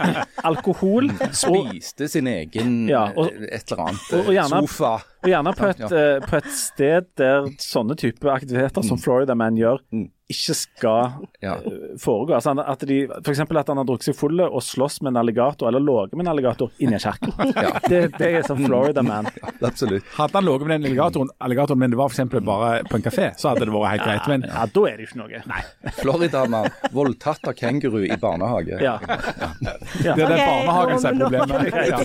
alkohol 0.50 1.10
og, 1.12 1.22
Spiste 1.36 2.08
sin 2.10 2.26
egen 2.30 2.88
Ja, 2.90 3.06
og- 3.16 3.30
eh, 3.32 3.48
et 3.52 3.70
eller 3.70 3.84
annet 3.88 4.12
og- 4.18 4.32
gjerne- 4.34 4.60
sofa. 4.66 4.92
og 5.22 5.28
gjerne 5.30 5.52
på 5.56 5.66
et, 5.70 5.78
Ja. 5.78 5.86
eh, 5.86 6.20
på 6.26 6.36
et 6.36 6.50
sted 6.52 7.06
der 7.16 7.42
sånne 7.58 7.96
type 7.96 8.24
aktiviteter 8.30 8.82
som 8.82 8.98
Florida 8.98 9.34
Man 9.34 9.54
gjør, 9.56 9.78
Mm. 9.92 10.10
Ikke 10.28 10.54
skal 10.58 11.12
Ja. 11.42 11.52
eh, 11.62 11.94
foregå. 12.02 12.34
Altså, 12.34 12.50
at 12.58 12.80
de, 12.88 12.96
for 13.22 13.30
eksempel 13.30 13.58
at 13.60 13.68
han 13.70 13.78
har 13.78 13.84
drukket 13.86 14.08
seg 14.08 14.16
full 14.18 14.40
og 14.42 14.58
slåss 14.62 15.00
med 15.02 15.12
en 15.12 15.20
alligator, 15.22 15.68
eller 15.68 15.80
ligget 15.84 16.16
med 16.18 16.26
en 16.26 16.30
alligator 16.32 16.70
inni 16.82 16.96
en 16.98 17.02
kirke. 17.04 17.30
det, 17.90 18.00
det 18.18 18.30
er 18.40 18.42
som 18.46 18.58
Florida 18.64 19.02
Man. 19.06 19.28
Absolutt. 19.62 20.02
Hadde 20.16 20.34
han 20.40 20.44
ligget 20.48 20.66
med 20.66 20.80
den 20.80 20.90
alligatoren, 20.90 21.30
alligatoren, 21.38 21.78
men 21.84 21.94
det 21.94 22.00
var 22.00 22.10
f.eks. 22.10 22.34
bare 22.42 22.72
på 22.90 22.98
en 22.98 23.06
kafé, 23.06 23.28
så 23.38 23.52
hadde 23.52 23.68
det 23.68 23.74
vært 23.76 23.92
helt 23.94 24.06
greit. 24.08 24.26
Men 24.34 24.48
Ja, 24.50 24.66
da 24.66 24.86
er 24.90 24.96
det 24.98 25.06
jo 25.06 25.10
ikke 25.12 25.20
noe. 25.22 25.42
Nei. 25.52 25.62
Florida-mann 26.00 26.70
voldtatt 26.96 27.46
av 27.46 27.54
kenguru 27.62 28.02
i 28.06 28.16
barnehage. 28.18 28.80
Ja. 28.82 28.96
det 28.98 30.10
er 30.10 30.26
den 30.26 30.42
barnehagen 30.42 30.98
som 30.98 31.12
er 31.12 31.18
problemet. 31.22 31.74
Ja. 31.86 32.02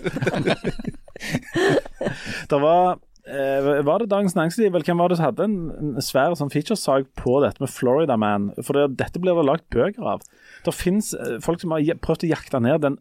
Det 2.49 2.57
var 2.61 2.97
Var 3.25 4.01
det 4.01 4.09
Dagens 4.09 4.33
Næringsliv 4.35 4.71
eller 4.71 4.87
hvem 4.87 5.01
var 5.03 5.11
det 5.11 5.19
som 5.19 5.27
hadde 5.27 5.45
en, 5.45 6.01
svær 6.01 6.33
sånn 6.37 6.49
featuresak 6.53 7.11
på 7.19 7.37
dette 7.43 7.61
med 7.61 7.69
Florida 7.69 8.17
Man? 8.17 8.49
For 8.65 8.77
det, 8.77 8.97
dette 9.01 9.21
blir 9.21 9.37
det 9.37 9.45
lagt 9.45 9.67
bøker 9.73 10.07
av. 10.15 10.25
Det 10.65 10.73
fins 10.73 11.13
folk 11.45 11.61
som 11.61 11.75
har 11.75 12.01
prøvd 12.01 12.25
å 12.25 12.31
jakte 12.33 12.63
ned 12.63 12.81
den 12.85 12.97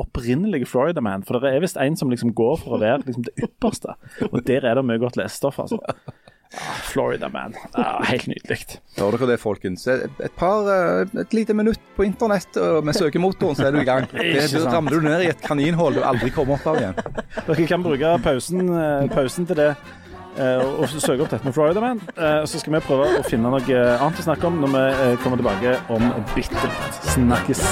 opprinnelige 0.00 0.66
Florida 0.66 1.02
Man. 1.04 1.22
For 1.26 1.38
det 1.38 1.52
er 1.52 1.62
visst 1.62 1.78
en 1.80 1.98
som 1.98 2.10
liksom 2.10 2.34
går 2.36 2.58
for 2.62 2.76
å 2.76 2.82
være 2.82 3.04
liksom 3.06 3.26
det 3.28 3.36
ypperste. 3.46 3.94
Og 4.30 4.40
der 4.48 4.66
er 4.66 4.78
det 4.78 4.86
mye 4.88 5.02
godt 5.02 5.18
lesestoff, 5.20 5.60
altså. 5.62 5.80
Florida 6.82 7.28
Man. 7.30 7.54
Ja, 7.76 8.00
helt 8.08 8.26
nydelig. 8.26 8.78
Hører 8.98 9.18
dere 9.20 9.28
det, 9.32 9.38
folkens? 9.40 9.84
Et, 9.86 10.32
par, 10.36 10.66
eh, 10.66 11.06
et 11.22 11.32
lite 11.36 11.54
minutt 11.54 11.78
på 11.96 12.02
internett 12.08 12.58
med 12.82 12.96
søkemotoren, 12.96 13.54
så 13.56 13.68
er 13.68 13.76
du 13.76 13.80
i 13.80 13.86
gang. 13.86 14.08
Det, 14.20 14.48
det 14.50 14.64
ramler 14.66 14.98
du 14.98 15.06
ned 15.06 15.22
i 15.22 15.30
et 15.30 15.40
kaninhull 15.44 15.94
du 16.00 16.02
aldri 16.02 16.30
kommer 16.34 16.58
opp 16.58 16.66
av 16.72 16.80
igjen. 16.80 16.98
Dere 17.46 17.66
kan 17.70 17.84
bruke 17.86 18.16
pausen, 18.24 18.66
eh, 18.74 19.06
pausen 19.14 19.46
til 19.46 19.60
det 19.62 19.68
eh, 19.70 20.58
og 20.58 20.90
søke 20.96 21.22
opp 21.22 21.30
dette 21.36 21.46
med 21.46 21.54
Florida 21.54 21.80
Man. 21.84 22.02
Eh, 22.16 22.42
Så 22.50 22.58
skal 22.62 22.74
vi 22.78 22.82
prøve 22.88 23.08
å 23.20 23.24
finne 23.30 23.50
noe 23.54 23.80
annet 23.94 24.22
å 24.22 24.26
snakke 24.26 24.50
om 24.50 24.58
når 24.64 24.74
vi 24.74 25.16
kommer 25.22 25.38
tilbake 25.42 25.78
om 25.94 26.10
bitte 26.34 26.66
litt. 26.66 27.02
Snakkes. 27.14 27.62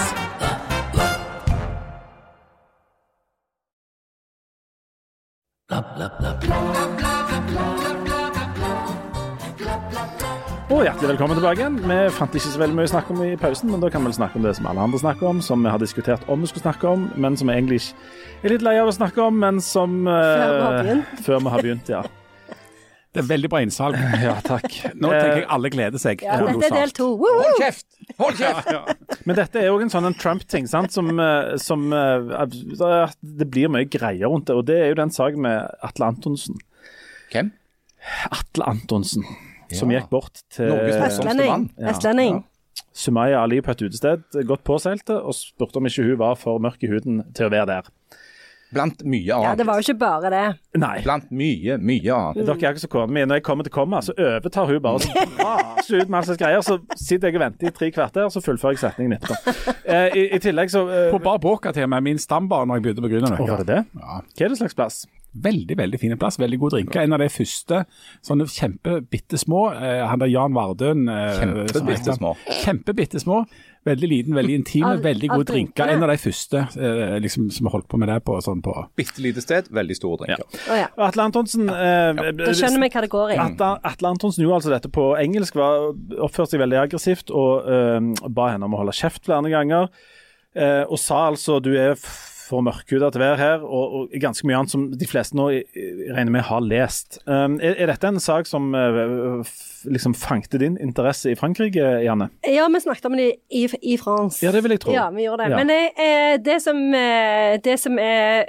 Og 10.69 10.83
hjertelig 10.85 11.15
velkommen 11.15 11.39
tilbake 11.39 11.63
igjen. 11.63 11.77
Vi 11.81 11.95
fant 12.13 12.35
ikke 12.37 12.51
så 12.53 12.59
veldig 12.61 12.77
mye 12.77 12.85
å 12.85 12.91
snakke 12.91 13.15
om 13.15 13.21
i 13.25 13.31
pausen, 13.41 13.71
men 13.73 13.81
da 13.81 13.89
kan 13.89 14.05
vi 14.05 14.11
snakke 14.13 14.37
om 14.37 14.45
det 14.45 14.51
som 14.59 14.67
alle 14.69 14.83
andre 14.85 14.99
snakker 15.01 15.29
om, 15.31 15.39
som 15.41 15.63
vi 15.65 15.71
har 15.73 15.81
diskutert 15.81 16.27
om 16.29 16.43
vi 16.45 16.51
skulle 16.51 16.67
snakke 16.67 16.91
om, 16.91 17.07
men 17.17 17.39
som 17.41 17.49
vi 17.49 17.55
egentlig 17.57 17.79
ikke 17.87 18.51
er 18.51 18.53
litt 18.53 18.65
lei 18.67 18.75
av 18.77 18.91
å 18.91 18.93
snakke 18.93 19.23
om, 19.25 19.39
men 19.41 19.63
som 19.65 20.03
eh, 20.05 20.13
Før 20.13 20.53
vi 20.53 20.61
har 20.67 20.77
begynt. 20.85 21.15
Før 21.25 21.41
vi 21.41 21.55
har 21.55 21.65
begynt, 21.65 21.93
ja. 21.95 22.03
Det 23.17 23.23
er 23.23 23.31
veldig 23.31 23.53
bra 23.55 23.63
innsalg. 23.65 23.97
Ja, 24.27 24.37
takk. 24.45 24.69
Nå 24.93 25.09
tenker 25.15 25.41
jeg 25.41 25.49
alle 25.57 25.73
gleder 25.73 26.05
seg. 26.05 26.27
Ja, 26.29 26.37
dette 26.45 26.69
er 26.69 26.77
del 26.83 26.95
to. 27.01 27.09
Hold 27.25 27.65
kjeft! 27.65 27.89
Hold 28.21 28.45
kjeft! 28.45 29.19
Men 29.25 29.41
dette 29.41 29.65
er 29.65 29.71
jo 29.71 29.81
en 29.81 29.97
sånn 29.97 30.21
Trump-ting, 30.21 30.69
sant, 30.69 30.93
som, 30.93 31.09
eh, 31.17 31.57
som 31.65 31.89
eh, 31.97 33.09
Det 33.25 33.49
blir 33.49 33.73
mye 33.73 33.89
greier 33.89 34.29
rundt 34.29 34.53
det, 34.53 34.61
og 34.61 34.69
det 34.69 34.83
er 34.85 34.93
jo 34.93 35.01
den 35.01 35.17
saken 35.17 35.49
med 35.49 35.81
Atle 35.89 36.13
Antonsen. 36.13 36.61
Hvem? 37.33 37.55
Atle 38.29 38.69
Antonsen, 38.69 39.25
som 39.75 39.91
gikk 39.93 40.09
bort 40.13 40.43
til 40.55 40.73
Vestlending. 40.73 41.69
Ja. 41.77 41.91
Vestlending. 41.91 42.43
Sumaya 42.95 43.43
Ali 43.43 43.61
på 43.63 43.75
et 43.75 43.83
utested, 43.83 44.25
godt 44.47 44.65
påseilte, 44.67 45.19
og 45.19 45.35
spurte 45.37 45.79
om 45.79 45.87
ikke 45.87 46.07
hun 46.09 46.19
var 46.19 46.39
for 46.39 46.59
mørk 46.63 46.83
i 46.87 46.91
huden 46.91 47.23
til 47.35 47.47
å 47.49 47.53
være 47.53 47.67
der. 47.71 47.91
Blant 48.69 49.01
mye 49.09 49.33
annet. 49.33 49.47
Ja, 49.47 49.53
det 49.57 49.65
var 49.65 49.79
jo 49.79 49.85
ikke 49.87 49.97
bare 50.03 50.31
det. 50.33 50.43
Nei. 50.77 50.99
Blant 51.05 51.31
mye, 51.33 51.79
mye 51.81 52.13
annet. 52.13 52.43
Dere 52.45 52.57
er 52.59 52.75
ikke 52.75 52.83
så 52.83 52.91
kona. 52.93 53.23
Når 53.25 53.39
jeg 53.41 53.45
kommer 53.47 53.65
til 53.65 53.73
komma, 53.73 54.03
så 54.05 54.13
overtar 54.13 54.69
hun 54.69 54.83
bare 54.85 55.01
så 55.07 55.23
raser 55.41 56.03
ut 56.03 56.11
med 56.13 56.19
all 56.19 56.27
slags 56.29 56.41
greier. 56.43 56.65
Så 56.67 56.77
sitter 57.01 57.31
jeg 57.31 57.39
og 57.39 57.45
venter 57.47 57.71
i 57.71 57.73
tre 57.79 57.89
kvarter, 57.95 58.29
så 58.35 58.43
fullfører 58.45 58.77
jeg 58.77 58.83
setningen 58.83 59.17
etterpå. 59.17 59.55
Eh, 59.89 60.19
i, 60.21 60.27
I 60.37 60.43
tillegg 60.45 60.69
så 60.75 60.83
eh, 60.85 61.07
På 61.15 61.23
Bar 61.25 61.41
boka 61.41 61.73
til 61.73 61.87
og 61.87 61.95
med 61.95 62.05
min 62.11 62.21
stambar 62.21 62.69
når 62.69 62.81
jeg 62.81 62.87
begynte 62.91 63.07
på 63.07 63.13
Grünerløkka. 63.15 63.47
Å, 63.47 63.49
var 63.55 63.65
det 63.65 63.71
det? 63.73 63.81
Ja. 64.03 64.21
Hva 64.21 64.45
er 64.45 64.53
det 64.53 64.61
slags 64.61 64.77
plass? 64.77 65.01
Veldig 65.35 65.77
veldig 65.77 65.99
fin 66.01 66.17
plass, 66.19 66.39
veldig 66.41 66.59
god 66.59 66.73
drinker. 66.73 67.01
En 67.05 67.13
av 67.13 67.21
de 67.21 67.29
første 67.31 67.83
sånne 68.25 68.47
kjempebitte 68.49 69.39
små. 69.39 69.67
Eh, 69.77 70.01
han 70.09 70.19
der 70.23 70.31
Jan 70.33 70.55
Vardøen. 70.57 71.05
Eh, 71.09 71.41
Kjempebitte 71.43 72.15
små. 72.17 72.31
Kjempebitte 72.65 73.21
små. 73.21 73.43
Veldig 73.87 74.09
liten, 74.11 74.35
veldig 74.35 74.55
intime, 74.59 74.89
Av- 74.97 75.03
veldig 75.05 75.29
god 75.31 75.39
gode 75.45 75.53
drinker. 75.53 75.89
En 75.93 76.03
av 76.03 76.09
de 76.11 76.17
første 76.21 76.59
eh, 76.81 77.19
liksom, 77.23 77.51
som 77.55 77.69
har 77.69 77.77
holdt 77.77 77.89
på 77.89 78.01
med 78.01 78.09
det 78.11 78.17
på 78.27 78.35
sånn 78.45 78.61
på 78.65 78.75
Bitte 78.99 79.23
lite 79.25 79.41
sted, 79.45 79.69
veldig 79.73 79.97
store 79.97 80.25
drinker. 80.25 80.59
Å 80.73 80.79
ja. 80.81 80.89
Atle 81.07 81.23
Antonsen 81.29 81.69
eh, 81.71 82.19
Da 82.37 82.53
skjønner 82.59 82.83
vi 82.83 82.91
hva 82.97 83.05
det 83.07 83.11
går 83.15 83.33
i. 83.37 83.39
Atle, 83.45 83.71
Atle 83.93 84.11
Antonsen 84.17 84.45
gjorde 84.45 84.59
altså 84.63 84.73
dette 84.75 84.91
på 84.93 85.07
engelsk, 85.21 85.55
var, 85.61 85.93
oppførte 86.19 86.57
seg 86.57 86.65
veldig 86.65 86.81
aggressivt 86.83 87.31
og 87.31 87.69
eh, 87.71 88.29
ba 88.29 88.51
henne 88.55 88.67
om 88.69 88.75
å 88.77 88.83
holde 88.83 88.97
kjeft 88.99 89.25
flere 89.29 89.53
ganger. 89.55 89.89
eh, 90.59 90.83
og 90.89 90.99
sa 90.99 91.29
altså 91.31 91.61
du 91.63 91.71
er 91.79 91.95
for 92.49 92.65
mørkhuda 92.65 93.11
til 93.13 93.21
å 93.21 93.25
være 93.27 93.39
her, 93.41 93.65
og, 93.65 93.97
og 93.99 94.19
ganske 94.23 94.49
mye 94.49 94.63
annet 94.63 94.73
som 94.73 94.87
de 94.99 95.09
fleste 95.09 95.37
nå 95.39 95.51
regner 95.53 96.33
med 96.33 96.47
har 96.49 96.65
lest. 96.65 97.21
Um, 97.29 97.59
er, 97.61 97.77
er 97.77 97.93
dette 97.93 98.09
en 98.09 98.21
sak 98.23 98.49
som 98.49 98.73
uh, 98.75 99.45
liksom 99.89 100.15
fangte 100.19 100.59
din 100.59 100.79
interesse 100.83 101.31
i 101.33 101.37
Frankrike, 101.39 101.85
Janne? 102.05 102.31
Ja, 102.49 102.67
vi 102.73 102.81
snakket 102.81 103.09
om 103.11 103.17
det 103.19 103.29
i, 103.49 103.65
i 103.83 103.97
France. 104.01 104.41
Ja, 104.45 104.53
det 104.53 104.63
vil 104.65 104.75
jeg 104.75 104.83
tro. 104.85 104.95
Ja, 104.97 105.09
vi 105.15 105.27
gjorde 105.27 105.45
det. 105.45 105.53
Ja. 105.53 105.61
Men 105.61 105.73
eh, 105.75 106.03
eh, 106.05 106.35
det 106.43 106.59
som, 106.65 106.81
eh, 106.95 107.61
det 107.65 107.79
som 107.81 107.99
er, 107.99 108.45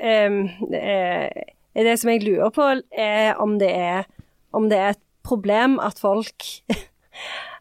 eh, 0.74 1.46
Det 1.80 2.00
som 2.00 2.10
jeg 2.12 2.24
lurer 2.26 2.50
på, 2.52 2.66
er 2.92 3.38
om 3.40 3.60
det 3.60 3.70
er, 3.72 4.08
om 4.52 4.70
det 4.70 4.78
er 4.78 4.90
et 4.96 5.04
problem 5.24 5.78
at 5.80 6.00
folk 6.02 6.44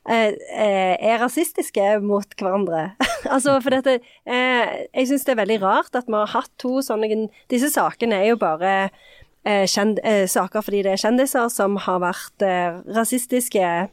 er 0.08 1.20
rasistiske 1.20 1.98
mot 2.00 2.32
hverandre. 2.38 2.94
altså, 3.34 3.58
for 3.60 3.74
dette 3.76 3.98
eh, 4.24 4.86
Jeg 4.94 5.10
syns 5.10 5.26
det 5.26 5.34
er 5.34 5.42
veldig 5.42 5.60
rart 5.62 5.98
at 5.98 6.08
vi 6.08 6.16
har 6.16 6.32
hatt 6.32 6.52
to 6.60 6.78
sånne 6.84 7.26
Disse 7.52 7.70
sakene 7.74 8.22
er 8.22 8.30
jo 8.32 8.40
bare 8.40 8.72
eh, 9.44 9.66
kjend, 9.68 10.00
eh, 10.04 10.24
saker 10.30 10.64
fordi 10.64 10.84
det 10.86 10.96
er 10.96 11.04
kjendiser 11.04 11.52
som 11.52 11.78
har 11.84 12.02
vært 12.04 12.44
eh, 12.46 12.80
rasistiske. 12.96 13.88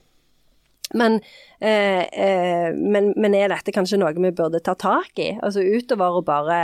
Men, 0.94 1.18
eh, 1.60 2.04
eh, 2.06 2.76
men, 2.76 3.12
men 3.18 3.36
er 3.36 3.50
dette 3.52 3.74
kanskje 3.74 4.00
noe 4.00 4.14
vi 4.16 4.32
burde 4.36 4.62
ta 4.64 4.76
tak 4.78 5.18
i? 5.20 5.34
Altså 5.42 5.64
utover 5.66 6.20
å 6.20 6.26
bare 6.26 6.60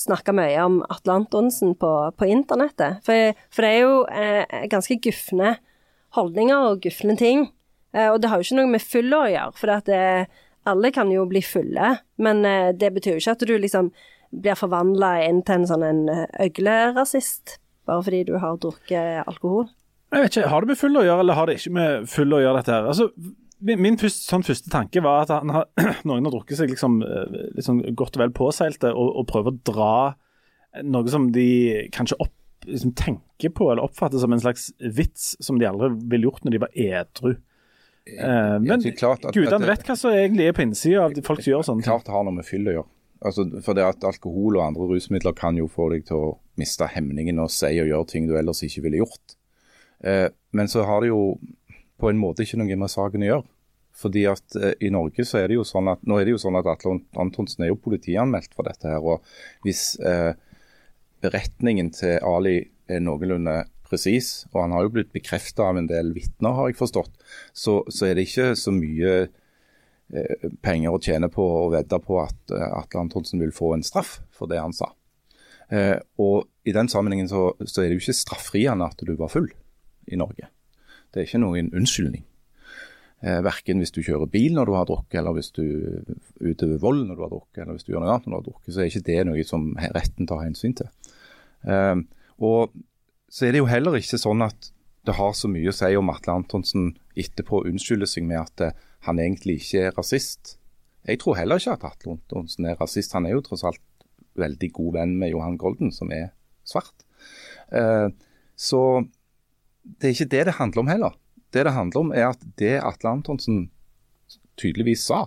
snakke 0.00 0.34
mye 0.34 0.58
om 0.64 0.80
Atle 0.90 1.20
Antonsen 1.20 1.76
på, 1.78 1.92
på 2.16 2.28
internettet. 2.28 3.00
For, 3.06 3.36
for 3.52 3.66
det 3.66 3.70
er 3.70 3.80
jo 3.84 3.96
eh, 4.08 4.68
ganske 4.72 4.98
gufne 5.04 5.56
holdninger 6.16 6.72
og 6.72 6.82
gufne 6.84 7.16
ting. 7.20 7.50
Eh, 7.96 8.08
og 8.10 8.20
det 8.22 8.30
har 8.30 8.38
jo 8.38 8.46
ikke 8.46 8.60
noe 8.60 8.70
med 8.70 8.84
fylla 8.84 9.24
å 9.24 9.32
gjøre, 9.32 9.58
for 9.58 9.92
eh, 9.96 10.38
alle 10.70 10.92
kan 10.94 11.10
jo 11.12 11.26
bli 11.30 11.42
fulle. 11.44 11.96
Men 12.22 12.44
eh, 12.46 12.70
det 12.76 12.92
betyr 12.96 13.16
jo 13.16 13.24
ikke 13.24 13.36
at 13.36 13.44
du 13.48 13.56
liksom 13.58 13.90
blir 14.30 14.58
forvandla 14.58 15.16
inn 15.26 15.42
til 15.42 15.58
en 15.58 15.66
sånn 15.66 15.84
en 15.86 16.02
øglerasist, 16.38 17.58
bare 17.88 18.06
fordi 18.06 18.22
du 18.28 18.36
har 18.38 18.60
drukket 18.62 19.26
alkohol. 19.26 19.66
Jeg 20.10 20.24
vet 20.24 20.36
ikke, 20.36 20.50
Har 20.50 20.62
det 20.62 20.72
med 20.72 20.78
full 20.78 20.98
å 20.98 21.04
gjøre, 21.06 21.22
eller 21.24 21.38
har 21.38 21.46
det 21.46 21.58
ikke 21.58 21.74
med 21.74 22.10
full 22.10 22.34
å 22.34 22.42
gjøre, 22.42 22.62
dette 22.62 22.74
her? 22.74 22.86
Altså, 22.90 23.08
min 23.60 23.98
første, 23.98 24.24
sånn 24.30 24.46
første 24.46 24.70
tanke 24.72 25.02
var 25.04 25.24
at 25.24 25.34
har, 25.34 25.66
noen 26.08 26.26
har 26.26 26.34
drukket 26.34 26.62
seg 26.62 26.70
liksom, 26.72 27.00
liksom 27.58 27.82
godt 27.98 28.18
og 28.18 28.24
vel 28.24 28.34
påseilte 28.34 28.92
og, 28.94 29.10
og 29.20 29.28
prøver 29.30 29.52
å 29.54 29.62
dra 29.66 29.94
noe 30.86 31.10
som 31.10 31.28
de 31.34 31.88
kanskje 31.94 32.18
opp, 32.22 32.36
liksom 32.68 32.94
tenker 32.98 33.52
på 33.54 33.70
eller 33.70 33.82
oppfatter 33.82 34.22
som 34.22 34.32
en 34.34 34.42
slags 34.42 34.70
vits 34.78 35.32
som 35.42 35.58
de 35.58 35.66
aldri 35.68 35.90
ville 36.12 36.28
gjort 36.28 36.46
når 36.46 36.54
de 36.54 36.62
var 36.62 36.78
edru. 36.86 37.34
Eh, 38.08 38.56
men 38.64 38.80
gudene 38.80 39.66
vet 39.68 39.84
hva 39.86 39.96
som 39.98 40.14
egentlig 40.14 40.48
er 40.48 40.56
på 40.56 40.64
innsida 40.64 41.04
av 41.04 41.18
folk 41.26 41.42
som 41.44 41.52
gjør 41.52 41.66
sånn. 41.68 41.84
Klart 41.84 42.08
det 42.08 42.14
har 42.14 42.24
noe 42.26 42.38
med 42.38 42.48
fyll 42.48 42.70
å 42.70 42.76
gjøre. 42.78 42.90
Altså, 43.20 43.44
for 43.60 43.76
det 43.76 43.84
at 43.84 44.04
Alkohol 44.08 44.56
og 44.56 44.64
andre 44.64 44.86
rusmidler 44.94 45.34
kan 45.36 45.58
jo 45.60 45.66
få 45.68 45.90
deg 45.92 46.06
til 46.08 46.16
å 46.16 46.28
miste 46.60 46.88
hemningen 46.88 47.42
og 47.42 47.52
si 47.52 47.74
og 47.82 47.90
gjøre 47.90 48.08
ting 48.08 48.28
du 48.30 48.36
ellers 48.40 48.62
ikke 48.64 48.86
ville 48.86 49.02
gjort. 49.02 49.36
Eh, 50.00 50.28
men 50.56 50.70
så 50.72 50.86
har 50.88 51.04
det 51.04 51.10
jo 51.12 51.36
på 52.00 52.08
en 52.08 52.20
måte 52.20 52.46
ikke 52.46 52.60
noe 52.62 52.78
med 52.80 52.92
saken 52.92 53.26
å 53.26 53.32
gjøre. 53.34 53.46
Fordi 54.00 54.22
at 54.30 54.56
eh, 54.56 54.72
i 54.86 54.92
Norge 54.94 55.26
så 55.28 55.42
er 55.42 55.50
det 55.50 55.58
jo 55.58 55.66
sånn 55.68 55.90
at 55.92 56.00
nå 56.08 56.16
er 56.16 56.28
det 56.28 56.34
jo 56.36 56.40
sånn 56.40 56.56
at 56.56 56.68
Atle 56.72 56.96
Antonsen 57.20 57.66
er 57.66 57.72
jo 57.74 57.80
politianmeldt 57.82 58.54
for 58.56 58.68
dette 58.68 58.88
her. 58.88 59.04
og 59.04 59.26
Hvis 59.66 59.98
eh, 60.00 60.32
beretningen 61.20 61.92
til 61.92 62.16
Ali 62.24 62.62
er 62.90 63.04
noenlunde 63.04 63.58
presis, 63.90 64.30
og 64.52 64.62
han 64.64 64.74
har 64.76 64.86
jo 64.86 64.94
blitt 64.94 65.12
bekreftet 65.14 65.62
av 65.64 65.78
en 65.78 65.90
del 65.90 66.14
vitner, 66.16 66.56
har 66.56 66.70
jeg 66.70 66.78
forstått, 66.78 67.20
så, 67.52 67.80
så 67.90 68.08
er 68.08 68.16
det 68.16 68.28
ikke 68.28 68.52
så 68.58 68.72
mye 68.74 69.12
eh, 69.26 70.48
penger 70.64 70.94
å 70.94 71.02
tjene 71.02 71.30
på 71.32 71.44
å 71.44 71.68
vedde 71.74 72.00
på 72.04 72.22
at 72.22 72.54
eh, 72.54 72.70
Atle 72.78 73.04
Antonsen 73.04 73.42
vil 73.42 73.54
få 73.54 73.74
en 73.76 73.86
straff 73.86 74.18
for 74.36 74.50
det 74.50 74.62
han 74.62 74.76
sa. 74.76 74.92
Eh, 75.70 75.98
og 76.22 76.48
I 76.66 76.74
den 76.74 76.90
sammenhengen 76.90 77.30
så, 77.30 77.50
så 77.62 77.82
er 77.82 77.90
det 77.90 77.98
jo 77.98 78.06
ikke 78.06 78.18
straffriende 78.22 78.88
at 78.90 79.06
du 79.06 79.14
var 79.18 79.30
full 79.32 79.50
i 80.10 80.18
Norge. 80.18 80.50
Det 81.10 81.22
er 81.22 81.28
ikke 81.28 81.42
noen 81.42 81.70
unnskyldning. 81.74 82.24
Eh, 83.20 83.40
verken 83.44 83.82
hvis 83.82 83.92
du 83.92 84.00
kjører 84.00 84.30
bil 84.32 84.54
når 84.56 84.70
du 84.70 84.74
har 84.78 84.86
drukket, 84.88 85.18
eller 85.20 85.34
hvis 85.36 85.52
du 85.52 85.64
utøver 86.40 86.80
vold 86.80 87.02
når 87.04 87.18
du 87.18 87.24
har 87.26 87.32
drukket, 87.34 87.62
eller 87.62 87.76
hvis 87.76 87.84
du 87.84 87.92
gjør 87.92 88.04
noe 88.04 88.14
annet 88.14 88.26
når 88.26 88.32
du 88.32 88.38
har 88.38 88.46
drukket, 88.46 88.70
så 88.72 88.80
er 88.80 88.88
ikke 88.88 89.08
det 89.10 89.18
noe 89.28 89.44
som 89.46 89.66
retten 89.98 90.30
tar 90.30 90.44
hensyn 90.46 90.76
til. 90.78 90.88
Eh, 91.68 91.96
og 92.40 92.72
så 93.30 93.46
er 93.46 93.54
det 93.54 93.62
jo 93.62 93.70
heller 93.70 93.96
ikke 93.98 94.18
sånn 94.18 94.42
at 94.42 94.72
det 95.06 95.16
har 95.16 95.32
så 95.36 95.48
mye 95.48 95.70
å 95.70 95.74
si 95.74 95.90
om 95.96 96.10
Atle 96.12 96.34
Antonsen 96.42 96.90
etterpå 97.18 97.62
unnskylder 97.68 98.10
seg 98.10 98.26
med 98.28 98.42
at 98.42 98.64
eh, 98.64 98.74
han 99.06 99.20
egentlig 99.22 99.60
ikke 99.62 99.86
er 99.86 99.94
rasist. 99.96 100.56
Jeg 101.08 101.22
tror 101.22 101.38
heller 101.38 101.62
ikke 101.62 101.76
at 101.78 101.86
Atle 101.88 102.18
Antonsen 102.18 102.68
er 102.68 102.76
rasist. 102.80 103.14
Han 103.16 103.28
er 103.28 103.38
jo 103.38 103.44
tross 103.46 103.64
alt 103.64 103.80
veldig 104.40 104.70
god 104.76 104.98
venn 104.98 105.14
med 105.22 105.32
Johan 105.32 105.56
Golden, 105.60 105.94
som 105.94 106.12
er 106.12 106.30
svart. 106.68 107.06
Eh, 107.72 108.10
så 108.60 108.82
det 109.82 110.10
er 110.10 110.16
ikke 110.16 110.32
det 110.34 110.44
det 110.50 110.58
handler 110.58 110.84
om 110.84 110.92
heller. 110.92 111.16
Det 111.50 111.64
det 111.66 111.74
handler 111.74 112.04
om 112.04 112.12
er 112.12 112.28
at 112.28 112.44
det 112.60 112.76
Atle 112.82 113.14
Antonsen 113.16 113.70
tydeligvis 114.60 115.06
sa, 115.08 115.24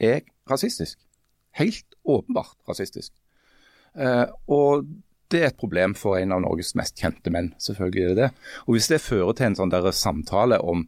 er 0.00 0.24
rasistisk. 0.50 0.98
Helt 1.56 1.98
åpenbart 2.04 2.56
rasistisk. 2.68 3.12
Eh, 3.96 4.26
og 4.48 4.86
det 5.32 5.42
er 5.42 5.48
et 5.50 5.58
problem 5.58 5.94
for 5.98 6.18
en 6.20 6.34
av 6.36 6.42
Norges 6.44 6.74
mest 6.78 6.98
kjente 7.00 7.32
menn. 7.34 7.52
Selvfølgelig 7.62 8.02
er 8.02 8.10
det 8.12 8.18
det. 8.20 8.30
Og 8.66 8.76
Hvis 8.76 8.90
det 8.92 9.02
fører 9.02 9.36
til 9.36 9.48
en 9.48 9.58
sånn 9.58 9.72
der 9.72 9.88
samtale 9.94 10.58
om 10.62 10.84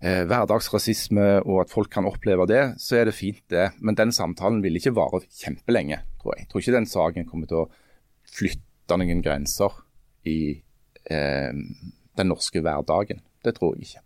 eh, 0.00 0.22
hverdagsrasisme 0.28 1.26
og 1.44 1.64
at 1.64 1.74
folk 1.74 1.92
kan 1.92 2.08
oppleve 2.08 2.46
det, 2.50 2.62
så 2.80 3.00
er 3.00 3.10
det 3.10 3.16
fint 3.18 3.42
det. 3.52 3.70
Men 3.80 3.98
den 3.98 4.14
samtalen 4.14 4.62
vil 4.64 4.80
ikke 4.80 4.94
vare 4.96 5.24
kjempelenge, 5.28 6.00
tror 6.22 6.34
jeg. 6.34 6.46
Jeg 6.46 6.52
tror 6.52 6.64
ikke 6.64 6.78
den 6.78 6.90
saken 6.90 7.28
kommer 7.28 7.50
til 7.50 7.64
å 7.64 7.68
flytte 8.34 8.98
noen 9.00 9.22
grenser 9.24 9.76
i 10.28 10.38
eh, 11.10 11.52
den 12.16 12.30
norske 12.32 12.64
hverdagen. 12.64 13.20
Det 13.44 13.56
tror 13.58 13.76
jeg 13.76 13.88
ikke. 13.88 14.04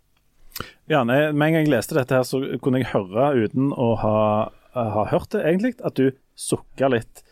Ja, 0.91 1.05
nei, 1.07 1.29
Med 1.31 1.47
en 1.47 1.53
gang 1.55 1.63
jeg 1.63 1.71
leste 1.71 1.95
dette, 1.95 2.19
her, 2.19 2.27
så 2.27 2.41
kunne 2.59 2.81
jeg 2.81 2.91
høre 2.91 3.31
uten 3.45 3.71
å 3.71 3.93
ha, 4.01 4.17
ha 4.75 5.03
hørt 5.11 5.31
det, 5.35 5.45
egentlig, 5.45 5.77
at 5.85 5.95
du 5.95 6.09
sukka 6.39 6.89
litt 6.91 7.23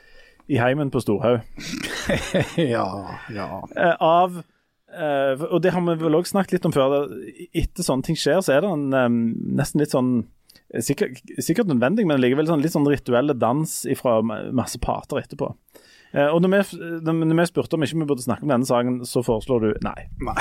i 0.47 0.59
heimen 0.61 0.91
på 0.93 1.01
Storhaug. 1.03 1.41
ja, 2.75 2.87
ja. 3.33 3.49
Eh, 3.75 3.95
av 3.99 4.39
eh, 4.39 5.43
Og 5.49 5.59
det 5.63 5.73
har 5.75 5.83
vi 5.83 5.97
vel 5.99 6.19
òg 6.19 6.29
snakket 6.29 6.57
litt 6.57 6.69
om 6.69 6.75
før. 6.75 7.11
Etter 7.51 7.85
sånne 7.85 8.07
ting 8.07 8.19
skjer, 8.19 8.39
så 8.45 8.55
er 8.55 8.63
det 8.63 8.71
en, 8.71 8.87
eh, 8.95 9.11
nesten 9.61 9.83
litt 9.83 9.95
sånn 9.95 10.17
Sikkert, 10.83 11.21
sikkert 11.39 11.69
nødvendig, 11.69 12.03
men 12.03 12.19
likevel 12.19 12.49
sånn, 12.49 12.59
litt 12.59 12.73
sånn 12.73 12.87
rituelle 12.89 13.31
dans 13.39 13.71
fra 13.95 14.17
masse 14.19 14.75
parter 14.83 15.21
etterpå. 15.21 15.47
Eh, 16.11 16.27
og 16.27 16.41
når 16.43 16.51
vi, 16.51 16.79
når 17.07 17.39
vi 17.39 17.45
spurte 17.47 17.77
om 17.77 17.85
ikke 17.85 17.99
vi 18.01 18.07
burde 18.09 18.25
snakke 18.25 18.43
om 18.43 18.51
denne 18.51 18.67
saken, 18.67 18.97
så 19.07 19.23
foreslår 19.23 19.63
du 19.63 19.69
nei. 19.85 20.07
Nei, 20.23 20.35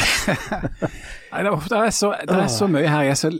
nei 1.30 1.44
det, 1.46 1.52
er, 1.52 1.68
det, 1.70 1.78
er 1.78 1.94
så, 1.94 2.12
det 2.26 2.40
er 2.42 2.50
så 2.52 2.68
mye 2.70 2.90
her. 2.90 3.06
Jeg 3.06 3.14
er 3.14 3.20
så 3.20 3.32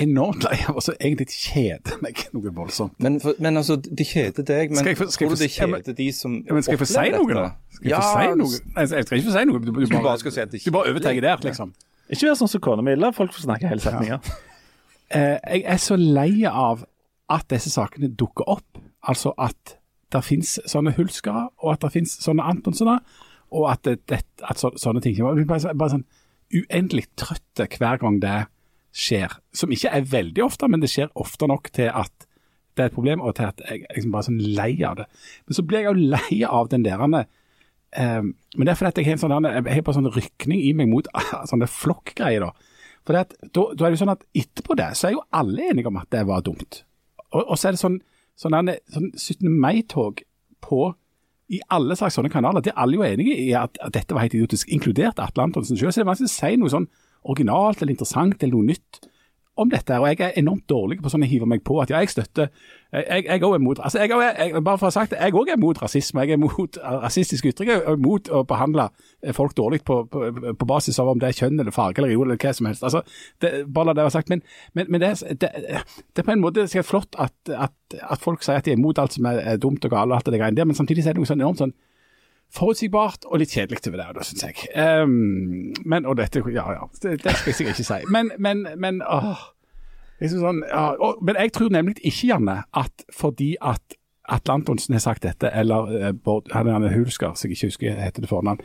enormt 0.00 0.44
lei 0.46 0.56
av 0.70 0.78
å 0.80 0.82
egentlig 0.94 1.34
kjeder 1.34 1.98
meg 2.00 2.22
noe 2.32 2.52
voldsomt. 2.56 2.94
Men, 3.02 3.18
for, 3.20 3.36
men 3.44 3.60
altså, 3.60 3.76
det 3.76 4.06
kjeder 4.08 4.46
deg, 4.48 4.72
men 4.72 4.80
Skal 4.80 4.92
jeg 4.94 4.98
for, 5.02 5.10
skal 5.12 5.26
jeg 5.26 5.32
tror 5.32 5.36
du 5.36 5.42
det 5.44 5.50
kjeder 5.52 5.96
de 5.98 6.06
som 6.16 6.36
Ja, 6.46 6.54
men 6.56 6.64
skal 6.64 6.72
jeg 6.76 6.80
få 6.80 6.88
si 6.88 6.96
opplever 6.96 7.18
noe, 7.18 7.28
dette? 7.28 7.42
da? 7.42 7.74
Skal 7.76 7.88
jeg 7.88 7.92
Ja, 7.92 7.98
få 8.00 8.12
si 8.12 8.38
noe? 8.40 8.62
Nei, 8.72 8.86
jeg 8.86 8.88
skal 8.88 9.18
ikke 9.18 9.26
få 9.26 9.34
si 9.36 9.44
noe. 9.50 9.60
Du, 9.60 9.68
du, 9.72 9.82
Du 9.84 9.98
bare 9.98 10.22
skal 10.22 10.34
si 10.36 10.40
at 10.44 10.54
det 10.54 10.62
du 10.64 10.70
bare 10.72 10.94
overtar 10.94 11.20
der, 11.26 11.44
liksom. 11.44 11.74
Ikke 12.12 12.30
vær 12.30 12.38
sånn 12.40 12.52
som 12.54 12.62
kona 12.64 12.86
mi. 12.86 12.96
La 12.96 13.12
folk 13.16 13.36
få 13.36 13.44
snakke 13.44 13.68
hele 13.68 13.84
setninga. 13.84 14.18
Ja. 14.22 14.38
Uh, 15.12 15.36
jeg 15.52 15.66
er 15.74 15.82
så 15.84 15.98
lei 16.00 16.30
av 16.48 16.86
at 17.32 17.46
disse 17.52 17.72
sakene 17.72 18.08
dukker 18.08 18.48
opp. 18.48 18.80
Altså 19.08 19.34
at 19.40 19.76
det 20.12 20.24
finnes 20.24 20.58
sånne 20.68 20.92
Hulskere, 20.96 21.46
og 21.60 21.74
at 21.74 21.84
det 21.84 21.92
finnes 21.94 22.16
sånne 22.20 22.44
Antonsener, 22.44 23.00
og 23.52 23.68
at, 23.72 23.84
det, 23.84 23.98
det, 24.08 24.22
at 24.48 24.60
så, 24.60 24.70
sånne 24.80 25.00
ting 25.04 25.16
Jeg 25.16 25.36
blir 25.36 25.48
bare, 25.48 25.72
bare 25.76 25.98
sånn 25.98 26.04
uendelig 26.52 27.06
trøtte 27.20 27.66
hver 27.76 28.00
gang 28.00 28.18
det 28.20 28.38
skjer. 28.92 29.32
Som 29.56 29.72
ikke 29.74 29.90
er 29.92 30.06
veldig 30.12 30.44
ofte, 30.44 30.68
men 30.68 30.82
det 30.82 30.90
skjer 30.92 31.10
ofte 31.18 31.48
nok 31.50 31.70
til 31.74 31.88
at 31.92 32.28
det 32.76 32.84
er 32.86 32.88
et 32.88 32.94
problem, 32.96 33.20
og 33.20 33.34
til 33.36 33.50
at 33.50 33.60
jeg 33.68 33.82
er 33.84 33.96
liksom 33.98 34.12
bare 34.14 34.26
sånn 34.30 34.38
lei 34.56 34.70
av 34.88 34.96
det. 35.02 35.06
Men 35.46 35.56
så 35.58 35.64
blir 35.68 35.82
jeg 35.82 35.90
jo 35.90 36.10
lei 36.14 36.38
av 36.48 36.70
den 36.72 36.86
der 36.86 37.02
eh, 37.04 38.22
Men 38.22 38.64
det 38.64 38.72
er 38.72 38.78
fordi 38.80 39.02
jeg 39.02 39.10
har 39.10 39.18
en 39.18 39.22
sånn, 39.24 39.48
jeg 39.48 39.74
har 39.76 39.84
bare 39.84 39.98
sånn 39.98 40.12
rykning 40.14 40.62
i 40.64 40.72
meg 40.76 40.88
mot 40.88 41.08
sånne 41.50 41.68
flokkgreier. 41.68 42.46
da. 42.46 42.70
For 43.04 43.18
da, 43.18 43.24
da 43.52 43.66
er 43.68 43.90
det 43.90 43.96
jo 43.98 44.02
sånn 44.04 44.14
at 44.14 44.24
etterpå 44.38 44.76
det, 44.78 44.88
så 44.96 45.08
er 45.10 45.16
jo 45.18 45.24
alle 45.36 45.68
enige 45.72 45.90
om 45.90 46.00
at 46.00 46.08
det 46.14 46.24
var 46.28 46.44
dumt. 46.46 46.82
Og, 47.32 47.42
og 47.42 47.56
så 47.58 47.68
er 47.68 47.76
det 47.76 47.82
sånn, 47.82 48.00
sånn, 48.38 48.56
derne- 48.56 48.78
sånn 48.94 49.10
17. 49.18 49.48
mai-tog 49.60 50.22
på 50.64 50.82
i 51.52 51.60
alle 51.74 51.96
slags 51.98 52.16
sånne 52.16 52.30
kanaler. 52.32 52.64
Det 52.64 52.72
er 52.72 52.80
alle 52.80 52.96
jo 52.96 53.04
enige 53.04 53.34
i 53.36 53.50
at, 53.58 53.76
at 53.84 53.92
dette 53.92 54.14
var 54.16 54.24
helt 54.24 54.36
idiotisk, 54.38 54.70
inkludert 54.72 55.20
Atle 55.20 55.44
Antonsen 55.44 55.76
selv. 55.76 55.92
Så 55.92 56.00
det 56.00 56.06
er 56.06 56.12
vanskelig 56.14 56.30
å 56.30 56.36
si 56.38 56.56
noe 56.56 56.72
sånn 56.72 56.88
originalt 57.24 57.82
eller 57.82 57.94
interessant 57.96 58.42
eller 58.42 58.56
noe 58.58 58.72
nytt 58.74 59.00
om 59.60 59.68
dette. 59.68 59.92
Og 60.00 60.06
jeg 60.08 60.20
er 60.24 60.38
enormt 60.40 60.64
dårlig 60.70 60.96
på 61.04 61.10
sånn 61.12 61.26
å 61.26 61.28
hive 61.28 61.44
meg 61.44 61.60
på 61.60 61.74
at 61.82 61.90
ja, 61.92 61.98
jeg 62.00 62.08
støtter 62.08 62.46
Jeg 62.92 63.26
jeg 63.26 63.42
òg 63.44 63.54
er 63.58 63.60
mot 63.60 63.78
altså 63.84 64.00
jeg, 64.00 64.10
også 64.12 64.24
er- 64.30 64.38
jeg, 64.48 64.62
Bare 64.64 64.78
for 64.80 64.86
å 64.86 64.88
ha 64.88 64.94
sagt 64.94 65.12
det, 65.12 65.18
jeg 65.20 65.34
òg 65.36 65.50
er 65.52 65.60
mot 65.60 65.76
rasisme. 65.82 66.24
Jeg 66.24 66.38
er 66.38 66.40
mot 66.40 66.78
rasistiske 67.04 67.52
ytringer 67.52 67.84
og 67.92 68.00
mot 68.00 68.30
å 68.32 68.40
behandle 68.48 68.86
folk 69.36 69.52
dårlig 69.56 69.82
på, 69.84 69.98
på, 70.08 70.24
på 70.56 70.68
basis 70.72 70.98
av 71.04 71.12
om 71.12 71.20
det 71.20 71.28
er 71.28 71.38
kjønn 71.42 71.60
eller 71.60 71.70
farge 71.76 72.00
eller 72.00 72.08
religion 72.08 72.32
eller 72.32 72.40
hva 72.40 72.54
som 72.56 72.70
helst. 72.70 72.82
Altså, 72.88 73.04
det, 73.44 73.52
bare 73.68 73.90
la 73.90 73.96
det 73.98 74.06
være 74.08 74.16
sagt. 74.16 74.32
Men, 74.32 74.42
men, 74.72 74.88
men 74.88 75.04
det, 75.04 75.12
det, 75.40 75.52
det 75.52 76.24
er 76.24 76.28
på 76.30 76.32
en 76.32 76.44
måte 76.48 76.64
sikkert 76.68 76.88
flott 76.88 77.20
at, 77.20 77.36
at, 77.52 77.76
at 78.00 78.24
folk 78.24 78.40
sier 78.44 78.56
at 78.60 78.64
de 78.64 78.72
er 78.72 78.80
mot 78.80 78.98
alt 79.04 79.20
som 79.20 79.28
er 79.28 79.60
dumt 79.60 79.84
og 79.84 79.92
galt, 79.92 80.08
og 80.08 80.16
alt 80.16 80.32
det 80.32 80.40
greiene 80.40 80.56
der, 80.56 80.68
men 80.72 80.80
samtidig 80.80 81.04
er 81.04 81.12
det 81.12 81.20
noe 81.20 81.28
sånn 81.28 81.44
enormt 81.44 81.60
sånn 81.66 81.76
forutsigbart 82.52 83.24
og 83.30 83.38
litt 83.40 83.52
kjedelig 83.54 83.80
over 83.88 83.98
det, 84.02 84.08
da, 84.18 84.24
syns 84.28 84.44
jeg. 84.44 84.68
Um, 85.02 85.72
men, 85.88 86.06
og 86.06 86.16
dette, 86.20 86.42
ja 86.52 86.66
ja, 86.76 86.86
det, 87.02 87.18
det 87.24 87.34
skal 87.38 87.50
jeg 87.52 87.58
sikkert 87.60 87.80
ikke 87.80 87.88
si. 87.88 88.12
Men, 88.12 88.30
men, 88.38 88.66
men 88.82 89.00
åh, 89.08 89.40
liksom 90.20 90.42
sånn, 90.44 90.62
ja, 90.68 90.84
og, 91.00 91.22
men 91.24 91.38
jeg 91.40 91.52
tror 91.56 91.72
nemlig 91.72 91.96
ikke, 92.02 92.28
Janne, 92.32 92.58
at 92.76 93.04
fordi 93.16 93.54
at 93.60 93.96
Atle 94.32 94.54
Antonsen 94.54 94.94
har 94.94 95.02
sagt 95.02 95.24
dette, 95.26 95.50
eller 95.50 95.88
eh, 95.98 96.12
Bård 96.14 96.52
han 96.54 96.68
er 96.70 96.92
Hulsker, 96.94 97.32
som 97.34 97.48
jeg 97.50 97.56
ikke 97.58 97.72
husker 97.72 97.96
heter 97.98 98.22
det 98.22 98.30
fornavn, 98.30 98.60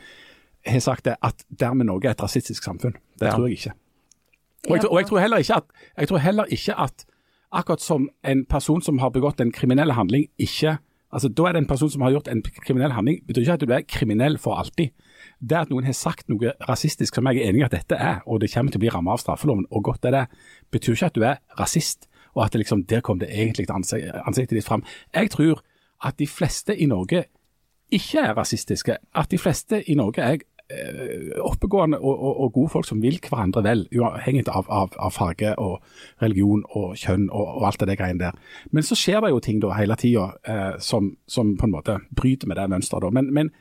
har 0.68 0.82
sagt 0.84 1.04
det, 1.08 1.16
at 1.24 1.42
dermed 1.60 1.88
Norge 1.88 2.06
er 2.10 2.14
et 2.14 2.22
rasistisk 2.22 2.64
samfunn. 2.64 2.94
Det 3.18 3.26
Ja. 3.26 3.34
tror 3.34 3.48
jeg 3.48 3.58
ikke. 3.58 3.72
Og 4.68 4.74
jeg, 4.76 4.80
tror- 4.84 4.90
og 4.92 4.98
jeg 5.00 5.06
tror 5.08 5.18
heller 5.22 5.36
ikke 5.42 5.56
at, 5.56 5.64
jeg 5.98 6.08
tror 6.08 6.18
heller 6.18 6.44
ikke 6.44 6.74
at 6.78 7.04
akkurat 7.52 7.80
som 7.80 8.08
en 8.24 8.44
person 8.44 8.82
som 8.82 8.98
har 8.98 9.10
begått 9.10 9.40
en 9.40 9.52
kriminell 9.52 9.92
handling, 9.96 10.26
ikke 10.38 10.76
altså 11.12 11.28
Da 11.28 11.48
er 11.48 11.56
det 11.56 11.62
en 11.62 11.70
person 11.70 11.90
som 11.90 12.02
har 12.04 12.12
gjort 12.12 12.28
en 12.28 12.42
kriminell 12.42 12.92
handling, 12.92 13.22
betyr 13.26 13.42
ikke 13.42 13.56
at 13.58 13.64
du 13.64 13.72
er 13.72 13.86
kriminell 13.88 14.38
for 14.38 14.58
alltid. 14.60 14.92
Det 15.40 15.56
at 15.56 15.70
noen 15.72 15.86
har 15.88 15.96
sagt 15.96 16.28
noe 16.28 16.52
rasistisk 16.68 17.14
som 17.14 17.26
jeg 17.30 17.40
er 17.40 17.48
enig 17.48 17.62
i 17.62 17.66
at 17.66 17.74
dette 17.74 17.96
er, 17.96 18.20
og 18.26 18.42
det 18.42 18.52
kommer 18.52 18.72
til 18.72 18.80
å 18.80 18.84
bli 18.84 18.92
rammet 18.92 19.16
av 19.16 19.22
straffeloven, 19.22 19.66
og 19.70 19.84
godt 19.88 20.04
er 20.04 20.16
det, 20.16 20.24
betyr 20.74 20.98
ikke 20.98 21.10
at 21.10 21.16
du 21.16 21.24
er 21.24 21.40
rasist, 21.58 22.08
og 22.34 22.44
at 22.44 22.52
det 22.52 22.62
liksom, 22.62 22.84
der 22.90 23.00
kom 23.00 23.18
det 23.18 23.30
egentlig 23.32 23.70
ansik 23.72 24.04
ansiktet 24.26 24.58
ditt 24.58 24.68
fram. 24.68 24.84
Jeg 25.14 25.32
tror 25.34 25.64
at 26.04 26.18
de 26.18 26.28
fleste 26.30 26.76
i 26.76 26.86
Norge 26.86 27.24
ikke 27.90 28.20
er 28.20 28.36
rasistiske. 28.36 28.98
At 29.14 29.30
de 29.30 29.38
fleste 29.40 29.80
i 29.90 29.96
Norge 29.98 30.22
er 30.22 30.44
oppegående 31.40 31.96
og, 31.98 32.12
og, 32.12 32.40
og 32.44 32.52
gode 32.52 32.72
folk 32.74 32.86
som 32.88 33.00
vil 33.00 33.16
hverandre 33.24 33.62
vel, 33.64 33.86
uavhengig 33.94 34.44
av, 34.52 34.68
av, 34.68 34.92
av 35.00 35.14
farge 35.16 35.54
og 35.56 35.78
religion 36.20 36.60
og 36.76 36.92
kjønn 37.00 37.30
og, 37.30 37.46
og 37.56 37.66
alt 37.70 37.86
det 37.88 37.96
greiene 37.96 38.20
der. 38.20 38.36
Men 38.70 38.84
så 38.84 38.98
skjer 38.98 39.24
det 39.24 39.32
jo 39.32 39.40
ting 39.44 39.62
da 39.64 39.72
hele 39.78 39.96
tida 39.96 40.30
eh, 40.44 40.76
som, 40.84 41.14
som 41.26 41.56
på 41.56 41.68
en 41.68 41.72
måte 41.72 41.98
bryter 42.16 42.50
med 42.50 42.60
det 42.60 42.68
mønsteret. 42.68 43.14
Men, 43.16 43.32
men, 43.32 43.52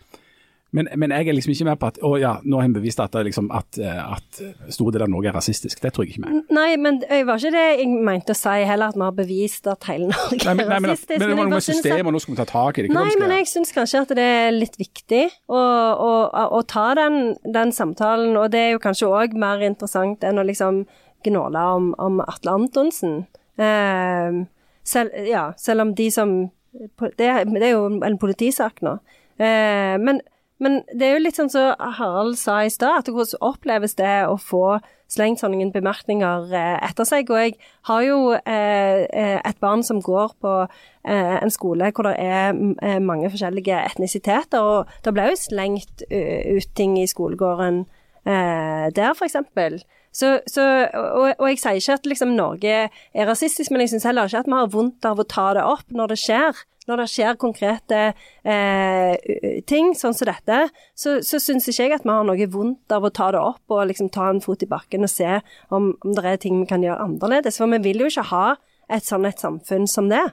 men, 0.78 0.90
men 1.02 1.14
jeg 1.16 1.28
er 1.28 1.38
liksom 1.38 1.54
ikke 1.54 1.68
med 1.68 1.80
på 1.82 1.90
at 1.92 2.00
å 2.06 2.14
ja, 2.22 2.36
nå 2.46 2.60
har 2.62 2.70
en 2.70 2.76
bevist 2.76 3.02
at, 3.04 3.16
liksom, 3.28 3.50
at, 3.56 3.80
eh, 3.82 4.02
at 4.18 4.42
store 4.74 4.96
deler 4.96 5.08
av 5.08 5.14
Norge 5.14 5.32
er 5.32 5.38
rasistisk. 5.38 5.82
Det 5.84 5.92
tror 5.96 6.06
jeg 6.06 6.16
ikke 6.16 6.26
med. 6.26 6.52
Nei, 6.54 6.70
men 6.82 7.02
det 7.04 7.22
var 7.28 7.42
ikke 7.42 7.54
det 7.56 7.66
jeg 7.82 7.90
mente 8.08 8.36
å 8.36 8.38
si 8.38 8.56
heller, 8.70 8.94
at 8.94 9.00
vi 9.00 9.06
har 9.06 9.18
bevist 9.18 9.70
at 9.72 9.90
hele 9.90 10.12
Norge 10.12 10.40
Nei, 10.44 10.56
men, 10.60 10.64
nei, 10.64 10.78
er 10.78 10.86
men, 10.86 10.92
rasistisk. 10.94 11.16
men 11.16 11.26
det 11.26 11.40
var 11.40 11.42
noe 11.44 11.56
med 11.56 11.68
systemet, 11.68 12.06
og 12.06 12.16
nå 12.16 12.24
skal 12.24 12.36
vi 12.36 12.40
ta 12.40 12.48
tak 12.52 12.78
i 12.78 12.86
det. 12.86 12.92
Ikke 12.92 13.00
Nei, 13.02 13.18
men 13.22 13.36
jeg 13.40 13.50
syns 13.52 13.74
kanskje 13.76 14.04
at 14.06 14.14
det 14.20 14.28
er 14.38 14.54
litt 14.56 14.78
viktig 14.80 15.24
å, 15.50 15.64
å, 16.08 16.12
å 16.60 16.62
ta 16.70 16.88
den, 17.00 17.20
den 17.58 17.74
samtalen, 17.76 18.38
og 18.40 18.52
det 18.54 18.64
er 18.64 18.72
jo 18.76 18.84
kanskje 18.84 19.12
òg 19.12 19.38
mer 19.40 19.64
interessant 19.66 20.24
enn 20.28 20.42
å 20.42 20.46
liksom 20.48 20.86
gnåle 21.26 21.66
om, 21.78 21.92
om 22.02 22.22
Atle 22.24 22.54
Antonsen. 22.60 23.20
Eh, 23.58 24.44
selv, 24.88 25.18
ja, 25.28 25.50
selv 25.58 25.82
om 25.88 25.96
de 25.98 26.12
som 26.14 26.38
Det, 26.78 27.10
det 27.18 27.64
er 27.64 27.72
jo 27.72 27.88
en 28.06 28.18
politisak 28.22 28.84
nå. 28.86 29.00
Eh, 29.42 29.96
men, 29.98 30.20
men 30.64 30.82
det 30.90 31.06
er 31.06 31.18
jo 31.18 31.24
litt 31.24 31.38
sånn 31.38 31.52
som 31.54 31.74
Harald 32.00 32.38
sa 32.40 32.64
i 32.66 32.72
stad, 32.74 33.04
at 33.04 33.12
hvordan 33.14 33.44
oppleves 33.46 33.98
det 34.00 34.26
å 34.26 34.38
få 34.42 34.80
slengt 35.12 35.42
sånne 35.42 35.70
bemerkninger 35.72 36.52
eh, 36.52 36.78
etter 36.90 37.08
seg. 37.08 37.30
Og 37.32 37.40
jeg 37.40 37.56
har 37.90 38.06
jo 38.06 38.18
eh, 38.38 39.04
eh, 39.06 39.38
et 39.38 39.60
barn 39.64 39.86
som 39.86 40.02
går 40.04 40.36
på 40.44 40.60
en 41.08 41.54
skole 41.54 41.88
hvor 41.96 42.04
det 42.04 42.18
er 42.20 42.98
mange 43.00 43.30
forskjellige 43.32 43.78
etnisiteter, 43.94 44.60
og 44.60 44.90
det 45.06 45.14
ble 45.16 45.30
jo 45.30 45.38
slengt 45.40 46.04
ut 46.04 46.74
ting 46.76 46.98
i 47.00 47.06
skolegården 47.08 47.86
der, 48.28 49.22
eksempel. 49.24 49.78
Så, 50.12 50.34
så, 50.52 50.66
og, 50.92 51.30
og 51.38 51.46
jeg 51.48 51.62
sier 51.62 51.80
ikke 51.80 51.96
at 51.96 52.10
liksom 52.12 52.36
Norge 52.36 52.76
er 52.90 53.30
rasistisk, 53.32 53.72
men 53.72 53.86
jeg 53.86 53.94
syns 53.94 54.10
heller 54.10 54.28
ikke 54.28 54.44
at 54.44 54.52
vi 54.52 54.58
har 54.60 54.74
vondt 54.76 55.08
av 55.08 55.24
å 55.24 55.30
ta 55.32 55.48
det 55.56 55.64
opp 55.64 55.96
når 55.96 56.12
det 56.12 56.20
skjer. 56.26 56.60
Når 56.88 57.02
det 57.02 57.08
skjer 57.12 57.40
konkrete 57.40 58.02
eh, 58.48 59.62
ting, 59.68 59.92
sånn 59.98 60.16
som 60.16 60.30
dette, 60.30 60.60
så, 60.96 61.18
så 61.26 61.40
syns 61.44 61.68
ikke 61.68 61.88
jeg 61.88 61.98
at 61.98 62.08
vi 62.08 62.14
har 62.14 62.28
noe 62.28 62.50
vondt 62.54 62.96
av 62.96 63.04
å 63.04 63.12
ta 63.12 63.30
det 63.36 63.42
opp 63.44 63.76
og 63.76 63.90
liksom 63.90 64.12
ta 64.14 64.30
en 64.32 64.42
fot 64.44 64.64
i 64.64 64.70
bakken 64.72 65.04
og 65.04 65.12
se 65.12 65.40
om, 65.68 65.92
om 66.00 66.16
det 66.16 66.24
er 66.24 66.42
ting 66.42 66.62
vi 66.62 66.70
kan 66.70 66.86
gjøre 66.86 67.04
annerledes. 67.04 67.60
For 67.60 67.70
vi 67.76 67.82
vil 67.90 68.06
jo 68.06 68.12
ikke 68.12 68.30
ha 68.32 68.46
et 68.88 69.08
sånn 69.08 69.28
et 69.28 69.44
samfunn 69.44 69.88
som 69.92 70.08
det. 70.12 70.24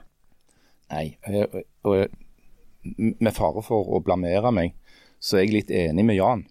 Nei, 0.93 1.07
og, 1.83 2.07
med 2.95 3.33
fare 3.35 3.63
for 3.65 3.97
å 3.97 4.03
blamere 4.05 4.51
meg, 4.53 4.75
så 5.19 5.39
er 5.39 5.47
jeg 5.47 5.55
litt 5.55 5.71
enig 5.73 6.05
med 6.07 6.19
Jan 6.19 6.45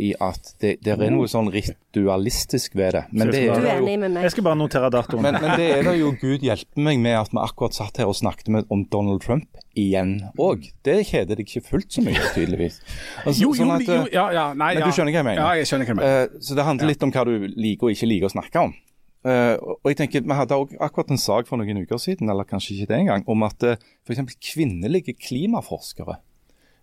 i 0.00 0.12
at 0.24 0.54
det, 0.62 0.78
det 0.80 0.94
er 0.94 1.10
noe 1.12 1.28
sånn 1.28 1.50
ritualistisk 1.52 2.76
ved 2.78 2.94
det. 2.96 3.02
Men 3.12 3.28
det 3.28 3.42
Du 3.42 3.50
er 3.50 3.56
er 3.58 3.60
det 3.60 3.72
jo 3.72 3.80
enig 3.82 3.96
med 4.00 4.14
meg? 4.14 4.24
Jeg 4.24 4.34
skal 4.34 4.46
bare 4.46 4.56
notere 4.56 4.88
datoen. 4.92 5.24
men, 5.26 5.36
men 5.42 5.52
det 5.60 5.66
er 5.74 5.82
det 5.84 5.96
jo 5.98 6.12
Gud 6.20 6.46
hjelpe 6.46 6.84
meg 6.86 7.00
med 7.02 7.18
at 7.18 7.34
vi 7.34 7.40
akkurat 7.42 7.76
satt 7.76 8.00
her 8.00 8.08
og 8.08 8.16
snakket 8.16 8.48
med, 8.54 8.70
om 8.72 8.86
Donald 8.92 9.20
Trump 9.24 9.60
igjen 9.76 10.14
òg. 10.40 10.70
Det 10.86 10.96
kjeder 11.10 11.36
deg 11.36 11.44
ikke 11.44 11.64
fullt 11.66 11.92
så 11.92 12.04
mye, 12.04 12.22
tydeligvis. 12.36 12.80
Altså, 13.26 13.36
Jo, 13.36 13.50
jo, 13.50 13.58
sånn 13.60 13.74
at, 13.76 13.84
jo, 13.84 14.06
ja, 14.14 14.24
ja, 14.32 14.46
nei, 14.56 14.72
Men 14.78 14.88
du 14.88 14.96
skjønner 14.96 15.12
hva 15.12 15.20
jeg 15.20 15.28
mener? 15.28 15.42
Ja, 15.42 15.60
jeg 15.60 15.68
skjønner 15.68 15.88
hva 15.88 15.92
jeg 15.92 16.00
mener. 16.00 16.24
Uh, 16.32 16.40
så 16.48 16.56
det 16.56 16.66
handler 16.70 16.92
litt 16.92 17.04
om 17.04 17.12
hva 17.12 17.26
du 17.28 17.34
liker 17.52 17.90
og 17.90 17.96
ikke 17.96 18.08
liker 18.08 18.30
å 18.30 18.34
snakke 18.38 18.64
om. 18.70 18.74
Uh, 19.22 19.54
og 19.60 19.92
jeg 19.92 20.00
tenker, 20.00 20.24
Vi 20.24 20.34
hadde 20.34 20.56
også 20.56 20.80
akkurat 20.82 21.12
en 21.12 21.20
sak 21.20 21.46
for 21.46 21.60
noen 21.60 21.84
uker 21.84 22.00
siden, 22.00 22.32
eller 22.32 22.48
kanskje 22.48 22.78
ikke 22.78 22.94
det 22.94 23.00
engang, 23.04 23.28
om 23.28 23.44
at 23.46 23.68
uh, 23.68 23.76
f.eks. 24.08 24.40
kvinnelige 24.40 25.14
klimaforskere 25.20 26.18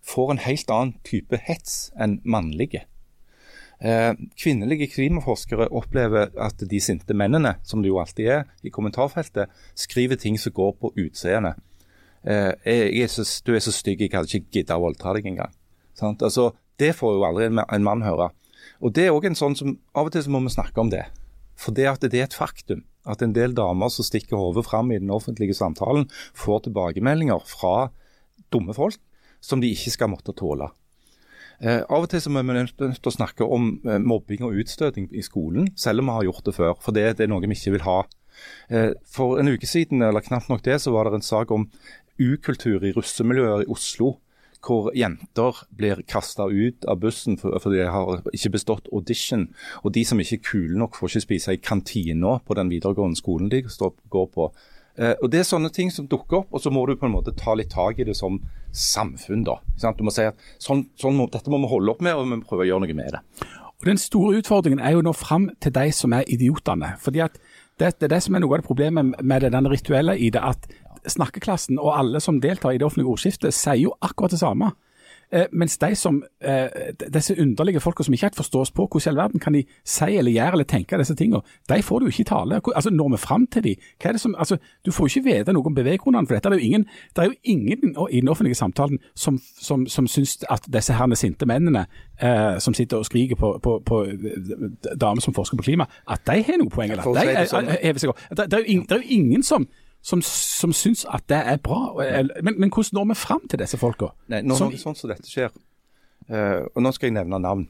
får 0.06 0.32
en 0.32 0.46
helt 0.46 0.72
annen 0.72 0.96
type 1.04 1.42
hets 1.50 1.90
enn 2.00 2.20
mannlige. 2.24 2.86
Eh, 3.80 4.12
kvinnelige 4.36 4.90
klimaforskere 4.92 5.70
opplever 5.72 6.34
at 6.36 6.60
de 6.60 6.80
sinte 6.84 7.16
mennene, 7.16 7.56
som 7.64 7.80
det 7.82 7.88
jo 7.88 8.02
alltid 8.02 8.28
er 8.28 8.44
i 8.64 8.72
kommentarfeltet, 8.76 9.48
skriver 9.76 10.20
ting 10.20 10.40
som 10.40 10.52
går 10.52 10.74
på 10.82 10.92
utseendet. 10.98 11.56
Eh, 12.28 12.52
'Du 13.46 13.56
er 13.56 13.60
så 13.60 13.72
stygg, 13.72 14.02
jeg 14.02 14.12
hadde 14.12 14.28
ikke 14.28 14.52
giddet 14.52 14.76
å 14.76 14.82
voldta 14.82 15.14
deg 15.14 15.26
engang'. 15.26 15.56
Altså, 16.02 16.52
det 16.78 16.96
får 16.96 17.14
jo 17.14 17.24
aldri 17.24 17.46
en 17.46 17.84
mann 17.84 18.02
høre. 18.02 18.32
Og 18.82 18.94
det 18.96 19.06
er 19.06 19.12
også 19.12 19.28
en 19.28 19.36
sånn 19.36 19.56
som, 19.56 19.78
Av 19.96 20.06
og 20.06 20.12
til 20.12 20.24
så 20.24 20.30
må 20.30 20.40
vi 20.40 20.50
snakke 20.50 20.78
om 20.78 20.90
det. 20.90 21.06
For 21.56 21.72
det 21.72 21.88
at 21.88 22.02
det 22.02 22.14
er 22.14 22.24
et 22.24 22.34
faktum 22.34 22.84
at 23.06 23.22
en 23.22 23.34
del 23.34 23.54
damer 23.54 23.90
som 23.90 24.06
stikker 24.06 24.38
hodet 24.38 24.66
fram 24.66 24.92
i 24.92 25.00
den 25.00 25.10
offentlige 25.10 25.56
samtalen, 25.56 26.10
får 26.34 26.68
tilbakemeldinger 26.68 27.40
fra 27.46 27.92
dumme 28.52 28.74
folk 28.74 29.00
som 29.42 29.62
de 29.62 29.72
ikke 29.72 29.92
skal 29.92 30.12
måtte 30.12 30.36
tåle. 30.36 30.70
Eh, 31.60 31.82
av 31.92 32.06
og 32.06 32.08
til 32.08 32.22
så 32.24 32.32
må 32.32 32.42
vi 32.48 32.56
nødt 32.56 32.78
til 32.80 33.12
å 33.12 33.12
snakke 33.12 33.44
om 33.44 33.74
eh, 33.84 34.00
mobbing 34.00 34.46
og 34.48 34.56
utstøting 34.62 35.10
i 35.12 35.24
skolen, 35.26 35.68
selv 35.76 36.00
om 36.00 36.08
vi 36.08 36.16
har 36.16 36.30
gjort 36.30 36.48
det 36.48 36.56
før. 36.56 36.78
For 36.80 36.96
det, 36.96 37.06
det 37.20 37.26
er 37.26 37.34
noe 37.34 37.44
vi 37.44 37.58
ikke 37.58 37.76
vil 37.76 37.86
ha. 37.88 38.00
Eh, 38.72 38.94
for 39.12 39.42
en 39.42 39.52
uke 39.52 39.68
siden, 39.68 40.04
eller 40.06 40.24
knapt 40.24 40.48
nok 40.52 40.64
det, 40.64 40.80
så 40.80 40.96
var 40.96 41.10
det 41.10 41.20
en 41.20 41.26
sak 41.26 41.52
om 41.52 41.68
ukultur 42.20 42.86
i 42.88 42.94
russemiljøer 42.96 43.66
i 43.66 43.72
Oslo. 43.72 44.18
Hvor 44.60 44.90
jenter 44.92 45.56
blir 45.72 46.02
kasta 46.04 46.50
ut 46.52 46.84
av 46.92 46.98
bussen 47.00 47.38
fordi 47.40 47.78
de 47.80 47.86
har 47.88 48.26
ikke 48.36 48.52
bestått 48.58 48.90
audition. 48.92 49.46
Og 49.88 49.94
de 49.96 50.04
som 50.04 50.20
ikke 50.20 50.36
er 50.36 50.44
kule 50.44 50.80
nok, 50.82 50.98
får 51.00 51.14
ikke 51.14 51.28
spise 51.28 51.56
i 51.56 51.62
kantina 51.64 52.34
på 52.44 52.58
den 52.60 52.72
videregående 52.72 53.16
skolen 53.16 53.48
de 53.52 53.62
går 53.64 54.28
på. 54.36 54.50
Og 55.00 55.28
Det 55.32 55.40
er 55.40 55.48
sånne 55.48 55.72
ting 55.72 55.88
som 55.96 56.10
dukker 56.12 56.42
opp, 56.42 56.52
og 56.52 56.60
så 56.60 56.74
må 56.76 56.84
du 56.84 56.98
på 57.00 57.08
en 57.08 57.16
måte 57.16 57.32
ta 57.40 57.56
litt 57.56 57.72
tak 57.72 58.04
i 58.04 58.08
det 58.10 58.18
som 58.20 58.42
samfunn. 58.72 59.46
da. 59.48 59.60
Du 59.98 60.04
må 60.04 60.14
si 60.14 60.26
at 60.28 60.38
sånn, 60.62 60.86
sånn 61.00 61.18
må, 61.18 61.30
Dette 61.32 61.52
må 61.52 61.62
vi 61.64 61.72
holde 61.72 61.94
opp 61.94 62.04
med, 62.06 62.16
og 62.16 62.26
vi 62.26 62.36
må 62.36 62.46
prøve 62.48 62.66
å 62.66 62.70
gjøre 62.70 62.86
noe 62.86 62.98
med 62.98 63.16
det. 63.16 63.24
Og 63.80 63.88
Den 63.88 63.98
store 64.02 64.42
utfordringen 64.42 64.82
er 64.84 64.98
jo 64.98 65.06
nå 65.06 65.14
fram 65.16 65.50
til 65.64 65.74
de 65.76 65.92
som 65.96 66.14
er 66.14 66.28
idiotene. 66.28 66.96
fordi 67.00 67.24
at 67.24 67.40
det, 67.80 67.96
det 68.00 68.10
er 68.10 68.16
det 68.16 68.24
som 68.24 68.36
er 68.36 68.44
noe 68.44 68.58
av 68.58 68.62
det 68.62 68.68
problemet 68.68 69.22
med 69.24 69.42
det 69.42 69.54
den 69.54 69.70
rituelle 69.72 70.18
i 70.20 70.30
det, 70.30 70.42
at 70.44 70.68
snakkeklassen 71.08 71.80
og 71.80 71.94
alle 71.96 72.20
som 72.20 72.42
deltar 72.42 72.74
i 72.76 72.78
det 72.78 72.86
offentlige 72.86 73.08
ordskiftet, 73.08 73.56
sier 73.56 73.80
jo 73.80 73.94
akkurat 74.04 74.36
det 74.36 74.42
samme. 74.42 74.74
Eh, 75.34 75.46
mens 75.52 75.78
de 75.78 75.96
som, 75.96 76.24
eh, 76.42 76.68
disse 77.14 77.36
underlige 77.42 77.80
folka 77.80 78.04
som 78.04 78.14
ikke 78.14 78.26
helt 78.26 78.36
forstås 78.36 78.72
på 78.72 78.88
hvordan 78.88 79.06
i 79.06 79.10
all 79.10 79.18
verden 79.18 79.40
kan 79.40 79.54
de 79.54 79.64
si 79.86 80.18
eller 80.18 80.32
gjøre 80.32 80.52
eller 80.52 80.64
tenke 80.64 80.98
disse 80.98 81.16
tingene, 81.16 81.42
de 81.70 81.84
får 81.84 82.00
du 82.00 82.06
ikke 82.08 82.22
i 82.22 82.24
tale. 82.24 82.62
Altså, 82.76 82.90
Når 82.90 83.10
vi 83.10 83.18
fram 83.18 83.48
til 83.48 83.64
de, 83.64 83.76
hva 84.02 84.10
er 84.10 84.12
det 84.12 84.22
som, 84.22 84.36
altså, 84.38 84.58
Du 84.86 84.92
får 84.92 85.06
ikke 85.06 85.24
vite 85.24 85.54
noe 85.54 85.66
om 85.66 85.76
beveggrunnene 85.76 86.28
for 86.28 86.34
dette. 86.34 86.50
Det 86.50 86.56
er 86.56 86.60
jo 86.60 86.66
ingen, 86.66 86.86
det 87.16 87.24
er 87.24 87.26
jo 87.26 87.34
ingen 87.44 87.96
i 88.12 88.20
den 88.20 88.28
offentlige 88.28 88.56
samtalen 88.56 89.00
som, 89.16 89.40
som, 89.62 89.88
som 89.88 90.08
syns 90.08 90.38
at 90.50 90.66
disse 90.74 90.94
herne 90.94 91.16
sinte 91.16 91.46
mennene 91.46 91.86
eh, 92.22 92.60
som 92.60 92.74
sitter 92.74 92.98
og 92.98 93.06
skriker 93.06 93.36
på, 93.36 93.60
på, 93.64 93.82
på 93.86 94.04
eh, 94.04 94.96
damer 95.02 95.22
som 95.22 95.34
forsker 95.34 95.58
på 95.58 95.64
klima, 95.64 95.86
at 96.10 96.20
de 96.28 96.44
har 96.44 96.58
noe 96.58 96.70
poeng. 96.70 96.92
Eller? 96.92 97.04
De 97.04 97.20
er, 97.20 97.46
sånn. 97.46 97.68
er, 97.68 97.78
er 97.84 98.48
det 98.50 98.92
er 98.92 98.96
jo 98.96 99.08
ingen 99.10 99.44
som 99.44 99.68
som, 100.02 100.22
som 100.24 100.74
syns 100.74 101.06
at 101.10 101.26
det 101.30 101.42
er 101.54 101.60
bra. 101.64 101.94
Men, 102.42 102.56
men 102.60 102.72
hvordan 102.72 102.98
når 103.00 103.10
vi 103.12 103.18
fram 103.20 103.48
til 103.50 103.60
disse 103.60 103.78
folka? 103.78 104.12
Når 104.32 104.56
Som- 104.58 104.72
noe 104.72 104.82
sånn 104.82 104.96
som 104.98 105.12
dette 105.12 105.28
skjer, 105.30 105.52
eh, 106.30 106.66
og 106.74 106.82
nå 106.84 106.94
skal 106.96 107.10
jeg 107.10 107.18
nevne 107.20 107.42
navn, 107.44 107.68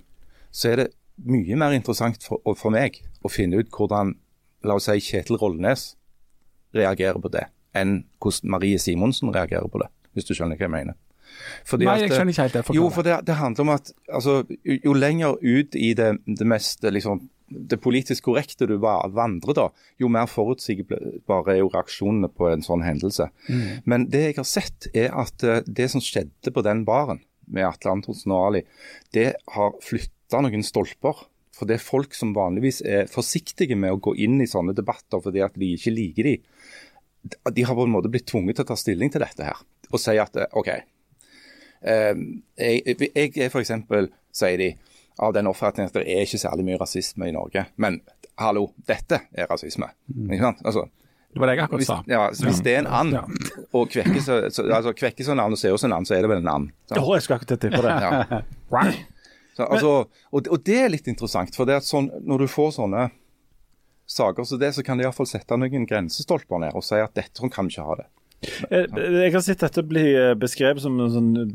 så 0.52 0.72
er 0.72 0.84
det 0.84 0.88
mye 1.26 1.58
mer 1.60 1.76
interessant 1.76 2.24
for, 2.24 2.42
for 2.56 2.72
meg 2.74 3.02
å 3.26 3.32
finne 3.32 3.60
ut 3.60 3.70
hvordan 3.76 4.16
la 4.64 4.76
oss 4.76 4.88
si 4.90 5.00
Kjetil 5.04 5.40
Rollnes 5.40 5.96
reagerer 6.76 7.20
på 7.22 7.32
det, 7.34 7.46
enn 7.76 8.04
hvordan 8.22 8.52
Marie 8.56 8.80
Simonsen 8.80 9.34
reagerer 9.34 9.68
på 9.72 9.82
det, 9.82 9.90
hvis 10.14 10.28
du 10.30 10.34
skjønner 10.36 10.60
hva 10.60 10.68
jeg 10.68 10.76
mener. 10.76 10.98
Fordi 11.66 11.86
Nei, 11.86 11.96
at, 11.96 12.02
jeg 12.08 12.16
skjønner 12.18 12.34
ikke 12.34 12.46
helt 12.48 12.58
det. 12.58 12.76
Jo, 12.76 12.88
for 12.94 13.06
det, 13.06 13.20
det 13.28 13.36
handler 13.40 13.66
om 13.66 13.74
at 13.76 13.92
altså, 14.12 14.40
jo, 14.66 14.78
jo 14.86 14.94
lenger 14.98 15.38
ut 15.42 15.76
i 15.78 15.94
det, 15.98 16.10
det 16.26 16.48
mest 16.48 16.84
liksom, 16.84 17.22
det 17.50 17.80
politisk 17.82 18.24
korrekte 18.30 18.68
du 18.70 18.76
va- 18.82 19.08
vandrer, 19.14 19.56
da, 19.58 19.66
jo 20.02 20.10
mer 20.12 20.28
forutsigbare 20.30 21.56
er 21.56 21.60
jo 21.64 21.72
reaksjonene 21.74 22.30
på 22.32 22.50
en 22.52 22.62
sånn 22.66 22.84
hendelse. 22.86 23.30
Men 23.90 24.08
det 24.14 24.22
jeg 24.28 24.38
har 24.40 24.48
sett, 24.48 24.88
er 24.94 25.10
at 25.18 25.44
eh, 25.44 25.62
det 25.66 25.90
som 25.94 26.02
skjedde 26.04 26.54
på 26.54 26.64
den 26.66 26.86
baren 26.88 27.22
med 27.50 27.66
Atle 27.66 27.96
Antonsen 27.98 28.32
og 28.36 28.48
Ali, 28.52 28.64
det 29.16 29.32
har 29.56 29.76
flytta 29.82 30.44
noen 30.46 30.64
stolper. 30.64 31.26
For 31.60 31.68
det 31.68 31.76
er 31.76 31.84
folk 31.84 32.14
som 32.16 32.30
vanligvis 32.38 32.78
er 32.88 33.10
forsiktige 33.12 33.76
med 33.76 33.92
å 33.92 33.98
gå 34.00 34.14
inn 34.24 34.38
i 34.40 34.48
sånne 34.48 34.72
debatter 34.78 35.20
fordi 35.20 35.42
at 35.44 35.58
de 35.60 35.74
ikke 35.76 35.92
liker 35.92 36.30
de. 36.30 36.36
De 37.52 37.66
har 37.68 37.76
på 37.76 37.84
en 37.84 37.92
måte 37.92 38.08
blitt 38.14 38.30
tvunget 38.32 38.56
til 38.56 38.64
å 38.64 38.70
ta 38.70 38.78
stilling 38.80 39.12
til 39.12 39.20
dette 39.26 39.44
her. 39.44 39.60
Og 39.92 40.00
si 40.00 40.16
at 40.22 40.38
eh, 40.40 40.48
OK, 40.56 40.70
eh, 41.82 42.14
jeg, 42.56 42.96
jeg 43.10 43.34
er 43.36 43.50
f.eks., 43.52 43.74
sier 44.40 44.62
de, 44.62 44.70
av 45.20 45.34
den 45.36 45.50
oppfatningen 45.52 45.92
at 45.92 45.98
det 46.00 46.06
er 46.08 46.24
ikke 46.26 46.40
særlig 46.42 46.66
mye 46.70 46.80
rasisme 46.80 47.28
i 47.28 47.34
Norge. 47.36 47.66
Men 47.78 48.00
hallo, 48.40 48.70
dette 48.88 49.22
er 49.36 49.50
rasisme. 49.52 49.90
Ikke 50.30 50.42
sant? 50.46 50.64
Altså, 50.64 50.86
Det 51.34 51.42
var 51.44 51.52
det 51.52 51.56
jeg 51.58 51.64
akkurat 51.68 51.82
hvis, 51.84 51.90
sa. 51.92 51.98
ja, 52.10 52.22
så 52.34 52.48
hvis 52.48 52.62
det 52.66 52.74
er 52.74 52.80
en 52.86 52.88
and, 52.88 53.14
Ja. 53.14 53.24
og 53.78 53.90
kvekkes 53.94 54.26
så, 54.26 54.38
så, 54.50 54.64
altså, 54.74 54.94
kvekker 54.98 55.28
så 55.28 55.36
en 55.36 55.40
and 55.44 55.54
og 55.54 55.84
en 55.86 55.94
and, 55.94 56.08
så 56.08 56.16
er 56.16 56.22
det 56.26 56.30
vel 56.32 56.42
en 56.42 56.48
and. 56.56 56.72
sant? 56.90 57.04
Jeg 57.14 57.22
skal 57.28 57.36
akkurat 57.38 57.60
tippe 57.60 57.82
det. 57.86 57.96
Ja. 58.02 58.92
Så, 59.60 59.66
altså, 59.68 59.90
og, 60.32 60.46
og 60.48 60.62
det 60.64 60.76
er 60.80 60.88
litt 60.94 61.08
interessant, 61.12 61.52
for 61.58 61.68
det 61.68 61.76
at 61.82 61.84
sånn, 61.84 62.06
når 62.24 62.46
du 62.46 62.48
får 62.48 62.70
sånne 62.78 63.10
saker 64.08 64.46
som 64.48 64.60
det, 64.62 64.70
så 64.72 64.84
kan 64.88 64.98
de 64.98 65.04
iallfall 65.04 65.28
sette 65.28 65.58
noen 65.60 65.84
grensestolper 65.90 66.62
ned 66.64 66.78
og 66.80 66.86
si 66.88 66.96
at 66.96 67.12
dette 67.18 67.36
sånn 67.42 67.52
kan 67.52 67.68
vi 67.68 67.76
ikke 67.76 67.84
ha 67.90 67.98
det. 68.00 68.06
Jeg, 68.72 68.88
Jeg 68.96 69.34
har 69.36 69.44
sett 69.44 69.60
dette 69.66 69.84
bli 69.84 70.06
eh, 70.16 70.32
beskrevet 70.40 70.80
som 70.80 70.96
en 71.04 71.12
sånn 71.12 71.30
eh, 71.42 71.52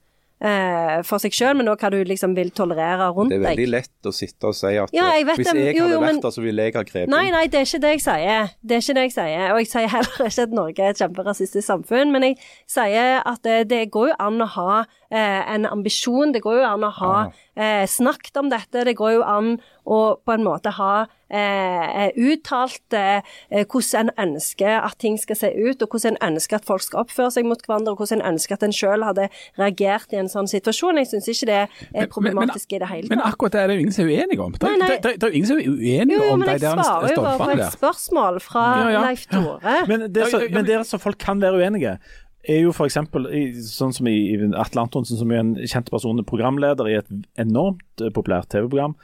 eh, 0.44 1.02
for 1.08 1.24
seg 1.24 1.36
sjøl, 1.36 1.56
men 1.60 1.70
òg 1.72 1.82
hva 1.82 1.92
du 1.94 2.00
liksom 2.08 2.36
vil 2.38 2.52
tolerere 2.56 3.10
rundt 3.16 3.32
deg. 3.32 3.40
Det 3.40 3.42
er 3.42 3.44
deg. 3.44 3.58
veldig 3.58 3.68
lett 3.72 4.10
å 4.10 4.14
sitte 4.16 4.50
og 4.50 4.58
si 4.58 4.74
at 4.80 4.96
Ja, 4.96 5.10
jeg 5.16 5.24
eh, 5.24 5.28
vet 5.30 5.42
hvis 5.42 5.50
jeg 5.50 5.76
hadde 5.80 5.94
jo, 5.94 6.02
vært 6.04 6.22
der, 6.26 6.36
så 6.36 6.44
ville 6.44 6.68
jeg 6.68 6.76
ha 6.78 6.84
grepet 6.88 7.12
Nei, 7.14 7.26
nei, 7.34 7.44
det 7.52 7.62
er 7.62 7.70
ikke 7.70 7.82
det 7.84 7.94
jeg 7.96 8.04
sier. 8.06 8.54
Det 8.62 8.78
er 8.78 8.86
ikke 8.86 8.98
det 8.98 9.06
jeg 9.08 9.16
sier. 9.18 9.46
Og 9.54 9.62
jeg 9.62 9.72
sier 9.72 9.94
heller 9.94 10.28
ikke 10.28 10.48
at 10.48 10.58
Norge 10.60 10.84
er 10.84 10.96
et 10.96 11.04
kjemperasistisk 11.04 11.68
samfunn, 11.68 12.14
men 12.16 12.28
jeg 12.30 12.38
sier 12.78 13.22
at 13.22 13.44
det, 13.48 13.60
det 13.72 13.84
går 13.94 14.14
jo 14.14 14.20
an 14.28 14.44
å 14.44 14.50
ha 14.58 14.70
eh, 14.82 14.88
en 15.18 15.66
ambisjon, 15.70 16.32
det 16.34 16.42
går 16.46 16.62
jo 16.62 16.66
an 16.68 16.84
å 16.88 16.92
ha 17.00 17.16
eh, 17.56 17.84
snakket 17.90 18.38
om 18.42 18.50
dette, 18.50 18.86
det 18.88 18.96
går 18.98 19.18
jo 19.20 19.24
an 19.28 19.58
å 19.86 19.98
på 20.24 20.32
en 20.32 20.46
måte 20.46 20.72
ha 20.78 21.06
eh, 21.28 22.08
uttalt 22.16 22.96
eh, 22.96 23.20
hvordan 23.68 24.10
en 24.14 24.30
ønsker 24.36 24.78
at 24.80 24.96
ting 25.02 25.18
skal 25.20 25.38
se 25.38 25.50
ut, 25.54 25.82
og 25.84 25.92
hvordan 25.92 26.16
en 26.22 26.34
ønsker 26.38 26.58
at 26.60 26.66
folk 26.68 26.86
skal 26.86 27.04
oppføre 27.04 27.34
seg 27.36 27.48
mot 27.50 27.60
hverandre, 27.66 27.94
og 27.94 28.02
hvordan 28.02 28.22
en 28.24 28.34
ønsker 28.36 28.56
at 28.58 28.64
en 28.68 28.76
sjøl 28.76 29.04
hadde 29.06 29.28
reagert 29.60 30.16
i 30.16 30.22
en 30.22 30.32
sånn 30.32 30.48
situasjon. 30.50 31.02
Jeg 31.04 31.12
syns 31.12 31.30
ikke 31.34 31.50
det 31.52 31.60
er 32.04 32.10
problematisk 32.12 32.74
i 32.78 32.82
det 32.82 32.90
hele 32.90 33.12
Men 33.12 33.24
akkurat 33.28 33.58
det 33.58 33.64
er 33.64 33.72
det 33.74 33.78
jo 33.78 33.86
ingen 33.86 33.98
som 33.98 34.08
er 34.08 34.24
uenige 34.24 34.48
om. 34.48 34.56
Det, 34.58 34.64
Nei, 34.70 34.78
nei. 34.82 34.90
det, 34.94 35.00
det, 35.04 35.14
det 35.20 35.28
er 35.28 35.34
jo 35.36 35.42
ingen 35.42 35.52
som 35.52 35.62
er 35.62 35.70
uenige 35.70 36.18
Jo, 36.18 36.24
jo, 36.24 36.32
om 36.34 36.40
men 36.44 36.48
der 36.48 36.58
jeg 36.58 36.64
der 36.64 36.84
svarer 36.84 37.14
jo 37.14 37.24
bare 37.28 37.38
på 37.44 37.52
et 37.60 37.78
spørsmål 37.78 38.42
fra 38.48 38.66
Ja, 38.80 38.90
ja. 38.96 39.06
Leif 39.10 39.28
Tore. 39.30 39.78
Men 39.92 40.08
det, 40.08 40.26
er 40.28 40.34
ja, 40.34 40.44
men 40.48 40.60
men- 40.62 40.70
det 40.72 40.82
som 40.90 41.04
folk 41.04 41.20
kan 41.22 41.42
være 41.44 41.60
uenige 41.60 41.98
er 42.44 42.64
jo 42.66 42.74
f.eks. 42.74 42.98
sånn 43.70 43.94
som 43.96 44.08
i, 44.10 44.36
Atle 44.60 44.84
Antonsen, 44.84 45.20
som 45.20 45.32
er 45.32 45.42
en 45.42 45.54
kjent 45.60 45.92
person, 45.92 46.20
programleder 46.28 46.90
i 46.92 46.98
et 47.00 47.12
enormt 47.40 48.04
eh, 48.04 48.12
populært 48.14 48.50
TV-program, 48.52 48.96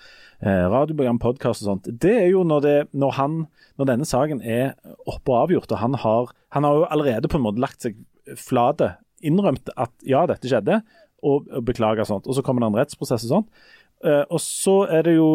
eh, 0.44 0.66
radioprogram, 0.72 1.22
podkast 1.24 1.64
og 1.64 1.72
sånt. 1.72 1.90
Det 2.04 2.16
er 2.26 2.30
jo 2.34 2.44
når, 2.48 2.66
det, 2.66 2.78
når, 2.92 3.16
han, 3.20 3.42
når 3.80 3.92
denne 3.94 4.08
saken 4.10 4.44
er 4.44 4.74
oppe 5.06 5.34
og 5.34 5.46
avgjort, 5.46 5.72
og 5.72 5.84
han 5.84 6.00
har, 6.04 6.34
han 6.56 6.68
har 6.68 6.82
jo 6.82 6.90
allerede 6.92 7.32
på 7.32 7.40
en 7.40 7.48
måte 7.48 7.64
lagt 7.64 7.88
seg 7.88 8.00
flate, 8.40 8.94
innrømt 9.26 9.72
at 9.76 9.94
ja, 10.08 10.26
dette 10.30 10.52
skjedde, 10.52 10.82
og, 11.24 11.48
og 11.52 11.66
beklager 11.68 12.08
sånt. 12.08 12.28
Og 12.28 12.36
så 12.36 12.44
kommer 12.46 12.64
det 12.64 12.72
en 12.72 12.80
rettsprosess 12.80 13.26
og 13.28 13.34
sånt. 13.38 13.66
Eh, 14.08 14.24
og 14.28 14.40
så 14.44 14.82
er 14.92 15.08
det 15.08 15.18
jo 15.18 15.32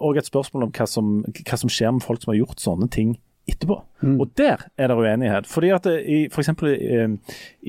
òg 0.00 0.20
et 0.20 0.28
spørsmål 0.28 0.68
om 0.68 0.70
hva 0.74 0.86
som, 0.88 1.18
hva 1.26 1.58
som 1.58 1.70
skjer 1.70 1.92
med 1.94 2.04
folk 2.06 2.22
som 2.22 2.32
har 2.32 2.40
gjort 2.40 2.62
sånne 2.62 2.86
ting 2.90 3.16
etterpå. 3.48 3.80
Og 4.20 4.30
der 4.38 4.66
er 4.76 4.90
det 4.90 4.96
uenighet. 4.98 5.48
Fordi 5.50 5.72
at 5.74 5.86
det, 5.88 5.96
i, 6.04 6.20
for 6.32 6.42
eksempel, 6.42 6.74
i, 6.74 7.02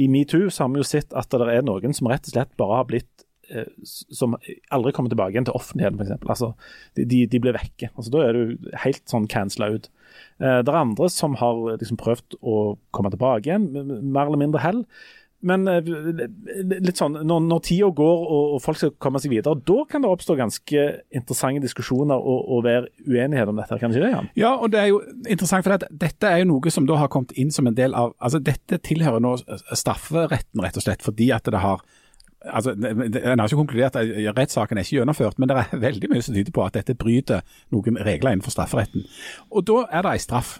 i 0.04 0.08
metoo 0.12 0.50
så 0.50 0.66
har 0.66 0.74
vi 0.74 0.82
jo 0.82 0.88
sett 0.88 1.14
at 1.18 1.32
det 1.32 1.50
er 1.54 1.66
noen 1.68 1.96
som 1.96 2.10
rett 2.12 2.28
og 2.28 2.36
slett 2.36 2.54
bare 2.60 2.82
har 2.82 2.90
blitt 2.90 3.26
eh, 3.52 3.68
som 3.86 4.38
aldri 4.74 4.94
kommer 4.96 5.14
tilbake 5.14 5.36
igjen 5.36 5.48
til 5.50 5.58
offentligheten, 5.58 6.02
f.eks. 6.02 6.28
Altså, 6.28 6.54
de, 7.00 7.08
de, 7.08 7.24
de 7.32 7.42
blir 7.44 7.58
vekke. 7.58 7.92
Altså, 7.96 8.14
da 8.14 8.28
er 8.28 8.38
du 8.38 8.70
helt 8.84 9.04
sånn 9.12 9.30
cancela 9.32 9.72
ut. 9.74 9.90
Eh, 10.42 10.60
det 10.62 10.72
er 10.72 10.82
andre 10.84 11.10
som 11.14 11.40
har 11.42 11.64
liksom 11.78 12.00
prøvd 12.02 12.40
å 12.42 12.60
komme 12.96 13.14
tilbake 13.14 13.50
igjen, 13.50 13.72
mer 14.02 14.28
eller 14.28 14.42
mindre 14.44 14.64
hell. 14.64 14.86
Men 15.48 15.68
eh, 15.70 15.92
litt 16.72 17.00
sånn, 17.00 17.18
når, 17.28 17.46
når 17.48 17.62
tida 17.66 17.90
går 17.98 18.26
og, 18.26 18.56
og 18.56 18.62
folk 18.64 18.80
skal 18.80 18.94
komme 19.02 19.22
seg 19.22 19.34
videre, 19.34 19.58
da 19.68 19.78
kan 19.90 20.04
det 20.04 20.12
oppstå 20.12 20.38
ganske 20.40 20.84
interessante 21.14 21.64
diskusjoner 21.66 22.18
og, 22.18 22.44
og 22.56 22.66
være 22.68 22.92
uenighet 23.08 23.52
om 23.52 23.62
dette, 23.62 23.80
kan 23.82 23.94
du 23.94 23.98
ikke 23.98 24.06
det? 24.06 24.14
Jan? 24.14 24.30
Ja, 24.40 24.54
og 24.58 24.74
det 24.74 24.84
er 24.84 24.92
jo 24.92 25.02
interessant, 25.26 25.66
for 25.66 25.88
dette 26.06 26.30
er 26.30 26.44
jo 26.44 26.52
noe 26.54 26.74
som 26.74 26.90
da 26.90 27.00
har 27.02 27.12
kommet 27.12 27.34
inn 27.40 27.54
som 27.54 27.70
en 27.70 27.78
del 27.78 27.98
av 27.98 28.14
altså 28.22 28.42
Dette 28.42 28.78
tilhører 28.84 29.22
nå 29.24 29.36
strafferetten, 29.78 30.62
rett 30.64 30.78
og 30.78 30.86
slett, 30.86 31.04
fordi 31.06 31.32
at 31.36 31.50
det 31.50 31.62
har 31.64 31.82
altså, 32.42 32.74
En 32.74 33.40
har 33.40 33.48
ikke 33.48 33.60
konkludert 33.60 33.98
rettssaken 34.38 34.78
er 34.78 34.86
ikke 34.86 35.00
gjennomført, 35.00 35.40
men 35.40 35.50
det 35.50 35.58
er 35.58 35.78
veldig 35.88 36.12
mye 36.12 36.26
som 36.26 36.36
tyder 36.36 36.54
på 36.56 36.66
at 36.66 36.78
dette 36.78 36.98
bryter 36.98 37.46
noen 37.74 38.00
regler 38.02 38.36
innenfor 38.36 38.54
strafferetten. 38.54 39.06
Og 39.52 39.66
Da 39.68 39.86
er 39.92 40.06
det 40.06 40.14
en 40.18 40.26
straff. 40.28 40.60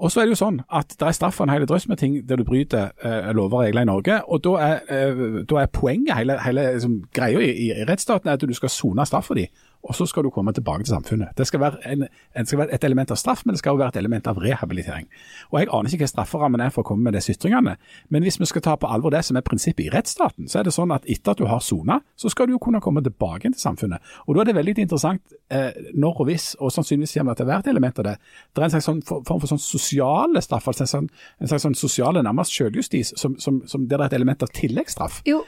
Og 0.00 0.12
så 0.12 0.20
er 0.20 0.28
det 0.28 0.32
jo 0.32 0.40
sånn 0.40 0.62
at 0.72 0.94
det 0.96 1.06
er 1.06 1.16
straff 1.16 1.36
for 1.36 1.44
en 1.44 1.52
hel 1.52 1.66
drøss 1.68 1.84
med 1.90 2.00
ting 2.00 2.14
der 2.26 2.40
du 2.40 2.44
bryter 2.48 2.94
eh, 3.04 3.30
lover 3.36 3.58
og 3.58 3.64
regler 3.66 3.84
i 3.84 3.88
Norge. 3.90 4.20
og 4.24 4.44
Da 4.44 4.54
er, 4.64 4.78
eh, 4.88 5.42
da 5.44 5.60
er 5.60 5.72
poenget, 5.72 6.14
hele, 6.16 6.38
hele 6.40 6.64
liksom, 6.72 7.02
greia 7.12 7.42
i, 7.44 7.50
i 7.68 7.84
rettsstaten, 7.84 8.28
er 8.30 8.38
at 8.38 8.46
du 8.48 8.54
skal 8.56 8.72
sone 8.72 9.06
straff 9.06 9.28
for 9.28 9.36
dem 9.36 9.52
og 9.82 9.94
så 9.96 10.04
skal 10.06 10.26
du 10.26 10.30
komme 10.30 10.52
tilbake 10.52 10.84
til 10.84 10.92
samfunnet. 10.92 11.32
Det 11.38 11.46
skal, 11.48 11.60
være 11.60 11.92
en, 11.92 12.04
det 12.36 12.48
skal 12.48 12.58
være 12.60 12.74
et 12.76 12.84
element 12.84 13.10
av 13.10 13.16
straff, 13.16 13.46
men 13.46 13.54
det 13.56 13.62
skal 13.62 13.72
også 13.72 13.80
være 13.80 13.94
et 13.94 13.98
element 14.02 14.26
av 14.28 14.38
rehabilitering. 14.42 15.06
Og 15.50 15.60
Jeg 15.60 15.68
aner 15.72 15.94
ikke 15.94 16.04
hva 16.04 16.10
strafferammen 16.10 16.60
er 16.60 16.72
for 16.74 16.84
å 16.84 16.88
komme 16.90 17.06
med 17.06 17.16
disse 17.16 17.32
ytringene, 17.32 17.76
men 18.12 18.26
hvis 18.26 18.36
vi 18.40 18.48
skal 18.50 18.64
ta 18.66 18.74
på 18.76 18.90
alvor 18.92 19.14
det 19.14 19.22
som 19.24 19.38
er 19.40 19.44
prinsippet 19.46 19.86
i 19.86 19.92
rettsstaten, 19.94 20.48
så 20.52 20.60
er 20.60 20.68
det 20.68 20.74
sånn 20.76 20.92
at 20.92 21.08
etter 21.08 21.32
at 21.32 21.40
du 21.40 21.46
har 21.48 21.62
sona, 21.64 22.00
så 22.12 22.28
skal 22.32 22.48
du 22.48 22.54
jo 22.54 22.60
kunne 22.62 22.82
komme 22.84 23.00
tilbake 23.06 23.48
til 23.48 23.60
samfunnet. 23.60 24.04
Og 24.26 24.36
Da 24.36 24.42
er 24.42 24.50
det 24.50 24.56
veldig 24.58 24.84
interessant 24.84 25.36
eh, 25.48 25.70
når 25.94 26.20
og 26.20 26.28
hvis, 26.28 26.50
og 26.60 26.72
sannsynligvis 26.74 27.16
kommer 27.16 27.32
det 27.32 27.40
til 27.40 27.48
å 27.48 27.52
være 27.52 27.64
et 27.64 27.70
element 27.72 28.02
av 28.02 28.08
det. 28.10 28.16
Det 28.52 28.60
er 28.60 28.66
en 28.66 28.74
slags 28.74 28.88
sånn 28.90 29.00
form 29.06 29.40
for 29.40 29.48
sånn 29.48 29.62
sosiale 29.64 30.42
straff, 30.44 30.68
altså 30.68 30.84
en, 30.84 30.92
slags, 30.92 31.30
en 31.40 31.52
slags 31.52 31.64
sånn 31.64 31.78
sosiale 31.78 32.24
nærmest 32.26 32.52
selvjustis, 32.52 33.14
som, 33.16 33.38
som, 33.40 33.62
som, 33.70 33.88
der 33.88 33.96
det 33.96 34.10
er 34.10 34.12
et 34.12 34.18
element 34.20 34.44
av 34.44 34.52
tilleggsstraff. 34.52 35.22
Jo. 35.28 35.40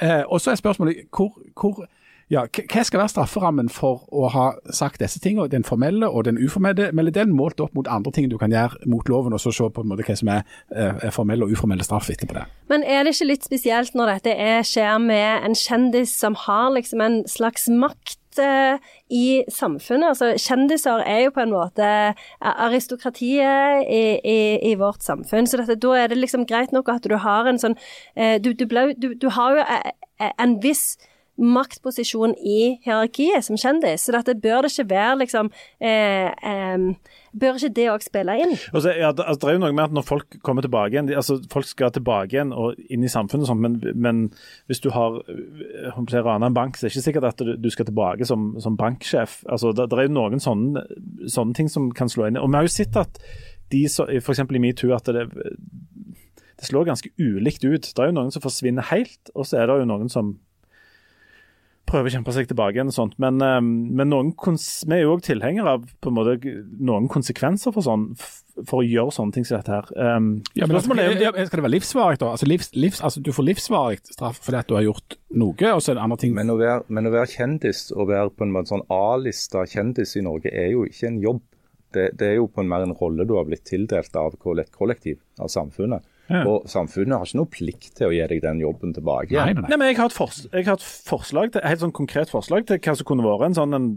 Eh, 0.00 0.22
og 0.24 0.40
så 0.40 0.54
er 0.54 0.58
spørsmålet 0.58 1.04
hvor, 1.12 1.36
hvor 1.52 1.84
ja, 2.32 2.44
hva 2.48 2.84
skal 2.86 3.02
være 3.02 3.12
strafferammen 3.12 3.68
for 3.72 4.06
å 4.12 4.28
ha 4.32 4.46
sagt 4.72 5.02
disse 5.02 5.20
tingene, 5.22 5.50
den 5.52 5.66
formelle 5.66 6.08
og 6.08 6.24
den 6.28 6.40
uformelle 6.40 7.12
delen, 7.14 7.36
målt 7.36 7.60
opp 7.60 7.74
mot 7.76 7.88
andre 7.90 8.12
ting 8.14 8.30
du 8.32 8.38
kan 8.40 8.54
gjøre 8.54 8.88
mot 8.90 9.08
loven, 9.08 9.36
og 9.36 9.42
så 9.42 9.52
se 9.54 9.68
på 9.68 9.84
en 9.84 9.92
måte 9.92 10.06
hva 10.06 10.16
som 10.18 10.32
er, 10.32 10.42
er 10.74 11.14
formell 11.14 11.44
og 11.44 11.54
uformell 11.54 11.84
straff 11.84 12.10
etterpå 12.12 12.38
det. 12.38 12.46
Men 12.72 12.84
er 12.84 13.04
det 13.04 13.14
ikke 13.14 13.30
litt 13.30 13.46
spesielt 13.46 13.96
når 13.98 14.16
dette 14.16 14.34
er, 14.34 14.64
skjer 14.66 14.98
med 15.02 15.48
en 15.48 15.56
kjendis 15.58 16.14
som 16.16 16.36
har 16.46 16.72
liksom 16.74 17.04
en 17.04 17.22
slags 17.30 17.68
makt? 17.72 18.18
eh, 18.38 18.78
i 19.10 19.44
samfunnet. 19.48 20.08
Altså, 20.08 20.32
kjendiser 20.38 21.02
er 21.06 21.24
jo 21.24 21.34
på 21.34 21.42
en 21.44 21.52
måte 21.54 21.88
aristokratiet 22.40 23.84
i, 23.90 24.04
i, 24.24 24.38
i 24.70 24.74
vårt 24.80 25.04
samfunn. 25.04 25.46
Så 25.46 25.60
dette, 25.60 25.78
da 25.80 25.96
er 25.98 26.10
det 26.10 26.18
liksom 26.18 26.46
greit 26.46 26.72
nok 26.72 26.90
at 26.92 27.06
du 27.08 27.16
har 27.20 27.48
en 27.48 27.60
sånn 27.60 27.76
eh, 28.16 28.40
du, 28.42 28.52
du, 28.52 28.66
ble, 28.70 28.92
du, 28.98 29.12
du, 29.14 29.30
har 29.34 29.58
jo 29.58 29.66
en 30.38 30.58
viss 30.62 30.94
maktposisjon 31.40 32.34
i 32.38 32.76
hierarkiet 32.84 33.44
som 33.46 33.58
kjendis. 33.58 34.06
Så 34.06 34.14
dette 34.14 34.36
bør 34.38 34.64
det 34.64 34.72
ikke 34.72 34.90
være 34.92 35.20
liksom 35.24 35.50
eh, 35.82 36.30
eh, 36.30 36.88
Bør 37.34 37.56
ikke 37.58 37.72
det 37.74 37.86
òg 37.90 38.04
spille 38.04 38.36
inn? 38.38 38.52
Altså, 38.70 38.92
ja, 38.94 39.08
det, 39.10 39.24
altså, 39.26 39.40
det, 39.42 39.48
er 39.50 39.56
jo 39.56 39.62
noe 39.64 39.74
med 39.74 39.88
at 39.88 39.94
når 39.96 40.04
folk 40.06 40.36
kommer 40.46 40.62
tilbake 40.62 40.94
igjen, 40.94 41.08
altså 41.10 41.40
Folk 41.50 41.66
skal 41.66 41.90
tilbake 41.90 42.36
igjen 42.36 42.52
og 42.54 42.78
inn 42.86 43.02
i 43.02 43.10
samfunnet, 43.10 43.48
sånt, 43.48 43.64
men, 43.64 43.80
men, 43.98 44.20
hvis 44.70 44.82
du 44.84 44.92
har 44.94 45.18
rana 46.14 46.46
en 46.46 46.54
bank, 46.54 46.78
så 46.78 46.86
er 46.86 46.92
det 46.92 46.94
ikke 46.94 47.06
sikkert 47.08 47.28
at 47.32 47.42
du, 47.42 47.56
du 47.58 47.70
skal 47.74 47.88
tilbake 47.90 48.28
som, 48.28 48.52
som 48.62 48.78
banksjef. 48.78 49.40
Altså, 49.50 49.74
det, 49.74 49.88
det, 49.90 49.98
er 49.98 50.06
jo 50.06 50.14
noen 50.14 50.42
sånne, 50.42 50.86
sånne, 51.26 51.58
ting 51.58 51.72
som 51.72 51.90
kan 51.90 52.12
slå 52.12 52.28
inn. 52.28 52.38
Og 52.38 52.52
Vi 52.52 52.60
har 52.60 52.68
jo 52.68 52.76
sett 52.76 53.02
at 53.02 53.18
de, 53.74 53.82
f.eks. 53.88 54.44
i 54.44 54.62
metoo, 54.62 54.94
at 54.94 55.10
det, 55.10 55.26
det 55.34 56.68
slår 56.68 56.86
ganske 56.92 57.10
ulikt 57.18 57.66
ut. 57.66 57.90
Det 57.90 57.98
er 57.98 58.12
jo 58.12 58.18
noen 58.20 58.30
som 58.30 58.44
forsvinner 58.44 58.92
helt, 58.92 59.34
og 59.34 59.48
så 59.48 59.58
er 59.58 59.66
det 59.66 59.82
jo 59.82 59.90
noen 59.90 60.12
som 60.12 60.36
prøver 61.88 62.08
å 62.08 62.14
kjempe 62.16 62.32
seg 62.34 62.48
tilbake 62.50 62.78
igjen 62.78 62.90
og 62.90 62.96
sånt. 62.96 63.16
Men, 63.22 63.40
um, 63.42 63.68
men 63.96 64.10
noen 64.10 64.32
vi 64.34 64.96
er 64.96 65.04
jo 65.04 65.14
òg 65.16 65.24
tilhengere 65.26 65.76
av 65.76 65.84
på 66.02 66.10
en 66.10 66.16
måte, 66.16 66.54
noen 66.80 67.08
konsekvenser 67.12 67.74
for, 67.74 67.84
sånn, 67.84 68.06
for 68.62 68.80
å 68.80 68.86
gjøre 68.86 69.14
sånne 69.14 69.36
ting 69.36 69.46
som 69.48 69.58
dette 69.58 69.74
her. 69.74 69.90
Um, 69.94 70.30
ja, 70.56 70.68
men 70.70 70.80
skal, 70.84 71.02
er, 71.02 71.16
Skal 71.18 71.60
det 71.60 71.66
være 71.66 71.74
livsvarig, 71.76 72.20
da? 72.22 72.32
Altså, 72.34 72.48
livs, 72.50 72.70
livs, 72.76 73.02
altså, 73.04 73.22
du 73.24 73.32
får 73.36 73.48
livsvarig 73.50 74.00
straff 74.08 74.40
fordi 74.44 74.60
at 74.60 74.70
du 74.70 74.76
har 74.78 74.86
gjort 74.86 75.18
noe, 75.34 75.72
og 75.72 75.82
så 75.82 75.92
er 75.92 75.98
det 75.98 76.06
andre 76.06 76.20
ting 76.22 76.36
Men 76.36 76.54
å 76.54 76.58
være, 76.60 76.84
men 76.94 77.10
å 77.10 77.14
være 77.14 77.32
kjendis 77.34 77.88
og 77.94 78.08
være 78.12 78.32
på 78.34 78.46
en 78.46 78.54
måte 78.54 78.74
sånn 78.74 78.86
A-lista 78.94 79.66
kjendis 79.68 80.16
i 80.18 80.24
Norge 80.24 80.52
er 80.54 80.72
jo 80.74 80.86
ikke 80.88 81.10
en 81.10 81.20
jobb. 81.22 81.42
Det, 81.94 82.08
det 82.18 82.32
er 82.32 82.40
jo 82.40 82.48
på 82.50 82.64
en 82.64 82.70
mer 82.70 82.82
en 82.82 82.96
rolle 82.98 83.26
du 83.28 83.36
har 83.38 83.46
blitt 83.46 83.66
tildelt 83.68 84.16
av 84.18 84.34
et 84.34 84.72
kollektiv, 84.74 85.20
av 85.38 85.52
samfunnet. 85.52 86.02
Ja. 86.30 86.40
Og 86.48 86.68
samfunnet 86.70 87.18
har 87.18 87.28
ikke 87.28 87.40
noe 87.40 87.50
plikt 87.52 87.90
til 87.98 88.08
å 88.08 88.14
gi 88.14 88.22
deg 88.30 88.40
den 88.44 88.62
jobben 88.62 88.94
tilbake. 88.96 89.34
Nei, 89.36 89.52
nei. 89.56 89.66
nei 89.68 89.76
men 89.76 89.90
jeg 89.90 89.98
har, 90.00 90.08
et 90.08 90.16
fors 90.16 90.44
jeg 90.46 90.64
har 90.64 90.78
et 90.78 90.86
forslag 91.10 91.52
til, 91.52 91.64
helt 91.64 91.82
sånn 91.82 91.92
konkret 91.96 92.32
forslag 92.32 92.64
til 92.68 92.80
hva 92.80 92.96
som 92.96 93.08
kunne 93.08 93.26
vært 93.26 93.50
en 93.50 93.58
sånn 93.58 93.76
en, 93.76 93.90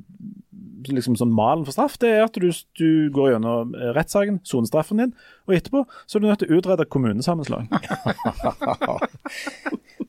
liksom 0.87 1.15
sånn 1.19 1.31
malen 1.35 1.63
for 1.67 1.75
straff. 1.75 1.95
Det 2.01 2.11
er 2.17 2.25
at 2.25 2.35
du, 2.35 2.49
du 2.79 2.89
går 3.15 3.33
gjennom 3.33 3.73
rettssaken, 3.95 4.41
sonestraffen 4.47 5.03
din, 5.03 5.15
og 5.47 5.55
etterpå 5.55 5.85
så 6.03 6.17
er 6.17 6.23
du 6.23 6.29
nødt 6.29 6.43
til 6.43 6.51
å 6.51 6.59
utrede 6.59 6.89
kommunesammenslåing. 6.91 7.71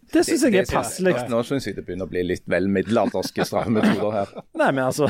Det 0.09 0.23
syns 0.25 0.41
jeg 0.47 0.55
er 0.57 0.69
passelig. 0.71 1.13
Nå 1.29 1.43
syns 1.45 1.67
jeg 1.69 1.77
det 1.77 1.83
begynner 1.85 2.09
å 2.09 2.11
bli 2.11 2.23
litt 2.25 2.47
vel 2.49 2.65
middelalderske 2.73 3.45
straffemetoder 3.45 4.15
her. 4.15 4.31
Nei, 4.57 4.71
men 4.73 4.87
altså 4.87 5.05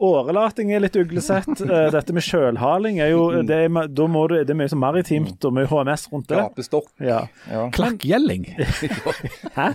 Årelating 0.00 0.72
er 0.72 0.82
litt 0.84 0.96
uglesett. 0.96 1.50
Uh, 1.60 1.88
dette 1.96 2.14
med 2.16 2.24
sjølhaling 2.24 3.00
er 3.04 3.12
jo 3.12 3.24
det 3.46 3.58
er, 3.66 3.88
da 3.92 4.06
må 4.10 4.26
du, 4.30 4.38
det 4.38 4.54
er 4.54 4.58
mye 4.58 4.72
så 4.72 4.78
maritimt 4.80 5.44
og 5.44 5.56
mye 5.56 5.68
HMS 5.70 6.08
rundt 6.12 6.30
det. 6.32 6.40
Gapestokk. 6.40 6.88
Ja. 7.04 7.24
Ja. 7.50 7.66
Klakkgjelling. 7.74 8.48
Hæ? 9.58 9.72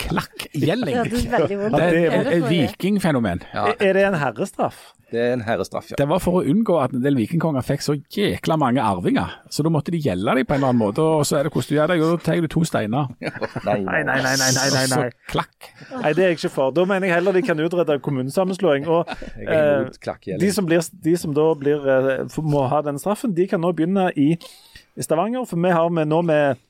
Klakkgjelling. 0.00 0.94
Ja, 0.96 1.04
det 1.04 1.20
er 1.24 1.34
veldig 1.34 1.58
vondt. 1.60 1.76
Det 1.76 2.06
er 2.06 2.30
et 2.36 2.48
vikingfenomen. 2.50 3.44
Ja. 3.54 3.70
Er 3.80 3.96
det 3.96 4.06
en 4.08 4.16
herrestraff? 4.20 4.80
Det 5.10 5.18
er 5.18 5.32
en 5.34 5.42
herrestraff, 5.42 5.88
ja. 5.90 5.96
Det 5.98 6.06
var 6.08 6.20
for 6.22 6.38
å 6.38 6.42
unngå 6.46 6.76
at 6.78 6.92
en 6.94 7.02
del 7.02 7.16
vikingkonger 7.18 7.64
fikk 7.66 7.82
så 7.82 7.96
jækla 8.14 8.56
mange 8.60 8.82
arvinger. 8.82 9.32
Så 9.50 9.64
da 9.66 9.72
måtte 9.72 9.90
de 9.90 9.98
gjelde 10.02 10.36
dem 10.38 10.46
på 10.46 10.54
en 10.54 10.60
eller 10.60 10.70
annen 10.70 10.82
måte. 10.84 11.02
Og 11.02 11.24
så 11.26 11.40
er 11.40 11.48
det 11.48 11.52
hvordan 11.54 11.68
du 11.70 11.76
gjør 11.76 11.90
det, 11.90 11.96
jo, 11.98 12.10
da 12.12 12.24
tar 12.28 12.44
du 12.44 12.48
to 12.52 12.62
steiner. 12.68 13.10
nei, 13.68 13.78
nei, 13.82 14.02
nei, 14.06 14.20
nei, 14.22 14.36
nei, 14.38 14.50
nei, 14.54 14.70
nei. 14.76 14.86
Så 14.92 15.32
klakk. 15.32 15.70
Nei, 15.90 16.14
det 16.14 16.24
er 16.24 16.32
jeg 16.32 16.38
ikke 16.38 16.52
for. 16.54 16.74
Da 16.76 16.86
mener 16.86 17.10
jeg 17.10 17.18
heller 17.18 17.36
de 17.36 17.44
kan 17.48 17.64
utrede 17.66 17.98
kommunesammenslåing. 18.06 18.86
Og 18.86 19.10
eh, 19.42 19.90
de, 20.30 20.52
som 20.54 20.68
blir, 20.68 20.86
de 21.04 21.16
som 21.18 21.34
da 21.34 21.50
blir, 21.58 21.90
eh, 21.90 22.40
må 22.46 22.66
ha 22.70 22.82
den 22.86 23.02
straffen, 23.02 23.34
de 23.34 23.48
kan 23.50 23.62
nå 23.62 23.74
begynne 23.74 24.12
i, 24.14 24.32
i 24.94 25.06
Stavanger. 25.06 25.42
For 25.50 25.58
vi 25.58 25.74
har 25.74 25.90
med, 25.90 26.10
nå 26.12 26.22
med 26.30 26.62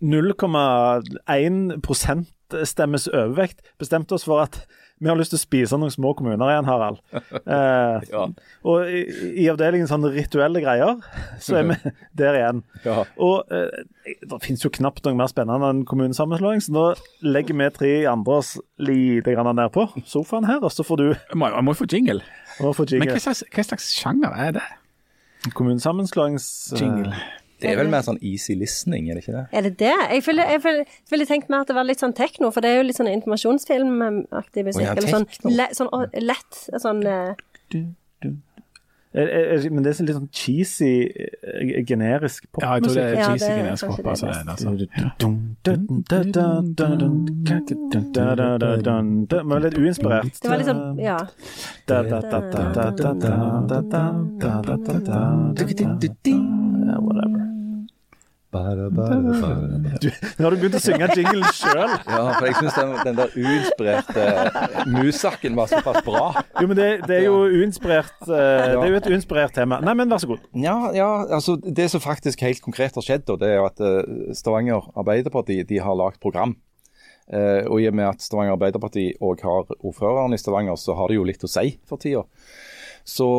0,1% 0.00 2.24
stemmes 2.66 3.08
overvekt 3.12 3.60
bestemte 3.78 4.14
oss 4.16 4.24
for 4.26 4.40
at 4.42 4.66
vi 5.00 5.08
har 5.08 5.16
lyst 5.16 5.32
til 5.32 5.38
å 5.38 5.40
spise 5.40 5.76
noen 5.80 5.92
små 5.92 6.10
kommuner 6.16 6.50
igjen, 6.52 6.66
Harald. 6.68 6.98
Eh, 7.50 8.02
ja. 8.12 8.24
Og 8.68 8.90
i, 8.92 9.00
i, 9.32 9.46
avdelingen 9.50 9.88
sånne 9.88 10.10
rituelle 10.12 10.60
greier, 10.62 11.00
så 11.42 11.56
er 11.58 11.64
vi 11.70 11.92
der 12.20 12.36
igjen. 12.36 12.60
Ja. 12.84 13.06
Og 13.18 13.48
eh, 13.54 13.80
det 14.04 14.38
finnes 14.44 14.62
jo 14.62 14.70
knapt 14.74 15.02
noe 15.06 15.16
mer 15.18 15.30
spennende 15.32 15.70
enn 15.72 15.80
kommunesammenslåing, 15.88 16.60
så 16.62 16.74
nå 16.76 16.84
legger 17.24 17.56
vi 17.58 17.70
tre 17.74 17.92
andre 18.12 18.36
oss 18.42 18.52
lite 18.78 19.34
grann 19.34 19.50
nedpå 19.56 19.88
sofaen 20.04 20.46
her, 20.50 20.60
og 20.60 20.74
så 20.74 20.84
får 20.86 21.00
du 21.00 21.06
Jeg 21.08 21.40
må, 21.40 21.48
jo 21.48 21.76
få 21.80 21.88
jingle. 21.90 22.20
Må 22.60 22.74
få 22.76 22.86
jingle. 22.86 23.08
Men 23.08 23.16
hva 23.16 23.24
slags, 23.24 23.42
hva 23.50 23.66
slags 23.72 23.90
sjanger 23.96 24.36
er 24.36 24.56
det? 24.60 24.66
Kommunesammenslåings... 25.56 26.46
Jingle. 26.76 27.16
Det 27.60 27.70
er 27.70 27.78
vel 27.80 27.92
mer 27.92 28.04
sånn 28.06 28.18
easy 28.24 28.56
listening, 28.58 29.10
er 29.10 29.18
det 29.18 29.24
ikke 29.24 29.36
det? 29.36 29.44
Er 29.52 29.66
det 29.66 29.72
det? 29.82 29.94
Jeg 30.16 30.24
ville, 30.26 30.46
jeg 30.48 30.86
ville 31.12 31.28
tenkt 31.28 31.52
mer 31.52 31.64
at 31.64 31.70
det 31.70 31.76
var 31.76 31.88
litt 31.88 32.02
sånn 32.02 32.16
tekno, 32.16 32.50
for 32.54 32.64
det 32.64 32.72
er 32.72 32.80
jo 32.80 32.88
litt 32.88 32.98
sånn 32.98 33.10
informasjonsfilmaktig 33.12 34.66
musikk. 34.66 34.86
ja, 34.86 34.96
eller 34.96 35.14
sånn, 35.16 35.28
le, 35.50 35.68
sånn 35.76 35.92
å, 35.94 36.04
lett 36.24 36.62
sånn 36.80 37.04
uh... 37.06 37.32
Er, 39.10 39.26
er, 39.26 39.70
men 39.74 39.82
det 39.82 39.90
er 39.90 39.96
sånn 39.98 40.06
litt 40.06 40.14
sånn 40.14 40.28
cheesy, 40.30 40.90
generisk 41.88 42.44
popmusikk. 42.54 42.62
Ja, 42.62 42.74
jeg 42.76 42.84
tror 42.84 42.94
det 42.94 43.02
er 43.02 43.16
cheesy, 43.24 43.48
ja, 43.48 43.56
generisk 43.58 43.84
pop. 43.90 44.06
Altså, 44.06 44.26
det 49.26 49.42
var 49.50 49.58
litt 49.66 49.78
uinspirert. 49.82 50.38
Det 50.38 50.52
var 50.52 50.62
sånn, 50.70 50.84
ja. 51.02 51.18
Whatever. 57.00 57.59
Bare, 58.50 58.90
bare, 58.90 59.22
bare. 59.22 59.98
Du, 60.02 60.08
nå 60.10 60.42
har 60.42 60.50
du 60.50 60.58
begynt 60.58 60.74
å 60.74 60.80
synge 60.82 61.06
jinglen 61.14 61.44
sjøl. 61.54 61.92
Ja, 62.10 62.22
for 62.34 62.46
jeg 62.48 62.56
syns 62.56 62.74
den, 62.74 62.94
den, 63.06 63.18
der 63.20 63.34
uinspirerte 63.36 64.24
musakken 64.90 65.54
var 65.54 65.70
såpass 65.70 66.00
bra. 66.02 66.24
Jo, 66.58 66.66
men 66.66 66.74
det, 66.74 66.88
det 67.06 67.20
er 67.20 67.28
jo 67.28 67.44
uinspirert 67.46 68.16
uh, 68.26 68.34
Det 68.34 68.80
er 68.80 68.90
jo 68.90 68.98
et 68.98 69.06
uinspirert 69.12 69.54
tema. 69.54 69.78
Nei, 69.86 69.94
men 70.00 70.10
vær 70.10 70.24
så 70.24 70.32
god. 70.32 70.42
Ja, 70.58 70.74
ja 70.96 71.06
altså 71.38 71.54
Det 71.62 71.86
som 71.94 72.02
faktisk 72.02 72.42
helt 72.42 72.62
konkret 72.64 72.98
har 72.98 73.06
skjedd, 73.06 73.30
det 73.38 73.52
er 73.52 73.60
jo 73.60 73.68
at 73.68 73.84
uh, 73.86 74.34
Stavanger 74.34 74.90
Arbeiderparti 74.98 75.60
de 75.70 75.80
har 75.86 76.00
lagd 76.02 76.18
program. 76.18 76.56
Uh, 77.30 77.62
og 77.70 77.78
i 77.78 77.86
og 77.86 77.94
med 78.02 78.10
at 78.10 78.26
Stavanger 78.26 78.58
Arbeiderparti 78.58 79.12
òg 79.22 79.46
har 79.46 79.70
ordføreren 79.78 80.34
i 80.34 80.42
Stavanger, 80.42 80.74
så 80.74 80.98
har 80.98 81.06
det 81.06 81.20
jo 81.20 81.30
litt 81.30 81.46
å 81.46 81.54
si 81.54 81.76
for 81.86 82.02
tida. 82.02 82.26
Så 83.06 83.30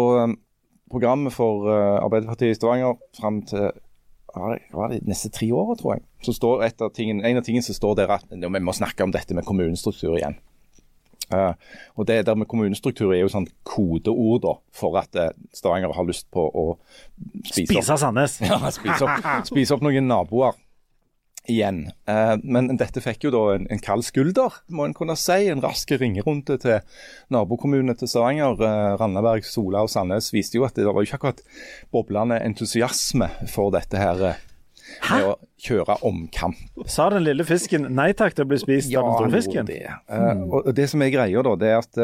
programmet 0.92 1.36
for 1.36 1.68
Arbeiderpartiet 1.72 2.56
i 2.56 2.62
Stavanger 2.64 2.96
fram 3.20 3.44
til 3.48 3.74
hva 4.36 4.86
er 4.86 4.94
det, 4.94 5.02
neste 5.10 5.32
tre 5.34 5.50
åra, 5.56 5.76
tror 5.80 5.96
jeg, 5.96 6.06
så 6.26 6.36
står 6.36 6.64
et 6.68 6.82
av 6.84 6.94
tingen, 6.96 7.24
en 7.26 7.40
av 7.42 7.46
tingene 7.46 7.66
som 7.66 7.76
står 7.78 7.98
der 8.00 8.16
at 8.16 8.32
vi 8.32 8.64
må 8.64 8.76
snakke 8.76 9.04
om 9.04 9.14
dette 9.14 9.36
med 9.38 9.48
kommunestruktur 9.48 10.16
igjen. 10.16 10.38
Uh, 11.32 11.54
og 11.96 12.08
Det 12.08 12.26
der 12.28 12.36
med 12.36 12.48
kommunestruktur 12.52 13.14
er 13.14 13.22
jo 13.22 13.30
sånn 13.32 13.48
kodeord 13.64 14.42
da, 14.44 14.56
for 14.76 14.98
at 15.00 15.16
uh, 15.16 15.30
Stavanger 15.56 15.94
har 15.96 16.08
lyst 16.08 16.28
på 16.34 16.44
å 16.44 16.66
spise, 17.46 17.70
Spise 17.72 17.98
Sandnes. 18.02 18.36
ja, 18.50 18.60
spise, 18.74 19.08
opp, 19.08 19.30
spise 19.48 19.78
opp 19.78 19.86
noen 19.86 20.10
naboer 20.12 20.58
igjen. 21.50 21.86
Eh, 22.10 22.36
men 22.44 22.70
dette 22.80 23.02
fikk 23.04 23.26
jo 23.26 23.32
da 23.34 23.42
en, 23.56 23.66
en 23.74 23.82
kald 23.82 24.06
skulder, 24.06 24.60
må 24.70 24.86
en 24.86 24.96
kunne 24.98 25.16
si. 25.20 25.48
En 25.52 25.64
rask 25.64 25.92
ringerunde 25.98 26.58
til 26.62 26.80
nabokommunene 27.34 27.96
til 27.98 28.12
Stavanger. 28.12 28.62
Eh, 28.68 28.94
Randaberg, 29.02 29.48
Sola 29.48 29.84
og 29.86 29.92
Sandnes 29.94 30.32
viste 30.36 30.60
jo 30.60 30.68
at 30.68 30.78
det 30.78 30.88
var 30.88 31.02
jo 31.02 31.10
ikke 31.10 31.20
akkurat 31.22 31.44
boblende 31.94 32.40
entusiasme 32.46 33.32
for 33.52 33.74
dette 33.74 34.02
her 34.02 34.26
eh, 34.32 34.42
med 35.10 35.30
å 35.32 35.36
kjøre 35.62 36.02
omkamp. 36.08 36.60
Sa 36.90 37.10
den 37.14 37.26
lille 37.26 37.46
fisken 37.48 37.90
nei 37.96 38.12
takk 38.18 38.36
til 38.38 38.46
å 38.46 38.52
bli 38.52 38.60
spist 38.62 38.92
av 38.94 39.08
den 39.08 39.18
store 39.18 39.34
fisken? 39.38 39.72
Det. 39.72 39.86
Eh, 39.88 40.44
og 40.50 40.74
det 40.78 40.90
som 40.92 41.02
er 41.04 41.14
greia, 41.14 41.46
da, 41.48 41.56
det 41.58 41.72
er 41.72 41.82
at 41.82 42.04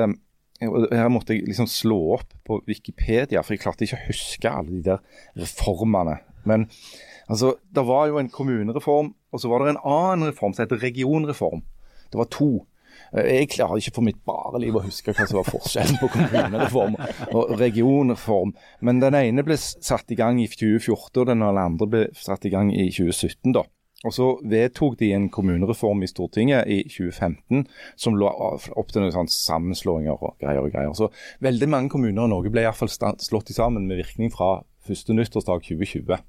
her 0.57 1.11
måtte 1.13 1.35
jeg 1.35 1.45
liksom 1.45 1.67
slå 1.69 1.99
opp 2.15 2.31
på 2.47 2.55
Wikipedia, 2.65 3.43
for 3.45 3.53
jeg 3.53 3.61
klarte 3.61 3.85
ikke 3.85 3.99
å 3.99 4.07
huske 4.07 4.49
alle 4.49 4.79
de 4.79 4.79
der 4.87 5.03
reformene. 5.37 6.15
Men 6.49 6.65
altså, 7.29 7.55
det 7.73 7.83
var 7.87 8.07
jo 8.07 8.17
en 8.19 8.29
kommunereform, 8.29 9.13
og 9.33 9.39
så 9.39 9.49
var 9.49 9.59
det 9.65 9.75
en 9.75 9.83
annen 9.85 10.27
reform 10.31 10.53
som 10.53 10.65
heter 10.65 10.81
regionreform. 10.83 11.61
Det 12.11 12.17
var 12.17 12.25
to. 12.31 12.65
Eh, 13.13 13.23
Jeg 13.39 13.49
klarer 13.49 13.77
ikke 13.77 13.93
for 13.95 14.01
mitt 14.07 14.19
bare 14.25 14.59
liv 14.59 14.73
å 14.75 14.81
huske 14.83 15.13
hva 15.13 15.27
som 15.27 15.37
var 15.41 15.47
forskjellen 15.51 15.99
på 16.01 16.07
kommunereform 16.15 16.95
og 17.35 17.55
regionreform. 17.59 18.53
Men 18.81 18.99
den 18.99 19.15
ene 19.15 19.43
ble 19.43 19.57
satt 19.57 20.11
i 20.11 20.15
gang 20.19 20.39
i 20.41 20.47
2014, 20.47 21.21
og 21.21 21.27
den 21.27 21.41
andre 21.43 21.87
ble 21.87 22.05
satt 22.15 22.45
i 22.45 22.49
gang 22.53 22.71
i 22.73 22.89
2017. 22.91 23.53
da. 23.53 23.63
Og 24.05 24.13
Så 24.13 24.25
vedtok 24.45 24.97
de 24.99 25.11
en 25.13 25.29
kommunereform 25.29 26.03
i 26.03 26.07
Stortinget 26.07 26.67
i 26.69 26.83
2015 26.87 27.65
som 27.97 28.13
lå 28.15 28.27
opp 28.77 28.91
til 28.93 29.01
noen 29.01 29.27
sammenslåinger 29.27 30.13
og 30.21 30.35
greier. 30.39 30.61
og 30.61 30.71
greier. 30.71 30.93
Så 30.93 31.09
Veldig 31.41 31.67
mange 31.69 31.89
kommuner 31.89 32.25
i 32.25 32.29
Norge 32.29 32.51
ble 32.51 32.61
i 32.61 32.65
hvert 32.65 32.77
fall 32.77 32.89
sta- 32.93 33.15
slått 33.17 33.49
sammen 33.55 33.87
med 33.87 33.97
virkning 33.97 34.31
fra 34.31 34.61
første 34.87 35.13
nyttårsdag 35.17 35.63
2020. 35.65 36.19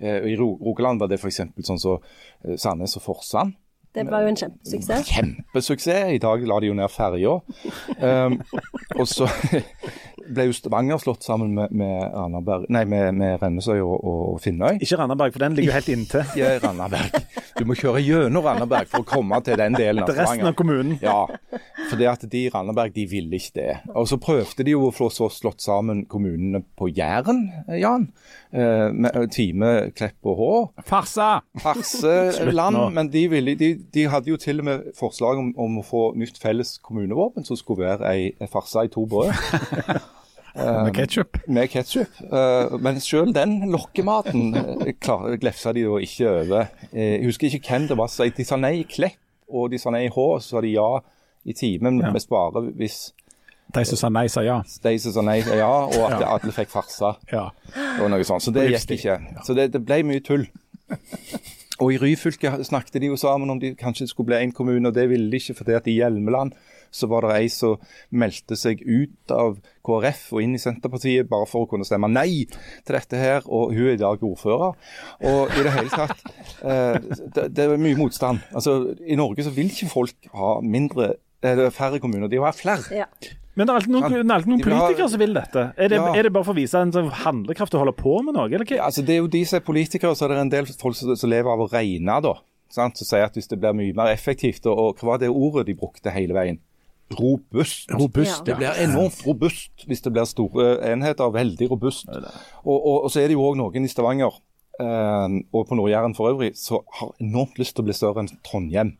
Eh, 0.00 0.30
I 0.32 0.36
Ro- 0.40 0.58
Rogaland 0.62 1.00
var 1.02 1.08
det 1.12 1.18
f.eks. 1.20 1.42
sånn 1.60 1.66
som 1.66 1.78
så 1.82 2.56
Sandnes 2.58 2.96
og 2.96 3.02
Forsand. 3.02 3.58
Det 3.92 4.06
var 4.08 4.22
jo 4.24 4.30
en 4.30 4.36
kjempesuksess. 4.40 5.04
Kjempesuksess. 5.12 6.12
I 6.16 6.20
dag 6.22 6.46
la 6.48 6.56
de 6.64 6.70
jo 6.70 6.76
ned 6.78 6.88
ferja. 6.88 7.34
Um, 8.00 8.38
og 8.96 9.04
så 9.10 9.26
ble 10.32 10.46
jo 10.48 10.54
Stavanger 10.56 10.96
slått 11.02 11.26
sammen 11.26 11.52
med, 11.58 11.74
med, 11.76 12.08
med, 12.72 13.04
med 13.18 13.42
Rennesøy 13.42 13.82
og, 13.84 13.98
og 14.00 14.40
Finnøy. 14.40 14.78
Ikke 14.80 14.96
Randaberg, 14.96 15.34
for 15.36 15.44
den 15.44 15.58
ligger 15.58 15.74
jo 15.74 15.76
helt 15.76 15.90
inntil. 15.92 16.24
Ja, 16.40 16.54
Randaberg. 16.64 17.20
Du 17.58 17.66
må 17.68 17.76
kjøre 17.76 18.00
gjennom 18.02 18.44
Randaberg 18.46 18.88
for 18.90 19.04
å 19.04 19.06
komme 19.08 19.38
til 19.44 19.58
den 19.60 19.76
delen 19.76 20.02
av 20.02 20.08
Til 20.10 20.18
resten 20.22 20.48
av 20.48 20.54
kommunen. 20.58 20.94
Ja, 21.02 21.26
for 21.90 22.00
det 22.00 22.08
at 22.08 22.24
de 22.32 22.44
i 22.46 22.52
Randaberg 22.52 22.94
de 22.94 23.04
ville 23.10 23.38
ikke 23.38 23.54
det. 23.58 23.74
Og 23.92 24.08
så 24.10 24.18
prøvde 24.22 24.64
de 24.66 24.74
jo 24.74 24.86
å 24.88 24.94
få 24.94 25.10
så 25.12 25.28
slått 25.32 25.64
sammen 25.64 26.04
kommunene 26.10 26.62
på 26.78 26.88
Jæren, 26.92 27.44
Jan. 27.80 28.08
Eh, 28.52 28.88
med 28.92 29.28
Time, 29.34 29.72
Klepp 29.96 30.32
og 30.32 30.40
Hå. 30.40 30.54
Farsa! 30.88 31.28
Farseland. 31.62 32.80
Men 32.96 33.12
de, 33.12 33.26
ville, 33.32 33.56
de, 33.58 33.74
de 33.94 34.08
hadde 34.12 34.32
jo 34.32 34.40
til 34.40 34.64
og 34.64 34.70
med 34.70 34.88
forslag 34.98 35.40
om, 35.42 35.52
om 35.60 35.78
å 35.82 35.86
få 35.86 36.08
nytt 36.18 36.40
felles 36.42 36.78
kommunevåpen, 36.84 37.46
som 37.48 37.58
skulle 37.60 37.86
være 37.86 38.16
ei 38.16 38.50
farse 38.52 38.88
i 38.88 38.92
to 38.92 39.06
brød. 39.08 39.32
Med 40.54 40.92
ketsjup. 40.94 41.38
med 41.48 41.70
ketsjup. 41.72 42.18
Uh, 42.28 42.76
men 42.82 43.00
selv 43.00 43.32
den 43.34 43.70
lokkematen 43.72 44.52
uh, 44.54 45.30
glefsa 45.40 45.72
de 45.72 45.86
jo 45.86 45.96
ikke 46.02 46.28
over. 46.28 46.68
Eh, 46.92 47.16
jeg 47.16 47.24
husker 47.30 47.48
ikke 47.48 47.70
hvem 47.70 47.88
det 47.88 47.96
var 47.96 48.12
De 48.36 48.44
sa 48.44 48.58
nei 48.60 48.74
i 48.82 48.86
Klepp, 48.88 49.16
og 49.48 49.70
de 49.72 49.80
sa 49.80 49.90
nei 49.90 50.06
i 50.06 50.12
Hå, 50.12 50.26
så 50.40 50.56
sa 50.56 50.60
de 50.60 50.74
ja 50.74 51.00
i 51.44 51.56
timen. 51.56 52.00
Ja. 52.00 52.12
Mest 52.12 52.28
bare 52.28 52.68
hvis 52.76 53.12
De 53.72 53.84
som 53.88 53.96
sa 53.96 54.08
nei, 54.12 54.26
sa 54.28 54.42
ja. 54.44 54.60
de 54.84 54.98
som 55.00 55.12
sa 55.12 55.24
nei, 55.24 55.40
sa 55.42 55.56
ja, 55.56 55.70
og 55.88 56.12
at 56.12 56.22
alle 56.28 56.52
fikk 56.52 56.68
farsa. 56.68 57.16
ja. 57.32 57.48
og 58.02 58.10
noe 58.12 58.24
sånt. 58.24 58.44
Så 58.44 58.52
det 58.52 58.68
gikk 58.68 58.98
ikke. 58.98 59.18
Så 59.46 59.56
det, 59.56 59.70
det 59.72 59.80
ble 59.84 60.02
mye 60.04 60.20
tull. 60.20 60.44
Og 61.80 61.94
i 61.94 61.98
Ryfylke 61.98 62.52
snakket 62.66 63.00
de 63.00 63.08
jo 63.08 63.16
sammen 63.16 63.50
om 63.50 63.58
de 63.60 63.72
kanskje 63.78 64.06
skulle 64.10 64.28
bli 64.28 64.42
én 64.44 64.52
kommune, 64.52 64.84
og 64.88 64.94
det 64.94 65.08
ville 65.10 65.30
de 65.32 65.40
ikke, 65.40 65.56
fordi 65.62 65.74
at 65.78 65.88
i 65.88 65.96
Hjelmeland 65.96 66.52
så 66.92 67.08
var 67.10 67.24
det 67.26 67.34
ei 67.40 67.48
som 67.52 67.80
meldte 68.12 68.56
seg 68.60 68.82
ut 68.84 69.32
av 69.34 69.56
KrF 69.82 70.26
og 70.36 70.44
inn 70.44 70.54
i 70.58 70.60
Senterpartiet 70.62 71.30
bare 71.30 71.48
for 71.50 71.64
å 71.64 71.70
kunne 71.70 71.86
stemme 71.88 72.10
nei 72.12 72.44
til 72.46 72.94
dette 72.94 73.18
her, 73.18 73.46
og 73.48 73.72
hun 73.74 73.88
er 73.88 73.96
i 73.96 74.00
dag 74.02 74.22
ordfører. 74.28 74.76
Og 75.32 75.56
i 75.56 75.64
det 75.66 75.74
hele 75.74 75.92
tatt 75.92 76.24
eh, 76.62 76.98
det, 77.34 77.48
det 77.56 77.66
er 77.66 77.78
mye 77.80 77.98
motstand. 77.98 78.44
Altså, 78.52 78.78
I 79.02 79.18
Norge 79.18 79.48
så 79.48 79.54
vil 79.56 79.72
ikke 79.72 79.90
folk 79.92 80.32
ha 80.36 80.58
mindre 80.62 81.14
eller 81.42 81.72
færre 81.74 81.98
kommuner, 81.98 82.28
de 82.30 82.38
vil 82.38 82.46
ha 82.46 82.52
flere. 82.54 82.84
Ja. 82.94 83.08
Men 83.58 83.66
det 83.66 83.72
er 83.72 83.80
alltid 83.80 83.92
noen, 83.92 84.12
det 84.14 84.20
er 84.22 84.36
alltid 84.36 84.50
noen 84.52 84.62
politikere 84.64 85.08
som 85.12 85.20
vil 85.20 85.34
dette. 85.36 85.64
Er 85.76 85.90
det, 85.92 85.98
Ja. 85.98 86.12
er 86.16 86.22
det 86.22 86.32
bare 86.32 86.46
for 86.46 86.54
å 86.54 86.60
vise 86.60 86.78
en 86.78 86.92
sånn 86.94 87.10
handlekraft 87.24 87.74
og 87.74 87.82
holde 87.82 87.96
på 87.98 88.14
med 88.24 88.36
noe? 88.38 88.46
Eller 88.46 88.64
hva? 88.64 88.76
Ja, 88.78 88.86
altså 88.86 89.04
Det 89.04 89.16
er 89.16 89.20
jo 89.20 89.26
de 89.26 89.42
som 89.44 89.58
er 89.58 89.66
politikere, 89.66 90.14
så 90.16 90.24
er 90.24 90.32
det 90.32 90.38
en 90.40 90.52
del 90.54 90.66
folk 90.66 90.96
som, 90.96 91.16
som 91.16 91.28
lever 91.28 91.50
av 91.52 91.60
å 91.60 91.68
regne, 91.68 92.20
da. 92.24 92.34
Sant? 92.72 92.96
Så 92.96 93.04
sier 93.04 93.26
at 93.26 93.34
hvis 93.36 93.50
det 93.50 93.58
blir 93.60 93.74
mye 93.76 93.92
mer 93.92 94.08
effektivt, 94.14 94.64
og, 94.70 94.78
og 94.78 95.02
hva 95.02 95.10
var 95.10 95.18
det 95.20 95.28
ordet 95.28 95.66
de 95.68 95.74
brukte 95.76 96.14
hele 96.14 96.32
veien? 96.32 96.62
Robust. 97.18 97.90
Robust, 97.92 98.44
Det 98.46 98.56
blir 98.58 98.78
enormt 98.82 99.20
robust 99.26 99.86
hvis 99.88 100.02
det 100.04 100.12
blir 100.14 100.28
store 100.28 100.66
enheter. 100.92 101.32
Veldig 101.34 101.70
robust. 101.70 102.08
Og, 102.08 102.76
og, 102.76 103.04
og 103.04 103.12
så 103.12 103.22
er 103.22 103.30
det 103.30 103.38
jo 103.38 103.46
òg 103.46 103.58
noen 103.60 103.86
i 103.86 103.90
Stavanger, 103.90 104.38
eh, 104.80 105.38
og 105.52 105.66
på 105.68 105.78
Nord-Jæren 105.78 106.16
for 106.18 106.32
øvrig, 106.32 106.52
som 106.58 106.84
har 106.98 107.14
enormt 107.22 107.58
lyst 107.60 107.76
til 107.76 107.84
å 107.84 107.88
bli 107.90 107.96
større 107.96 108.24
enn 108.24 108.32
Trondheim. 108.46 108.96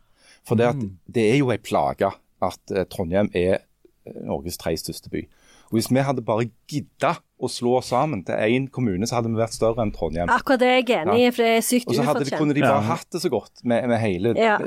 For 0.49 0.59
det, 0.59 0.73
at, 0.73 0.83
det 1.15 1.29
er 1.31 1.39
jo 1.39 1.53
ei 1.55 1.61
plage 1.63 2.11
at 2.43 2.75
eh, 2.75 2.87
Trondheim 2.91 3.31
er 3.35 3.61
eh, 3.61 4.23
Norges 4.27 4.59
tre 4.61 4.75
største 4.79 5.13
by. 5.13 5.27
Og 5.73 5.79
Hvis 5.79 5.89
vi 5.89 6.03
hadde 6.05 6.21
bare 6.21 6.45
gidda 6.69 7.15
å 7.43 7.49
slå 7.51 7.79
oss 7.79 7.89
sammen 7.91 8.21
til 8.29 8.37
én 8.37 8.67
kommune, 8.71 9.07
så 9.09 9.17
hadde 9.19 9.31
vi 9.33 9.39
vært 9.41 9.55
større 9.57 9.81
enn 9.83 9.91
Trondheim. 9.97 10.29
Akkurat 10.31 10.61
det 10.61 10.69
er 10.69 10.77
jeg 10.83 10.99
enig 11.01 11.17
i, 11.25 11.31
for 11.33 11.43
det 11.43 11.55
er 11.57 11.65
sykt 11.65 11.89
Og 11.89 11.97
så 11.97 12.05
de, 12.21 12.37
kunne 12.37 12.55
de 12.55 12.61
bare 12.63 12.85
hatt 12.87 13.09
det 13.11 13.23
så 13.25 13.31
godt 13.33 13.65
med, 13.65 13.89
med 13.89 13.99
hele 14.03 14.35
Ja. 14.37 14.59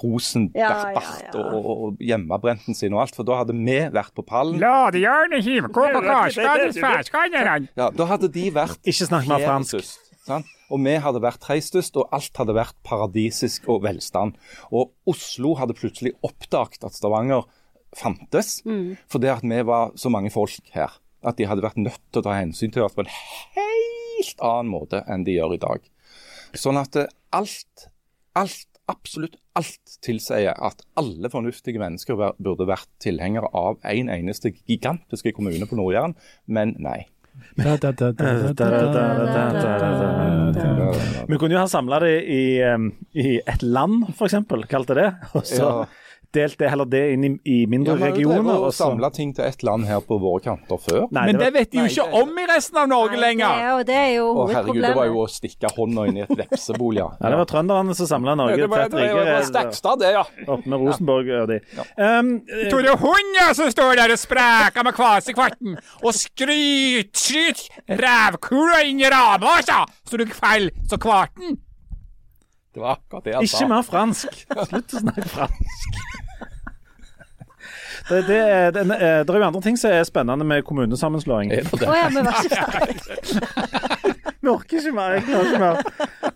rosen, 0.00 0.46
Ja, 0.54 0.70
bart, 0.70 0.86
ja, 0.86 0.94
bart 0.94 1.26
ja. 1.26 1.42
og, 1.42 1.58
og, 1.58 1.82
og 1.88 1.98
hjemmebrenten 2.00 2.78
sin 2.78 2.94
og 2.94 3.02
alt, 3.04 3.18
for 3.18 3.26
da 3.26 3.40
hadde 3.42 3.56
vi 3.58 3.76
vært 3.92 4.14
på 4.14 4.24
pallen. 4.24 4.62
Ladehjørnet 4.62 5.44
hiver 5.44 5.68
på 5.74 5.84
kastet, 6.06 6.78
ferskannerne. 6.78 7.68
Ja, 7.76 7.90
Da 7.90 8.06
hadde 8.14 8.30
de 8.32 8.46
vært 8.54 8.78
Ikke 8.86 9.10
snakk 9.10 9.28
mer 9.28 9.44
fransk. 9.44 9.98
sant? 10.24 10.46
Og 10.72 10.80
vi 10.80 10.94
hadde 11.04 11.20
vært 11.20 11.42
tredje 11.44 11.66
størst, 11.68 11.98
og 12.00 12.08
alt 12.16 12.38
hadde 12.40 12.54
vært 12.56 12.78
paradisisk 12.86 13.66
og 13.68 13.82
velstand. 13.84 14.38
Og 14.72 14.94
Oslo 15.10 15.52
hadde 15.58 15.74
plutselig 15.76 16.14
oppdaget 16.24 16.86
at 16.88 16.96
Stavanger 16.96 17.44
fantes, 17.96 18.62
Mm. 18.64 18.96
fordi 19.08 19.28
at 19.28 19.42
vi 19.42 19.62
var 19.62 19.92
så 19.96 20.10
mange 20.10 20.30
folk 20.30 20.60
her. 20.72 20.90
At 21.24 21.36
de 21.38 21.44
hadde 21.46 21.62
vært 21.62 21.76
nødt 21.78 22.00
til 22.12 22.20
å 22.22 22.24
ta 22.24 22.32
hensyn 22.40 22.72
til 22.72 22.82
oss 22.82 22.94
på 22.94 23.04
en 23.04 23.12
helt 23.56 24.40
annen 24.42 24.70
måte 24.72 25.04
enn 25.08 25.24
de 25.24 25.36
gjør 25.36 25.54
i 25.54 25.60
dag. 25.62 25.80
Sånn 26.54 26.76
at 26.80 26.96
eh, 26.96 27.06
alt, 27.32 27.88
alt, 28.34 28.66
absolutt 28.90 29.36
alt 29.54 29.98
tilsier 30.02 30.56
at 30.58 30.82
alle 30.96 31.28
fornuftige 31.30 31.78
mennesker 31.78 32.16
burde 32.40 32.66
vært 32.66 32.88
tilhengere 33.00 33.48
av 33.54 33.78
en 33.84 34.08
eneste 34.08 34.50
gigantiske 34.66 35.32
kommune 35.36 35.66
på 35.68 35.76
Nord-Jæren, 35.78 36.14
men 36.48 36.74
nei. 36.78 37.06
Vi 41.28 41.38
kunne 41.38 41.54
jo 41.54 41.60
ha 41.62 41.68
samla 41.70 41.98
det 42.02 42.12
i, 42.28 42.42
um, 42.66 42.90
i 43.14 43.38
et 43.40 43.62
land, 43.64 44.04
f.eks., 44.12 44.34
kalte 44.68 44.96
det. 44.98 45.08
Og 45.36 45.44
så 45.48 45.62
Ja. 45.62 45.86
Delt 46.34 46.58
det 46.58 46.70
heller 46.72 46.88
det 46.90 47.02
inn 47.14 47.24
i, 47.28 47.32
i 47.46 47.58
mindre 47.70 47.94
Ja, 47.94 47.96
vi 47.96 48.02
har 48.02 48.10
jo 48.10 48.32
regioner. 48.32 48.70
samla 48.74 49.10
ting 49.14 49.34
til 49.36 49.44
ett 49.44 49.62
land 49.62 49.86
her 49.86 50.00
på 50.04 50.18
våre 50.22 50.42
kanter 50.42 50.80
før. 50.82 51.06
Nei, 51.10 51.26
Men 51.30 51.38
det 51.38 51.52
det 51.52 51.58
vet 51.58 51.72
de 51.72 51.78
jo 51.82 51.84
ikke 51.90 52.20
om 52.22 52.38
i 52.38 52.44
resten 52.48 52.78
av 52.80 52.88
Norge 52.88 53.16
nei, 53.16 53.22
lenger. 53.26 53.62
Det, 53.62 53.86
det 53.90 53.96
er 53.98 54.10
jo 54.16 54.26
Å 54.32 54.46
herregud, 54.48 54.82
det 54.84 54.92
var 54.96 55.08
jo 55.10 55.18
å 55.22 55.26
stikke 55.30 55.70
hånda 55.76 56.06
inn 56.08 56.20
i 56.20 56.24
et 56.24 56.34
vepsebol, 56.42 56.96
ja. 56.96 57.08
ja, 57.18 57.32
det 57.32 57.40
var 57.42 57.48
trønderne 57.50 57.96
som 57.98 58.08
samla 58.08 58.36
Norge 58.38 58.56
Det 58.56 58.64
til 58.64 58.72
var, 58.72 58.84
et 58.86 58.94
det 58.94 59.08
var, 59.12 59.24
det 59.26 59.34
var 59.36 59.48
Stekstad, 59.50 60.02
det, 60.02 60.12
ja. 60.16 60.24
opp 60.56 60.64
med 60.66 60.84
Rosenborg 60.84 61.32
og 61.42 61.50
de. 61.52 61.58
Um, 61.98 62.32
eh, 62.48 62.68
Tore 62.72 62.96
Hunder 63.02 63.52
som 63.58 63.72
står 63.74 63.98
der 64.00 64.14
og 64.14 64.22
spreker 64.22 64.86
med 64.88 64.96
kvasekvarten 64.96 65.76
og 65.76 66.14
skryt, 66.16 67.12
skryt 67.18 67.66
rævkula 68.00 68.82
inn 68.88 69.02
i 69.02 69.10
rama, 69.12 69.58
altså, 69.58 69.82
så 70.08 70.20
du 70.20 70.26
faller 70.32 70.72
så 70.88 71.00
kvarten. 71.02 71.58
Det 72.72 72.80
var 72.80 72.96
akkurat 72.96 73.24
det 73.26 73.34
jeg 73.34 73.48
sa. 73.52 73.58
ikke 73.58 73.68
mer 73.68 73.82
fransk. 73.84 74.38
Slutt 74.70 74.94
å 74.96 75.02
snakke 75.02 75.28
fransk. 75.28 75.98
Det, 78.08 78.22
det, 78.28 78.38
er, 78.38 78.70
det, 78.74 78.82
er- 78.90 79.22
det 79.24 79.30
er 79.34 79.38
jo 79.38 79.46
andre 79.46 79.60
ting 79.64 79.78
som 79.78 79.90
er 79.94 80.02
spennende 80.08 80.44
med 80.44 80.62
kommunesammenslåing. 80.68 81.52
Ja, 81.52 81.62
vi 82.10 82.24
var 82.26 82.42
ikke 82.42 82.56
ferdig. 82.56 82.96
Vi 84.42 84.48
orker 84.50 84.78
ikke 84.80 84.92
mer. 84.96 85.12
Ikke 85.22 85.58
mer. 85.62 85.82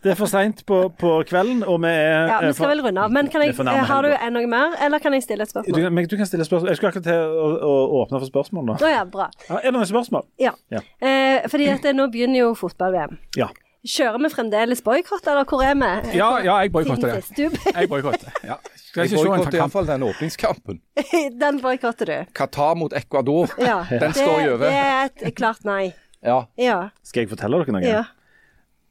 Det 0.02 0.12
er 0.12 0.18
for 0.18 0.30
seint 0.30 0.60
på, 0.68 0.76
på 1.00 1.12
kvelden, 1.26 1.64
og 1.66 1.80
vi 1.82 1.90
er 1.90 2.28
Ja, 2.30 2.36
eh, 2.38 2.46
vi 2.46 2.52
skal 2.54 2.70
vel 2.70 2.82
runde 2.84 3.02
av. 3.02 3.10
Men 3.10 3.26
kan 3.32 3.42
jeg, 3.42 3.54
for 3.58 3.66
nærme 3.66 3.82
har 3.88 4.06
du 4.06 4.12
noe 4.36 4.46
mer, 4.50 4.76
eller 4.86 5.02
kan 5.02 5.16
jeg 5.16 5.24
stille 5.26 5.42
et 5.42 5.50
spørsmål? 5.50 5.82
Du, 5.82 5.90
men 5.90 6.06
du 6.06 6.14
kan 6.20 6.28
stille 6.30 6.46
spørsmål. 6.46 6.70
Jeg 6.70 6.78
skulle 6.78 6.92
akkurat 6.94 7.08
til 7.08 7.36
å, 7.42 7.48
å 7.66 7.74
åpne 8.04 8.20
for 8.22 8.30
spørsmål 8.30 8.68
nå. 8.70 8.76
Å 8.78 8.92
ja, 8.92 9.02
bra. 9.10 9.26
Ja, 9.48 9.58
er 9.58 9.66
det 9.66 9.74
noen 9.80 9.90
spørsmål? 9.90 10.26
Ja. 10.38 10.52
Ja. 10.70 10.84
Eh, 11.02 11.48
fordi 11.50 11.66
at 11.74 11.88
nå 11.98 12.06
begynner 12.14 12.44
jo 12.44 12.52
fotball-VM. 12.62 13.18
Ja. 13.40 13.50
Kjører 13.86 14.18
vi 14.24 14.30
fremdeles 14.32 14.80
boikott, 14.82 15.26
eller 15.30 15.44
hvor 15.46 15.62
er 15.62 15.76
vi? 15.78 16.16
Ja, 16.18 16.30
ja, 16.42 16.56
jeg 16.64 16.72
boikotter 16.74 17.12
det. 17.16 17.52
Jeg 17.76 17.88
boikotter. 17.92 18.32
Ja. 18.50 18.56
Jeg 18.96 19.10
ikke 19.12 19.22
boikotter 19.28 19.58
iallfall 19.60 19.86
den 19.86 20.02
åpningskampen. 20.06 20.78
Den 21.42 21.58
boikotter 21.60 22.08
du. 22.08 22.14
Qatar 22.34 22.74
mot 22.80 22.92
Ecuador. 22.96 23.50
Ja. 23.60 23.82
Den 24.02 24.14
står 24.16 24.38
jo 24.46 24.54
over. 24.56 24.66
Det 24.66 24.78
er 24.80 25.10
et 25.30 25.36
klart 25.36 25.64
nei. 25.68 25.92
Ja. 26.24 26.38
Ja. 26.58 26.78
Skal 27.06 27.26
jeg 27.26 27.30
fortelle 27.34 27.60
dere 27.62 27.76
noe? 27.76 27.84
ja. 27.86 28.04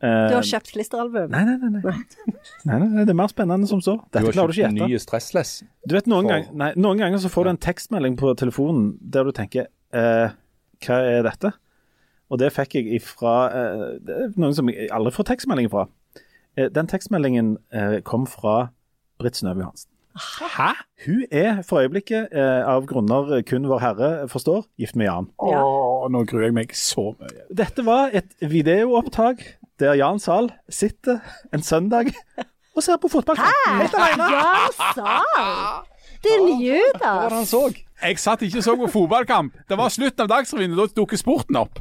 Eh, 0.03 0.27
Du 0.29 0.35
har 0.35 0.43
kjøpt 0.45 0.73
klisteralbum? 0.75 1.29
Nei, 1.31 1.41
nei, 1.47 1.55
nei. 1.57 1.79
nei. 1.81 1.93
nei, 2.67 2.77
nei, 2.77 2.87
nei 2.99 3.03
det 3.07 3.13
er 3.13 3.17
mer 3.17 3.29
spennende 3.31 3.65
som 3.69 3.79
så. 3.81 3.95
Dette 4.11 4.25
har 4.27 4.35
klarer 4.35 4.51
du 4.51 4.57
kjøpt 4.59 4.75
Du 4.75 4.75
en 4.75 4.79
kjøpt 4.83 4.91
ny 4.91 4.99
stressless. 5.01 5.51
Du 5.87 5.95
vet, 5.95 6.09
noen, 6.11 6.27
For- 6.27 6.33
gang, 6.35 6.49
nei, 6.61 6.67
noen 6.75 6.99
ganger 7.01 7.21
så 7.23 7.31
får 7.31 7.47
du 7.47 7.51
en 7.55 7.61
tekstmelding 7.65 8.17
på 8.19 8.33
telefonen 8.37 8.89
der 9.01 9.25
du 9.25 9.31
tenker 9.35 9.69
eh, 9.95 10.35
Hva 10.85 10.97
er 11.15 11.23
dette? 11.25 11.53
Og 12.35 12.41
det 12.41 12.51
fikk 12.51 12.75
jeg 12.75 12.97
ifra 12.99 13.33
eh, 13.55 13.83
det 14.03 14.15
er 14.15 14.31
noen 14.35 14.55
som 14.57 14.67
jeg 14.71 14.89
aldri 14.93 15.13
får 15.15 15.29
tekstmelding 15.31 15.69
fra. 15.71 15.87
Eh, 16.59 16.67
den 16.73 16.89
tekstmeldingen 16.91 17.55
eh, 17.71 18.01
kom 18.07 18.25
fra 18.27 18.73
Britt 19.21 19.39
Snøve 19.39 19.63
Johansen. 19.63 19.91
Hæ? 20.15 20.69
Hun 21.05 21.23
er 21.31 21.61
for 21.67 21.83
øyeblikket, 21.83 22.31
av 22.31 22.85
grunner 22.87 23.41
kun 23.47 23.67
Vår 23.67 23.81
Herre 23.83 24.09
forstår, 24.31 24.63
gift 24.79 24.95
med 24.95 25.09
Jan. 25.09 25.27
Ja. 25.43 25.59
Åh, 25.59 26.05
nå 26.11 26.21
gruer 26.27 26.47
jeg 26.47 26.55
meg 26.55 26.75
så 26.75 27.09
mye. 27.19 27.47
Dette 27.51 27.83
var 27.83 28.15
et 28.15 28.31
videoopptak 28.39 29.43
der 29.79 29.97
Jan 29.99 30.21
Zahl 30.23 30.53
sitter 30.71 31.19
en 31.51 31.63
søndag 31.63 32.13
og 32.75 32.83
ser 32.83 32.99
på 33.03 33.11
fotball. 33.11 33.43
Helt 33.43 33.99
alene. 33.99 34.29
Sahl? 34.95 34.95
sa 34.95 35.83
Din 36.23 36.47
Hva 36.55 37.11
var 37.19 37.29
det 37.29 37.41
han 37.41 37.49
så? 37.49 37.67
Jeg 38.03 38.19
satt 38.19 38.41
ikke 38.43 38.59
og 38.59 38.63
så 38.65 38.75
på 38.75 38.87
fotballkamp. 38.91 39.53
Det 39.69 39.77
var 39.79 39.91
slutten 39.93 40.25
av 40.25 40.29
Dagsrevyen, 40.29 40.73
og 40.75 40.81
da 40.81 40.99
dukket 40.99 41.21
sporten 41.21 41.59
opp. 41.61 41.79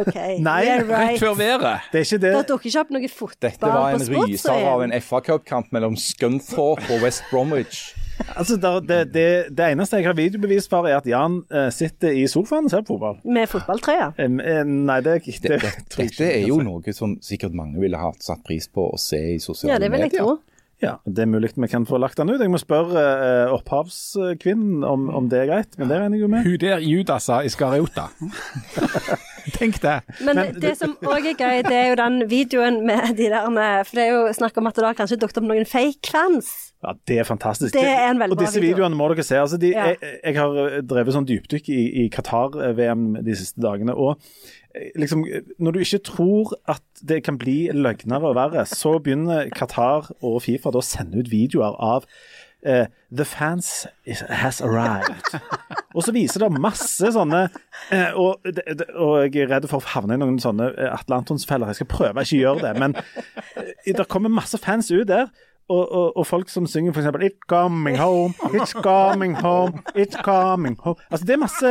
OK. 0.00 0.16
Nei, 0.40 0.60
yeah, 0.64 0.84
Rett 0.88 1.20
før 1.20 1.34
været. 1.38 1.90
Det 1.92 2.00
er 2.00 2.06
ikke 2.06 2.20
det. 2.22 2.34
Det 2.38 2.44
dukker 2.48 2.70
ikke 2.70 2.84
opp 2.84 2.94
noe 2.96 3.10
fotball 3.12 3.40
Dette 3.48 3.72
var 3.74 3.96
en 3.96 4.06
ryser 4.08 4.68
av 4.72 4.84
en 4.86 4.94
FA 5.04 5.20
Cup-kamp 5.28 5.74
mellom 5.76 5.98
Scunthorpe 6.00 6.88
og 6.88 7.04
West 7.04 7.26
Bromwich. 7.30 7.90
Altså, 8.36 8.56
det, 8.56 8.98
det, 9.14 9.26
det 9.56 9.66
eneste 9.72 9.98
jeg 9.98 10.06
har 10.06 10.16
videobevis 10.16 10.68
for, 10.70 10.86
er 10.88 11.00
at 11.00 11.08
Jan 11.08 11.40
uh, 11.52 11.68
sitter 11.74 12.14
i 12.16 12.26
sofaen 12.30 12.68
og 12.68 12.72
ser 12.72 12.84
på 12.86 12.94
fotball. 12.94 13.18
Med 13.24 13.50
fotballtrøye. 13.50 14.12
Em, 14.22 14.40
eh, 14.40 14.62
nei, 14.68 15.00
det, 15.04 15.18
det, 15.26 15.58
det, 15.62 15.72
dette 15.96 16.28
er 16.28 16.46
jo 16.48 16.60
noe 16.64 16.96
som 16.96 17.16
sikkert 17.24 17.56
mange 17.56 17.80
ville 17.82 17.98
ha 17.98 18.12
satt 18.22 18.44
pris 18.46 18.68
på 18.72 18.88
å 18.94 19.00
se 19.00 19.20
i 19.34 19.38
sosiale 19.42 19.74
medier. 19.74 19.76
Ja, 19.76 19.82
det 19.84 19.92
vil 19.92 20.04
jeg 20.06 20.12
medier. 20.12 20.24
tro. 20.24 20.51
Ja, 20.82 20.96
Det 21.06 21.22
er 21.22 21.30
mulig 21.30 21.52
vi 21.54 21.68
kan 21.70 21.86
få 21.86 22.00
lagt 22.02 22.18
den 22.18 22.32
ut. 22.32 22.40
Jeg 22.40 22.50
må 22.50 22.58
spørre 22.58 23.02
uh, 23.46 23.54
opphavskvinnen 23.54 24.82
om, 24.84 25.08
om 25.14 25.28
det 25.30 25.44
er 25.44 25.50
greit, 25.52 25.78
men 25.78 25.88
det 25.88 26.00
regner 26.00 26.18
jeg 26.18 26.26
jo 26.26 26.32
med. 26.32 26.46
Hun 26.48 26.58
der 26.58 26.82
Judasa 26.82 27.42
Iskariota. 27.46 28.08
Tenk 29.58 29.80
det. 29.82 29.96
Men, 30.24 30.36
Men 30.36 30.60
det 30.60 30.76
som 30.78 30.96
òg 31.02 31.26
er 31.32 31.34
gøy, 31.38 31.62
det 31.66 31.72
er 31.78 31.88
jo 31.92 31.96
den 31.98 32.20
videoen 32.30 32.80
med 32.86 33.16
de 33.18 33.28
der 33.32 33.48
med- 33.50 33.86
For 33.88 33.96
det 33.98 34.04
er 34.08 34.12
jo 34.14 34.32
snakk 34.36 34.56
om 34.58 34.66
at 34.70 34.74
det 34.78 34.84
har 34.84 34.94
kanskje 34.98 35.18
dukket 35.22 35.38
opp 35.42 35.48
noen 35.48 35.66
fake 35.66 36.10
fans. 36.12 36.52
Ja, 36.82 36.92
Det 37.06 37.18
er 37.22 37.24
fantastisk. 37.24 37.72
Det 37.74 37.84
er 37.86 38.10
en 38.10 38.18
veldig 38.18 38.32
Og 38.34 38.38
bra 38.38 38.46
disse 38.46 38.60
video. 38.60 38.76
videoene 38.76 38.96
må 38.98 39.06
dere 39.12 39.22
se. 39.22 39.36
Altså, 39.38 39.58
de, 39.62 39.68
Ja. 39.70 39.84
jeg, 39.92 39.96
jeg 40.24 40.34
har 40.36 40.80
drevet 40.82 41.14
sånn 41.14 41.26
dypdykk 41.28 41.68
i, 41.70 41.82
i 42.04 42.08
Qatar-VM 42.10 43.22
de 43.24 43.34
siste 43.38 43.60
dagene. 43.62 43.94
og 43.94 44.18
eh, 44.74 44.90
liksom, 44.98 45.24
Når 45.60 45.72
du 45.72 45.78
ikke 45.80 46.02
tror 46.02 46.54
at 46.68 46.82
det 47.06 47.22
kan 47.24 47.38
bli 47.38 47.68
løgnere 47.72 48.24
og 48.32 48.34
verre, 48.34 48.64
så 48.66 48.96
begynner 49.02 49.48
Qatar 49.54 50.10
og 50.22 50.42
Fifa 50.42 50.70
da 50.72 50.78
å 50.82 50.82
sende 50.86 51.18
ut 51.22 51.30
videoer 51.30 51.74
av 51.78 52.04
eh, 52.66 52.86
The 53.16 53.24
fans 53.24 53.86
has 54.28 54.60
arrived. 54.60 55.40
og 55.96 56.02
så 56.04 56.14
viser 56.14 56.44
det 56.44 56.62
masse 56.62 57.12
sånne 57.14 57.44
uh, 57.92 58.10
og, 58.16 58.42
de, 58.46 58.62
de, 58.78 58.88
og 58.96 59.26
jeg 59.26 59.44
er 59.44 59.54
redd 59.56 59.68
for 59.70 59.82
å 59.82 59.92
havne 59.94 60.16
i 60.16 60.22
noen 60.22 60.40
sånne 60.42 60.72
eh, 60.72 60.90
Atle 60.92 61.20
Antonsfeller. 61.20 61.72
Jeg 61.72 61.82
skal 61.82 61.92
prøve 61.92 62.22
å 62.22 62.26
ikke 62.26 62.42
gjøre 62.42 62.68
det. 62.68 62.74
Men 62.80 62.96
uh, 62.96 63.72
det 63.86 64.08
kommer 64.10 64.32
masse 64.32 64.60
fans 64.62 64.92
ut 64.92 65.08
der. 65.10 65.32
Og, 65.70 65.84
og, 65.94 66.16
og 66.18 66.24
folk 66.26 66.50
som 66.52 66.66
synger 66.68 66.92
f.eks. 66.92 67.06
It's 67.22 67.44
coming 67.48 67.96
home, 67.96 68.34
it's 68.52 68.74
coming 68.74 69.36
home, 69.38 69.78
it's 69.94 70.18
coming 70.20 70.74
home. 70.82 70.98
Altså 71.08 71.26
Det 71.28 71.36
er 71.36 71.40
masse 71.40 71.70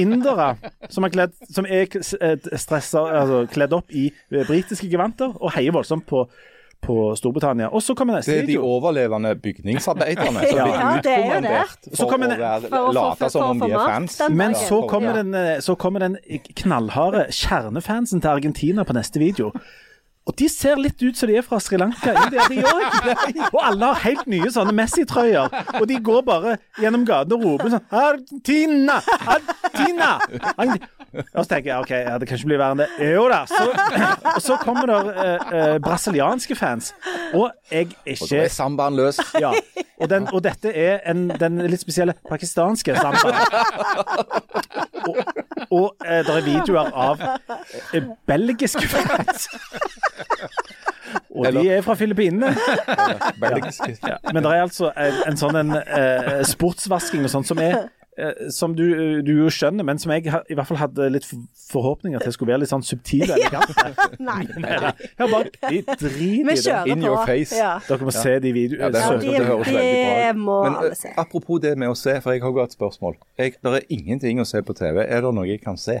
indere 0.00 0.48
som 0.88 1.04
er, 1.04 1.12
kledd, 1.14 1.36
som 1.52 1.68
er 1.68 2.00
stressa, 2.58 3.04
altså, 3.20 3.44
kledd 3.52 3.76
opp 3.76 3.92
i 3.92 4.08
britiske 4.32 4.88
gevanter 4.90 5.36
og 5.36 5.52
heier 5.54 5.76
voldsomt 5.76 6.08
på, 6.08 6.24
på 6.82 7.16
Storbritannia. 7.16 7.68
Og 7.68 7.82
så 7.82 7.94
kommer 7.94 8.16
neste 8.18 8.32
Det 8.32 8.42
er 8.42 8.46
de 8.48 8.58
overlevende 8.58 9.34
bygningsarbeiderne 9.42 10.44
som 10.50 10.56
Ja, 10.56 10.64
blir 10.64 11.02
det. 11.04 11.16
utkommandert 11.18 11.90
Så 11.92 12.06
for 12.06 12.14
å 12.14 12.30
være, 12.30 12.70
For 12.72 12.88
å 12.88 12.94
late 12.96 13.30
som 13.30 13.44
om 13.50 13.60
de 13.60 13.70
er 13.72 13.86
fans. 13.92 14.20
Men 14.30 14.54
så 14.58 14.80
kommer, 14.88 15.20
den, 15.20 15.34
eh, 15.34 15.60
så 15.60 15.76
kommer 15.76 16.00
den 16.06 16.16
knallharde 16.56 17.26
kjernefansen 17.30 18.20
til 18.24 18.28
Argentina 18.32 18.84
på 18.84 18.96
neste 18.96 19.20
video. 19.22 19.52
Og 20.30 20.36
de 20.38 20.46
ser 20.52 20.78
litt 20.78 21.00
ut 21.02 21.18
som 21.18 21.26
de 21.26 21.34
er 21.40 21.42
fra 21.42 21.58
Sri 21.62 21.78
Lanka. 21.80 22.12
India, 22.14 22.44
de 22.46 22.60
òg. 22.62 23.40
Og 23.50 23.58
alle 23.66 23.88
har 23.90 24.02
helt 24.04 24.28
nye 24.30 24.50
sånne 24.54 24.74
Messi-trøyer. 24.78 25.50
Og 25.80 25.88
de 25.90 25.98
går 26.06 26.22
bare 26.28 26.54
gjennom 26.78 27.02
gaten 27.08 27.34
og 27.34 27.42
roper 27.48 27.72
sånn 27.74 27.86
Argentina! 27.90 29.00
Argentina! 29.26 30.12
Og 31.10 31.40
så 31.42 31.48
tenker 31.50 31.72
jeg 31.72 31.82
OK, 31.82 31.90
ja, 31.90 32.14
det 32.22 32.28
kan 32.30 32.38
ikke 32.38 32.50
bli 32.52 32.58
verre 32.60 32.76
enn 32.76 32.82
det. 32.84 32.88
Jo 33.10 33.24
da. 33.32 33.40
Så, 33.50 33.64
og 34.36 34.40
så 34.44 34.58
kommer 34.62 34.86
det 34.92 34.98
eh, 35.10 35.48
eh, 35.58 35.76
brasilianske 35.82 36.54
fans. 36.54 36.92
Og 37.34 37.48
jeg 37.72 37.88
er 37.90 38.14
ikke 38.14 38.28
Og 38.28 38.30
da 38.30 38.44
er 38.44 38.54
sambaen 38.54 38.98
løs. 39.00 39.18
ja, 39.42 39.50
og, 39.98 40.06
den, 40.12 40.28
og 40.30 40.44
dette 40.46 40.70
er 40.70 41.00
en, 41.10 41.26
den 41.40 41.58
litt 41.66 41.82
spesielle 41.82 42.14
pakistanske 42.30 42.94
sambaen. 42.94 43.34
Og, 45.00 45.16
og 45.72 46.06
eh, 46.06 46.22
det 46.26 46.36
er 46.36 46.46
videoer 46.46 46.90
av 46.94 47.22
eh, 47.26 48.06
belgiske 48.30 48.86
fans. 48.92 49.48
Og 51.40 51.52
de 51.56 51.68
er 51.72 51.80
fra 51.86 51.94
Filippinene. 51.98 52.52
Ja, 53.40 54.16
men 54.32 54.42
det 54.44 54.50
er 54.52 54.62
altså 54.66 54.90
en, 54.96 55.16
en 55.30 55.38
sånn 55.40 55.56
en, 55.60 55.72
eh, 55.80 56.42
sportsvasking 56.48 57.24
og 57.26 57.32
sånn 57.32 57.44
som 57.46 57.58
er 57.62 57.76
eh, 58.18 58.48
som 58.52 58.74
du, 58.76 58.84
du 59.24 59.30
jo 59.38 59.48
skjønner, 59.52 59.84
men 59.86 59.98
som 60.02 60.12
jeg 60.12 60.26
i 60.28 60.54
hvert 60.56 60.68
fall 60.68 60.80
hadde 60.80 61.06
litt 61.14 61.26
forhåpninger 61.70 62.20
til 62.24 62.34
skulle 62.34 62.52
være 62.52 62.62
litt 62.64 62.72
sånn 62.72 62.84
subtil. 62.86 63.30
Ja. 63.50 63.62
Nei. 64.20 64.42
Nei. 64.64 64.92
Jeg 65.00 65.30
bare 65.32 65.50
de 65.70 65.80
driter 65.88 66.16
i 66.20 66.60
det. 66.60 66.78
In 66.92 67.04
your 67.06 67.22
face. 67.26 67.56
Ja. 67.56 67.76
Dere 67.88 68.06
må 68.08 68.14
se 68.14 68.36
de 68.44 68.52
Ja, 68.52 68.56
videoene. 68.60 68.92
det, 68.94 69.00
Ja, 69.00 69.10
høres, 69.10 69.24
de- 69.24 69.34
det 69.36 69.50
høres 69.50 69.72
veldig 69.72 69.98
bra 70.06 70.30
ut. 70.30 70.40
må 70.44 70.58
Men 70.66 70.78
alle 70.84 70.96
eh, 71.10 71.18
apropos 71.24 71.62
det 71.64 71.74
med 71.80 71.92
å 71.92 71.98
se, 71.98 72.16
for 72.24 72.34
jeg 72.36 72.42
har 72.44 72.50
også 72.54 72.68
et 72.70 72.78
spørsmål. 72.78 73.18
Jeg, 73.40 73.56
det 73.64 73.76
er 73.80 73.86
ingenting 73.96 74.40
å 74.44 74.48
se 74.48 74.62
på 74.62 74.76
TV. 74.78 75.04
Er 75.06 75.24
det 75.26 75.34
noe 75.40 75.48
jeg 75.48 75.62
kan 75.64 75.78
se? 75.80 76.00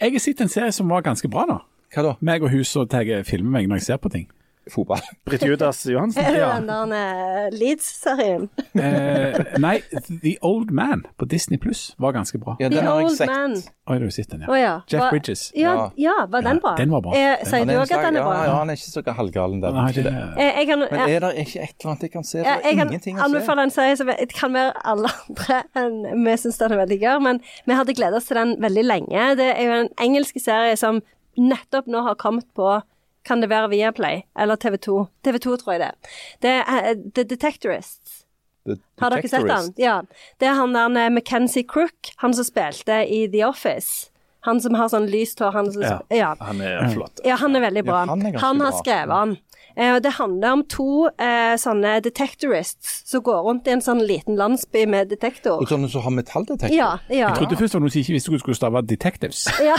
Jeg 0.00 0.12
har 0.16 0.22
sett 0.26 0.40
en 0.44 0.50
serie 0.50 0.72
som 0.74 0.90
var 0.90 1.04
ganske 1.06 1.28
bra 1.30 1.46
nå. 1.48 1.60
Hva 1.94 2.02
da? 2.10 2.14
Meg 2.20 2.42
og 2.42 2.50
hus 2.54 2.74
og 2.80 2.88
tar 2.90 3.04
filmer 3.28 3.60
meg 3.60 3.68
når 3.70 3.82
jeg 3.82 3.88
ser 3.92 4.02
på 4.02 4.10
ting. 4.14 4.26
Fotball? 4.72 5.02
Britt 5.28 5.42
Judas 5.44 5.82
Johansen. 5.84 6.24
Er 6.24 6.38
Ja. 6.40 6.52
den 6.56 6.68
der 6.88 6.94
eh, 6.96 7.50
Leeds-serien? 7.52 8.46
Eh, 8.72 9.58
nei, 9.60 9.74
The 10.22 10.38
Old 10.40 10.70
Man 10.72 11.02
på 11.20 11.26
Disney 11.28 11.58
Pluss 11.60 11.90
var 12.00 12.14
ganske 12.16 12.38
bra. 12.40 12.54
Ja, 12.62 12.70
The 12.72 12.78
den 12.78 12.86
har 12.88 13.02
jeg 13.02 13.10
Old 13.10 13.16
sett. 13.18 13.28
Man. 13.28 13.58
Oi, 13.92 13.98
du 14.00 14.06
har 14.06 14.14
sett 14.16 14.30
den, 14.32 14.46
ja. 14.46 14.54
ja. 14.56 14.70
Jeff 14.88 15.02
Var- 15.02 15.10
Bridges. 15.12 15.42
Ja, 15.54 15.90
ja, 16.00 16.14
var 16.32 16.40
den 16.46 16.62
bra? 16.64 16.72
den 16.80 16.94
var 16.94 17.02
bra. 17.04 17.12
Eh, 17.12 17.44
sier 17.44 17.66
du 17.68 17.74
er 17.74 17.82
òg 17.82 17.92
at 17.92 18.06
den 18.08 18.16
er 18.16 18.24
bra? 18.24 18.38
ja, 18.48 18.54
han 18.62 18.72
er 18.72 18.78
ikke 18.80 18.88
så 18.94 19.04
halvgalen 19.20 19.60
der. 19.60 19.76
Nei, 19.76 19.90
det, 19.98 20.06
Eh, 20.40 20.50
jeg 20.62 20.66
kan, 20.72 20.78
Men 20.88 21.00
er 21.12 21.20
det 21.26 21.32
ikke 21.44 21.60
et 21.66 21.76
eller 21.76 21.90
annet 21.92 22.06
jeg 22.08 22.12
kan 22.16 22.24
se? 22.24 22.38
Det 22.38 22.46
er 22.54 22.64
jeg 22.64 22.78
kan 22.80 22.88
ingenting 22.88 23.16
å 23.16 23.20
se. 23.20 23.24
anbefale 23.28 23.66
en 23.68 23.74
serie 23.76 23.96
som 24.00 24.14
kan 24.32 24.56
være 24.56 24.72
alle 24.94 25.12
andre 25.28 25.60
enn 25.76 26.24
vi 26.24 26.38
syns 26.40 26.58
den 26.64 26.72
er 26.72 26.80
veldig 26.86 27.00
gøy, 27.04 27.20
men 27.28 27.42
vi 27.68 27.76
hadde 27.76 27.98
gledet 28.00 28.16
oss 28.22 28.32
til 28.32 28.40
den 28.40 28.56
veldig 28.64 28.84
lenge. 28.88 29.28
Det 29.36 29.50
er 29.52 29.62
jo 29.68 29.76
en 29.82 29.92
engelsk 30.08 30.40
serie 30.40 30.72
som 30.80 31.02
nettopp 31.40 31.88
nå 31.90 32.02
har 32.06 32.18
kommet 32.20 32.46
på 32.54 32.82
kan 33.24 33.40
det 33.40 33.48
være 33.48 33.70
Viaplay 33.72 34.22
eller 34.38 34.56
TV 34.60 34.76
2? 34.84 34.98
TV 35.24 35.38
2, 35.40 35.56
tror 35.62 35.72
jeg 35.72 35.80
det. 35.80 36.12
Det 36.44 36.50
er 36.60 36.88
eh, 36.90 37.04
The 37.16 37.24
Detectorists. 37.24 38.24
The 38.68 38.76
Har 39.00 39.12
dere 39.12 39.28
sett 39.28 39.48
han? 39.48 39.70
Ja. 39.80 40.02
Det 40.40 40.48
er 40.48 40.58
han 40.58 40.76
der 40.76 41.12
Mackenzie 41.12 41.64
Crook, 41.68 42.12
han 42.20 42.34
som 42.36 42.44
spilte 42.44 43.02
i 43.08 43.24
The 43.32 43.44
Office. 43.48 44.10
Han 44.44 44.60
som 44.60 44.76
har 44.76 44.90
sånn 44.92 45.06
lyst 45.08 45.40
hår, 45.40 45.54
han 45.56 45.72
som 45.72 45.82
Ja. 45.84 45.98
ja. 46.12 46.34
Han 46.40 46.60
er 46.60 46.90
flott. 46.92 47.20
Ja, 47.24 47.38
han 47.40 47.56
er 47.56 47.64
veldig 47.64 47.84
bra. 47.86 48.02
Ja, 48.04 48.12
han 48.12 48.26
er 48.28 48.38
han 48.40 48.60
har 48.60 48.74
bra. 48.74 48.80
skrevet 48.82 49.16
han. 49.16 49.36
Eh, 49.76 49.96
det 50.02 50.12
handler 50.18 50.52
om 50.54 50.62
to 50.70 51.08
eh, 51.18 51.54
sånne 51.58 51.96
detectorists 52.04 53.02
som 53.10 53.22
går 53.26 53.40
rundt 53.46 53.66
i 53.66 53.74
en 53.74 53.82
sånn 53.82 54.02
liten 54.06 54.36
landsby 54.38 54.84
med 54.90 55.10
detektor. 55.10 55.58
Og 55.62 55.70
sånne 55.70 55.88
som 55.90 56.04
har 56.04 56.14
metalldetektor? 56.14 56.76
Ja, 56.76 56.90
ja. 57.10 57.32
Jeg 57.32 57.40
trodde 57.40 57.58
først 57.58 57.74
det 57.74 57.78
var 57.80 57.84
noen 57.84 57.94
som 57.94 58.02
ikke 58.04 58.14
visste 58.16 58.30
hvordan 58.30 58.44
skulle 58.44 58.58
stave 58.60 58.82
Detectives. 58.90 59.44
ja. 59.70 59.78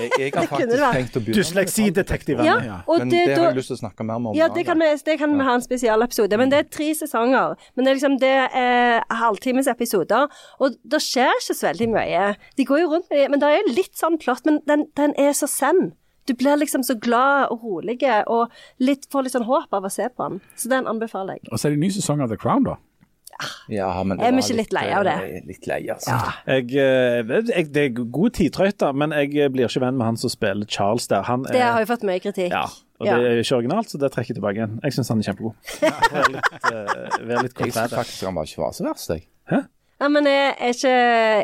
Jeg, 0.00 0.10
jeg 0.18 0.34
har 0.36 0.48
faktisk 0.50 0.84
tenkt 0.96 1.16
å 1.16 1.22
begynne 1.24 1.40
Dysleksidetektivene. 1.40 2.48
ja. 2.48 2.58
Ja. 2.70 2.78
Men 2.88 3.12
det, 3.12 3.22
det 3.30 3.38
har 3.38 3.48
jeg 3.50 3.60
lyst 3.60 3.72
til 3.72 3.78
å 3.78 3.82
snakke 3.82 4.06
mer 4.06 4.20
om. 4.20 4.30
Ja, 4.36 4.50
det 4.52 4.66
kan, 4.68 4.80
vi, 4.80 4.90
det 5.06 5.16
kan 5.20 5.32
vi 5.38 5.46
ha 5.46 5.56
en 5.56 5.64
spesialepisode. 5.64 6.40
Men 6.40 6.52
det 6.52 6.58
er 6.60 6.68
tre 6.68 6.90
sesonger. 6.98 7.56
Men 7.74 7.86
det 7.86 7.92
er 7.92 7.98
liksom 8.00 8.18
det 8.20 8.34
er 8.60 9.00
halvtimes 9.22 9.70
episoder. 9.70 10.28
Og 10.60 10.76
det 10.84 11.00
skjer 11.04 11.32
ikke 11.40 11.56
så 11.56 11.70
veldig 11.70 11.88
mye. 11.94 12.26
De 12.60 12.68
går 12.68 12.84
jo 12.84 12.92
rundt 12.92 13.08
med 13.10 13.22
det, 13.22 13.30
men 13.32 13.42
det 13.42 13.48
er 13.48 13.62
jo 13.62 13.74
litt 13.78 13.96
sånn 13.98 14.20
plott. 14.20 14.44
Men 14.48 14.60
den, 14.68 14.86
den 15.00 15.16
er 15.20 15.32
så 15.36 15.48
zen. 15.50 15.92
Du 16.28 16.34
blir 16.38 16.56
liksom 16.60 16.82
så 16.86 16.94
glad 17.00 17.48
og 17.50 17.62
rolig, 17.64 17.98
og 18.28 18.50
litt, 18.78 19.06
får 19.10 19.24
litt 19.26 19.32
sånn 19.34 19.48
håp 19.48 19.72
av 19.74 19.84
å 19.88 19.90
se 19.92 20.08
på 20.12 20.28
den. 20.28 20.40
Så 20.56 20.68
den 20.70 20.86
anbefaler 20.90 21.38
jeg. 21.40 21.48
Og 21.50 21.58
så 21.58 21.66
er 21.68 21.74
det 21.74 21.80
en 21.80 21.86
ny 21.86 21.90
sesong 21.96 22.20
av 22.22 22.28
The 22.32 22.36
Crown, 22.40 22.64
da. 22.68 22.76
Ja, 23.72 24.02
men 24.04 24.18
det 24.18 24.26
Er 24.26 24.34
vi 24.36 24.42
ikke 24.42 24.56
litt 24.58 24.72
lei 24.76 24.90
av 24.92 25.04
det? 25.06 25.14
eh, 25.24 25.44
Litt 25.48 25.66
lei, 25.70 25.78
altså. 25.88 26.10
Ja. 26.12 26.32
Jeg, 26.58 26.74
eh, 26.76 27.30
jeg, 27.56 27.70
det 27.72 27.84
er 27.86 27.94
god 28.12 28.34
tidtrøyte, 28.36 28.90
men 28.92 29.14
jeg 29.16 29.32
eh, 29.40 29.48
blir 29.48 29.64
ikke 29.70 29.80
venn 29.80 29.96
med 29.96 30.10
han 30.10 30.18
som 30.20 30.28
spiller 30.32 30.68
Charles 30.68 31.06
der. 31.08 31.22
Han 31.24 31.46
Det 31.48 31.56
er, 31.56 31.70
har 31.72 31.80
jo 31.80 31.88
fått 31.88 32.04
mye 32.04 32.20
kritikk. 32.20 32.52
ja, 32.52 32.66
og 33.00 33.06
Ja. 33.06 33.16
det 33.16 33.30
er 33.30 33.40
ikke 33.40 33.56
originalt, 33.62 33.88
så 33.88 33.96
det 34.02 34.12
trekker 34.12 34.34
jeg 34.34 34.40
tilbake 34.42 34.60
igjen. 34.60 34.76
Jeg 34.84 34.92
syns 34.92 35.08
han 35.08 35.22
er 35.24 35.30
kjempegod. 35.30 35.54
Vær 36.12 36.28
litt, 36.34 36.52
uh, 36.68 37.26
vær 37.30 37.42
litt 37.46 37.58
Jeg 37.64 37.72
syns 37.72 37.94
faktisk 37.96 38.26
han 38.28 38.34
var 38.36 38.44
ikke 38.50 38.60
var 38.66 38.76
så 38.76 38.84
verst, 38.90 39.08
jeg. 39.16 39.24
Nei, 40.00 40.08
men 40.08 40.24
jeg 40.24 40.54
er 40.56 40.70
ikke 40.72 40.90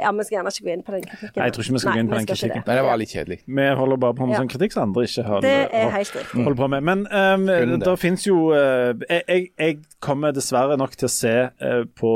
Ja, 0.00 0.10
vi 0.16 0.24
skal 0.24 0.36
gjerne 0.38 0.52
ikke 0.54 0.64
gå 0.66 0.72
inn 0.72 0.82
på 0.86 0.92
den 0.94 1.02
kritikken. 1.04 1.36
Nei, 1.36 1.44
jeg 1.48 1.52
tror 1.56 1.64
ikke 1.66 1.74
vi 1.76 1.80
skal 1.82 1.92
gå 1.92 2.00
inn 2.02 2.08
på 2.12 2.16
den 2.20 2.28
kritikken. 2.30 2.62
Nei, 2.66 2.76
det 2.78 2.84
var 2.86 2.96
litt 3.02 3.12
kjedelig. 3.12 3.38
Vi 3.46 3.66
holder 3.80 3.96
bare 4.04 4.14
på 4.16 4.26
med 4.26 4.34
Ja. 4.36 4.40
sånn 4.40 4.48
kritikk 4.54 4.72
som 4.72 4.82
andre 4.88 5.04
ikke 5.04 5.24
har, 5.26 5.40
Det 5.44 5.52
er 5.72 5.90
helt 5.90 6.14
riktig. 6.16 6.44
holder 6.44 6.58
på 6.62 6.68
med. 6.72 6.80
Men 6.88 6.98
um, 7.12 7.46
Kun 7.46 7.80
det. 7.84 7.98
fins 8.00 8.24
jo 8.26 8.38
uh, 8.52 8.94
jeg, 9.10 9.22
jeg, 9.28 9.48
jeg 9.58 9.78
kommer 10.00 10.32
dessverre 10.32 10.76
nok 10.80 10.96
til 10.96 11.06
å 11.06 11.12
se 11.12 11.34
uh, 11.60 11.84
på 12.00 12.12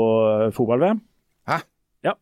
fotball-VM. 0.57 1.01
Hæ? 1.47 1.59
Ja. 2.03 2.13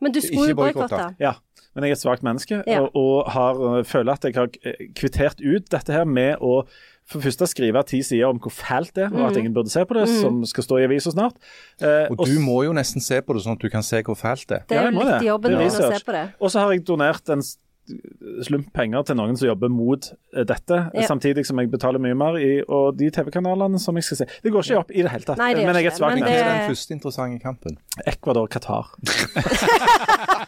Men 0.00 0.12
du 0.14 0.20
skulle 0.20 0.50
Ikke 0.50 0.54
jo 0.54 0.60
boikotte. 0.62 1.14
Ja, 1.18 1.32
men 1.74 1.84
jeg 1.84 1.90
er 1.90 1.98
et 1.98 2.04
svakt 2.04 2.22
menneske 2.22 2.62
Ja. 2.66 2.80
og, 2.82 2.94
og 2.96 3.30
har, 3.34 3.82
føler 3.84 4.12
at 4.14 4.24
jeg 4.24 4.34
har 4.38 4.48
kvittert 4.94 5.40
ut 5.42 5.66
dette 5.70 5.92
her 5.92 6.04
med 6.06 6.38
å 6.40 6.62
for 7.08 7.18
det 7.18 7.24
første 7.30 7.46
skrive 7.48 7.82
ti 7.88 8.02
sider 8.04 8.28
om 8.28 8.38
hvor 8.38 8.52
fælt 8.52 8.92
det 8.94 9.04
er, 9.06 9.14
og 9.16 9.30
at 9.30 9.36
ingen 9.40 9.54
burde 9.56 9.70
se 9.72 9.80
på 9.88 9.94
det, 9.96 10.06
som 10.20 10.42
skal 10.44 10.64
stå 10.66 10.78
i 10.78 10.84
avisa 10.84 11.10
snart. 11.14 11.38
Eh, 11.80 12.06
Og 12.12 12.20
du 12.26 12.34
og 12.36 12.42
må 12.44 12.58
jo 12.66 12.72
nesten 12.76 13.00
se 13.00 13.22
på 13.24 13.32
det, 13.32 13.42
sånn 13.46 13.56
at 13.56 13.62
du 13.64 13.70
kan 13.72 13.82
se 13.82 14.02
hvor 14.04 14.14
fælt 14.18 14.44
det 14.48 14.58
er. 14.60 14.66
Det 14.68 14.76
er 14.78 14.90
jo 14.92 14.98
litt 15.00 15.24
jobben 15.30 15.56
din 15.56 15.66
å 15.68 15.70
se 15.72 16.04
på 16.04 16.12
det. 16.12 16.26
Og 16.40 16.50
så 16.52 16.60
har 16.60 16.72
jeg 16.76 16.84
donert 16.84 17.28
en 17.32 17.40
slump 18.44 18.66
penger 18.76 19.00
til 19.08 19.16
noen 19.16 19.32
som 19.40 19.48
jobber 19.48 19.70
mot 19.72 20.10
eh, 20.36 20.44
dette, 20.44 20.76
Ja. 20.92 21.06
samtidig 21.08 21.46
som 21.48 21.56
jeg 21.58 21.70
betaler 21.72 21.98
mye 21.98 22.12
mer 22.14 22.36
i 22.36 22.60
og 22.68 22.98
de 22.98 23.08
TV-kanalene 23.10 23.80
som 23.80 23.96
jeg 23.96 24.04
skal 24.04 24.16
se. 24.18 24.26
Det 24.44 24.52
går 24.52 24.60
ikke 24.66 24.78
opp 24.82 24.90
i 24.92 25.00
det 25.06 25.10
hele 25.14 25.24
tatt. 25.24 25.38
Nei, 25.40 25.54
det 25.54 25.62
gjør 25.64 25.70
men 25.72 25.80
jeg 25.80 25.86
er 25.86 25.96
svakt 25.96 26.14
det, 26.14 26.20
men 26.20 26.28
Det 26.28 26.36
er 26.36 26.44
det- 26.44 26.60
den 26.60 26.68
første 26.74 26.92
interessante 26.92 27.40
kampen. 27.40 27.78
Ecuador-Qatar. 28.04 28.84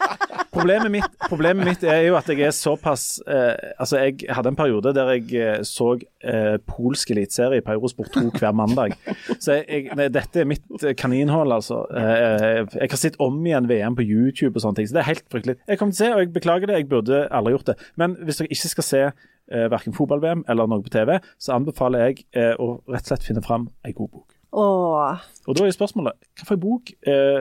problemet, 0.61 0.91
mitt, 0.93 1.17
problemet 1.27 1.67
mitt 1.67 1.83
er 1.83 2.05
jo 2.07 2.17
at 2.19 2.29
jeg 2.31 2.45
er 2.45 2.53
såpass 2.55 3.05
eh, 3.27 3.73
Altså, 3.81 3.99
jeg 4.01 4.29
hadde 4.29 4.53
en 4.53 4.59
periode 4.59 4.93
der 4.95 5.11
jeg 5.15 5.33
eh, 5.41 5.63
så 5.67 5.93
eh, 5.97 6.57
polsk 6.69 7.11
eliteserie 7.15 7.63
på 7.65 7.75
Eurosport 7.75 8.13
2 8.15 8.31
hver 8.37 8.55
mandag. 8.55 8.95
Så 9.39 9.59
jeg, 9.59 9.87
jeg, 9.89 10.13
dette 10.13 10.43
er 10.43 10.49
mitt 10.49 10.85
eh, 10.85 10.95
kaninhull, 10.97 11.51
altså. 11.57 11.83
Eh, 11.89 12.61
jeg 12.77 12.93
har 12.93 13.01
sett 13.01 13.19
om 13.23 13.39
igjen 13.45 13.69
VM 13.69 13.97
på 13.97 14.05
YouTube 14.05 14.55
og 14.55 14.65
sånne 14.65 14.81
ting, 14.81 14.89
så 14.89 14.97
det 14.97 15.03
er 15.03 15.11
helt 15.11 15.27
fryktelig. 15.33 15.57
Jeg 15.67 15.81
kommer 15.81 15.97
til 15.97 16.05
å 16.05 16.05
se, 16.05 16.13
og 16.15 16.23
jeg 16.23 16.33
beklager 16.37 16.71
det, 16.71 16.81
jeg 16.81 16.89
burde 16.91 17.25
aldri 17.31 17.55
gjort 17.55 17.73
det. 17.73 17.77
Men 18.01 18.17
hvis 18.21 18.41
dere 18.41 18.53
ikke 18.55 18.73
skal 18.75 18.87
se 18.87 19.01
eh, 19.07 19.67
verken 19.71 19.97
fotball-VM 19.97 20.45
eller 20.51 20.69
noe 20.69 20.85
på 20.85 20.93
TV, 20.93 21.17
så 21.41 21.57
anbefaler 21.57 22.07
jeg 22.09 22.25
eh, 22.37 22.53
å 22.55 22.77
rett 22.91 23.05
og 23.05 23.13
slett 23.13 23.27
finne 23.27 23.43
fram 23.45 23.69
ei 23.87 23.95
god 23.97 24.13
bok. 24.13 24.37
Åh. 24.51 25.21
Og 25.47 25.55
da 25.55 25.63
er 25.63 25.75
spørsmålet 25.75 26.17
hvilken 26.41 26.59
bok 26.59 26.91
eh, 27.07 27.39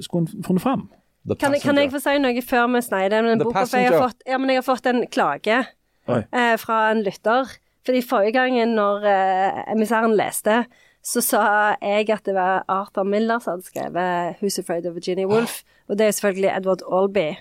skulle 0.00 0.30
hun 0.32 0.46
funnet 0.46 0.64
fram? 0.64 0.88
The 1.28 1.38
Kan, 1.40 1.56
kan 1.62 1.80
jeg 1.80 1.92
få 1.92 2.00
si 2.02 2.16
noe 2.22 2.44
før 2.44 2.66
vi 2.74 2.82
sneier 2.86 3.14
den 3.14 3.42
boka? 3.42 3.64
Jeg 3.72 3.92
har, 3.92 4.08
fått, 4.08 4.26
ja, 4.26 4.38
men 4.40 4.52
jeg 4.52 4.62
har 4.62 4.66
fått 4.66 4.90
en 4.90 5.04
klage 5.12 5.62
eh, 6.08 6.54
fra 6.60 6.82
en 6.92 7.02
lytter. 7.06 7.56
Fordi 7.88 8.02
forrige 8.04 8.36
gangen 8.36 8.74
når 8.76 9.06
eh, 9.08 9.62
emissæren 9.72 10.16
leste, 10.18 10.62
så 11.04 11.22
sa 11.24 11.42
jeg 11.80 12.10
at 12.12 12.26
det 12.26 12.34
var 12.36 12.64
Arthur 12.68 13.06
Miller 13.08 13.40
som 13.40 13.56
hadde 13.56 13.68
skrevet 13.70 14.40
'Who's 14.40 14.58
Afraid 14.60 14.86
of 14.86 14.96
Virginia 14.98 15.28
Woolf'. 15.30 15.62
Og 15.88 15.98
det 15.98 16.06
er 16.06 16.16
selvfølgelig 16.16 16.50
Edward 16.56 16.82
Albee. 16.84 17.36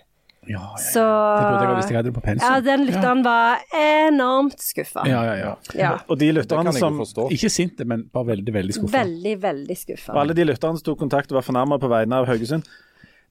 Ja, 0.48 0.60
ja, 0.60 0.78
Så 0.80 1.04
Det 1.04 1.44
burde 1.44 1.60
jeg 1.60 1.68
ha 1.68 1.76
visst 1.76 1.90
jeg 1.92 1.98
hadde 1.98 2.10
det 2.10 2.16
på 2.16 2.24
pensum. 2.24 2.48
Ja, 2.48 2.60
den 2.64 2.86
lytteren 2.88 3.24
var 3.26 3.64
enormt 3.76 4.62
skuffa. 4.64 5.04
Ja, 5.10 5.24
ja, 5.28 5.36
ja. 5.36 5.54
Ja. 5.76 5.92
Og 6.08 6.20
de 6.22 6.32
lytterne 6.32 6.72
som 6.74 7.00
forstå. 7.02 7.28
Ikke 7.36 7.50
sinte, 7.52 7.84
men 7.84 8.06
bare 8.14 8.30
veldig, 8.32 8.54
veldig 8.56 8.78
skuffa. 8.78 8.94
Veldig, 9.02 9.36
veldig 9.44 9.78
skuffa. 9.78 10.14
Og 10.16 10.22
alle 10.24 10.38
de 10.38 10.46
lytterne 10.48 10.80
som 10.80 10.86
tok 10.88 11.02
kontakt 11.04 11.34
og 11.34 11.42
var 11.42 11.48
fornærma 11.50 11.80
på 11.84 11.90
vegne 11.92 12.22
av 12.22 12.30
Haugesund, 12.32 12.64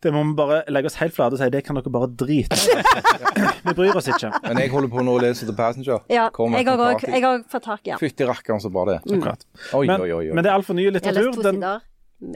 det 0.05 0.13
må 0.13 0.23
vi 0.29 0.35
bare 0.39 0.59
legge 0.69 0.91
oss 0.91 0.99
helt 1.01 1.15
flate 1.17 1.39
og 1.39 1.41
si 1.41 1.49
det 1.53 1.63
kan 1.65 1.79
dere 1.79 1.91
bare 1.93 2.11
drite 2.13 2.59
i. 2.59 2.77
Vi 3.67 3.75
bryr 3.75 3.97
oss 3.99 4.07
ikke. 4.13 4.29
Men 4.45 4.61
jeg 4.61 4.71
holder 4.71 4.93
på 4.93 5.03
nå 5.03 5.17
å 5.17 5.23
lese 5.25 5.49
The 5.49 5.57
Passenger. 5.57 6.05
Ja, 6.13 6.29
jeg 6.29 6.69
har 6.69 6.85
òg 7.33 7.49
fått 7.51 7.65
tak 7.67 7.83
i 7.83 7.91
den. 7.95 7.99
Fytti 8.03 8.29
rakkeren, 8.29 8.61
så 8.63 8.71
bra 8.71 8.85
det. 8.93 9.01
Akkurat. 9.09 9.43
Oi, 9.75 9.87
Men, 9.89 10.05
oi, 10.05 10.11
oi. 10.21 10.25
men 10.37 10.45
det 10.45 10.53
er 10.53 10.59
altfor 10.61 10.77
ny 10.79 10.87
litteratur. 10.93 11.41
Den. 11.43 11.65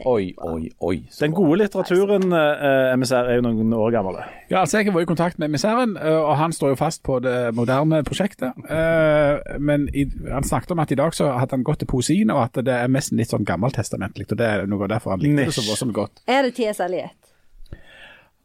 Oi, 0.05 0.27
oi, 0.45 0.67
oi. 0.85 0.97
den 1.17 1.31
gode 1.33 1.55
litteraturen, 1.57 2.27
eh, 2.37 2.91
MSR, 2.93 3.31
er 3.31 3.39
jo 3.39 3.45
noen 3.47 3.71
år 3.73 3.95
gammel. 3.95 4.19
Ja, 4.51 4.59
altså 4.59 4.77
Jeg 4.77 4.93
var 4.93 5.01
i 5.01 5.09
kontakt 5.09 5.39
med 5.41 5.49
MSR-en, 5.49 5.95
og 5.97 6.35
han 6.37 6.53
står 6.53 6.75
jo 6.75 6.77
fast 6.77 7.01
på 7.07 7.17
det 7.23 7.55
moderne 7.57 8.03
prosjektet. 8.05 8.53
Øh, 8.69 9.39
Men 9.59 9.87
i, 9.93 10.05
han 10.29 10.43
snakket 10.45 10.75
om 10.75 10.83
at 10.83 10.91
i 10.91 10.99
dag 10.99 11.15
så 11.17 11.31
hadde 11.33 11.57
han 11.57 11.63
gått 11.65 11.79
til 11.81 11.89
poesien, 11.89 12.29
og 12.29 12.43
at 12.43 12.61
det 12.65 12.75
er 12.75 12.93
mest 12.93 13.11
litt 13.11 13.33
sånn 13.33 13.45
gammeltestamentlig. 13.47 14.27
Og 14.29 14.37
det 14.37 14.45
er 14.51 14.67
noe 14.69 14.87
derfor 14.91 15.15
han 15.15 15.23
likte 15.23 15.49
det 15.49 15.57
så 15.57 15.65
voldsomt 15.65 15.93
godt. 15.97 16.21
Er 16.27 16.43
det 16.43 16.53
T.S. 16.59 16.79
Eliot? 16.79 17.30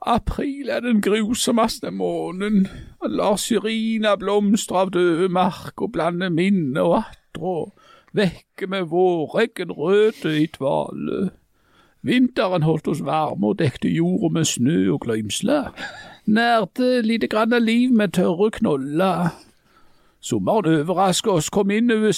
April 0.06 0.68
er 0.68 0.80
den 0.80 1.00
grusomste 1.02 1.90
måneden. 1.90 2.68
og 3.00 3.10
Lar 3.10 3.36
syrina 3.36 4.14
blomstre 4.16 4.78
av 4.78 4.92
døde 4.94 5.28
mark 5.28 5.82
og 5.82 5.92
blande 5.92 6.30
minne 6.30 6.82
og 6.82 7.00
attrå. 7.00 7.72
Vekke 8.14 8.68
med 8.70 8.86
våreggen 8.92 9.72
røde 9.72 10.42
i 10.42 10.46
dvale. 10.46 11.30
Vinteren 12.06 12.62
holdt 12.62 12.88
oss 12.88 13.02
varme 13.04 13.50
og 13.50 13.58
dekte 13.58 13.90
jorda 13.90 14.30
med 14.38 14.44
snø 14.44 14.92
og 14.92 15.00
gløymsle. 15.00 15.64
Nærte 16.26 17.00
lite 17.02 17.26
grann 17.26 17.52
av 17.52 17.66
liv 17.66 17.90
med 17.90 18.14
tørre 18.14 18.50
knoller. 18.50 19.34
Sommeren 20.20 20.80
overrasket 20.80 21.32
oss, 21.32 21.50
kom 21.50 21.70
inn 21.70 21.90
over 21.90 22.12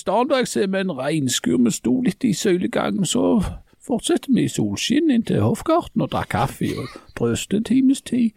ser 0.45 0.67
med 0.67 0.81
en 0.81 0.93
regnskur. 0.93 1.57
Vi 1.57 1.71
sto 1.71 2.01
litt 2.01 2.25
i 2.25 2.33
søylegangen, 2.33 3.05
så 3.05 3.43
fortsatte 3.89 4.33
vi 4.35 4.45
i 4.45 4.53
solskinn 4.53 5.11
inn 5.11 5.27
til 5.29 5.45
hoffgarten 5.45 6.05
og 6.05 6.13
drakk 6.13 6.33
kaffe 6.37 6.71
og 6.77 6.97
drøste 7.19 7.61
en 7.61 7.69
times 7.69 8.03
tid. 8.03 8.37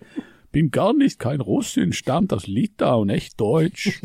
Bin 0.52 0.72
gar 0.72 0.94
nicht 0.94 1.20
kein 1.20 1.42
Russin, 1.42 1.94
stammt 1.94 2.34
aus 2.34 2.48
Litauen, 2.48 3.10
echt 3.10 3.40
deutsch. 3.40 4.00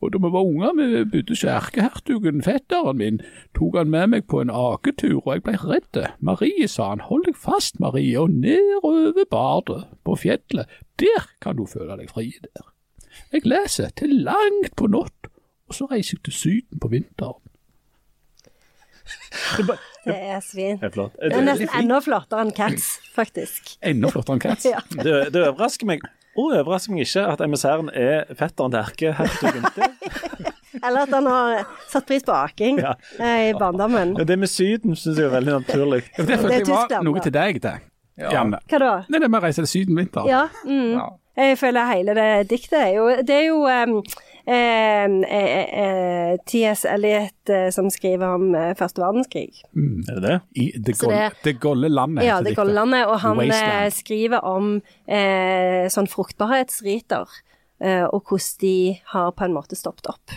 Og 0.00 0.12
da 0.12 0.18
vi 0.18 0.32
var 0.32 0.44
unger, 0.44 0.74
vi 0.76 1.04
bodde 1.04 1.32
hos 1.32 1.44
erkehertugen, 1.44 2.42
fetteren 2.42 2.98
min, 2.98 3.20
tok 3.56 3.78
han 3.78 3.90
med 3.90 4.10
meg 4.12 4.26
på 4.28 4.40
en 4.42 4.50
aketur, 4.50 5.22
og 5.22 5.32
jeg 5.32 5.44
ble 5.46 5.56
redd. 5.62 6.00
Marie, 6.20 6.68
sa 6.68 6.90
han, 6.90 7.04
hold 7.06 7.24
deg 7.28 7.38
fast, 7.38 7.80
Marie, 7.80 8.18
og 8.20 8.34
nedover 8.34 9.24
badet 9.30 9.84
på 10.04 10.18
fjellet. 10.20 10.68
Der 11.00 11.30
kan 11.40 11.56
du 11.56 11.64
føle 11.70 11.96
deg 12.00 12.10
fri 12.12 12.32
der. 12.42 12.72
Jeg 13.32 13.46
leser 13.48 13.94
til 13.96 14.12
langt 14.26 14.74
på 14.76 14.90
natt, 14.92 15.30
og 15.68 15.74
så 15.78 15.88
reiser 15.90 16.18
jeg 16.18 16.24
til 16.28 16.36
Syden 16.42 16.82
på 16.82 16.92
vinteren. 16.92 17.40
Det 19.56 19.78
er 20.14 20.40
svin. 20.44 20.78
Det 20.78 20.86
er 20.90 20.94
flott. 20.94 21.16
Det 21.20 21.32
er 21.32 21.42
nesten 21.46 21.68
enda 21.80 21.98
flottere 22.04 22.44
enn 22.46 22.52
Cats, 22.56 22.98
faktisk. 23.16 23.76
Enda 23.82 24.10
flottere 24.12 24.36
enn 24.36 24.44
Cats. 24.46 24.64
Ja. 24.68 24.80
Det, 24.90 25.32
det 25.34 25.42
overrasker 25.48 25.86
meg. 25.90 26.04
Og 26.36 26.52
overrasker 26.52 26.92
meg 26.92 27.06
ikke 27.06 27.24
at 27.32 27.40
emissæren 27.40 27.88
er 27.96 28.26
fetteren 28.36 28.70
til 28.74 28.80
erkehertugen. 28.82 29.66
Det- 29.76 30.52
Eller 30.84 31.06
at 31.06 31.08
han 31.16 31.26
har 31.26 31.62
satt 31.88 32.04
pris 32.06 32.22
på 32.22 32.34
aking 32.36 32.78
Ja. 32.78 32.92
eh, 33.18 33.48
i 33.50 33.52
barndommen. 33.56 34.14
Det 34.26 34.38
med 34.38 34.48
Syden 34.52 34.92
syns 34.94 35.16
jeg 35.16 35.24
er 35.26 35.30
veldig 35.40 35.54
naturlig. 35.62 36.02
Ja, 36.18 36.24
Det 36.24 36.38
følte 36.38 36.48
Det 36.48 36.54
er 36.54 36.58
jeg 36.58 36.66
var 36.68 37.02
noe 37.04 37.20
til 37.24 37.32
deg, 37.32 37.60
det. 37.64 37.72
Ja. 38.18 38.44
Hva 38.44 38.78
da? 38.78 38.90
Nei, 39.08 39.18
det 39.20 39.30
med 39.30 39.40
å 39.40 39.44
reise 39.44 39.64
til 39.64 39.66
Syden 39.72 39.96
vinter. 39.96 40.28
Ja. 40.28 40.42
Mm. 40.66 40.92
Ja. 40.98 41.06
Jeg 41.36 41.58
føler 41.60 41.88
hele 41.92 42.14
det 42.16 42.28
diktet 42.48 42.78
er 42.80 42.92
jo 42.96 43.08
Det 43.28 43.34
er 43.36 43.46
jo 43.50 43.58
um, 43.68 44.02
eh, 44.46 45.04
eh, 45.04 45.80
eh, 45.82 46.36
T.S. 46.46 46.84
Eliot 46.84 47.50
eh, 47.50 47.68
som 47.74 47.90
skriver 47.90 48.34
om 48.36 48.54
eh, 48.54 48.72
første 48.78 49.02
verdenskrig. 49.02 49.62
Er 49.74 50.20
det 50.20 50.22
det? 50.26 50.36
I 50.54 50.66
det, 50.78 50.96
gold, 51.00 51.14
det- 51.14 51.44
det 51.44 51.54
golde 51.60 51.88
landet. 51.90 52.24
Ja, 52.28 52.40
det 52.40 52.54
golde 52.56 52.74
landet. 52.78 53.06
Og 53.06 53.20
han 53.20 53.40
eh, 53.40 53.48
Wasteland. 53.50 53.92
skriver 53.98 54.44
om 54.46 54.70
eh, 55.08 55.86
sånn 55.92 56.08
fruktbarhetsriter, 56.08 57.26
eh, 57.82 58.04
og 58.06 58.22
hvordan 58.30 58.60
de 58.60 58.74
har 59.12 59.32
på 59.32 59.44
en 59.44 59.54
måte 59.56 59.76
stoppet 59.78 60.06
opp. 60.14 60.36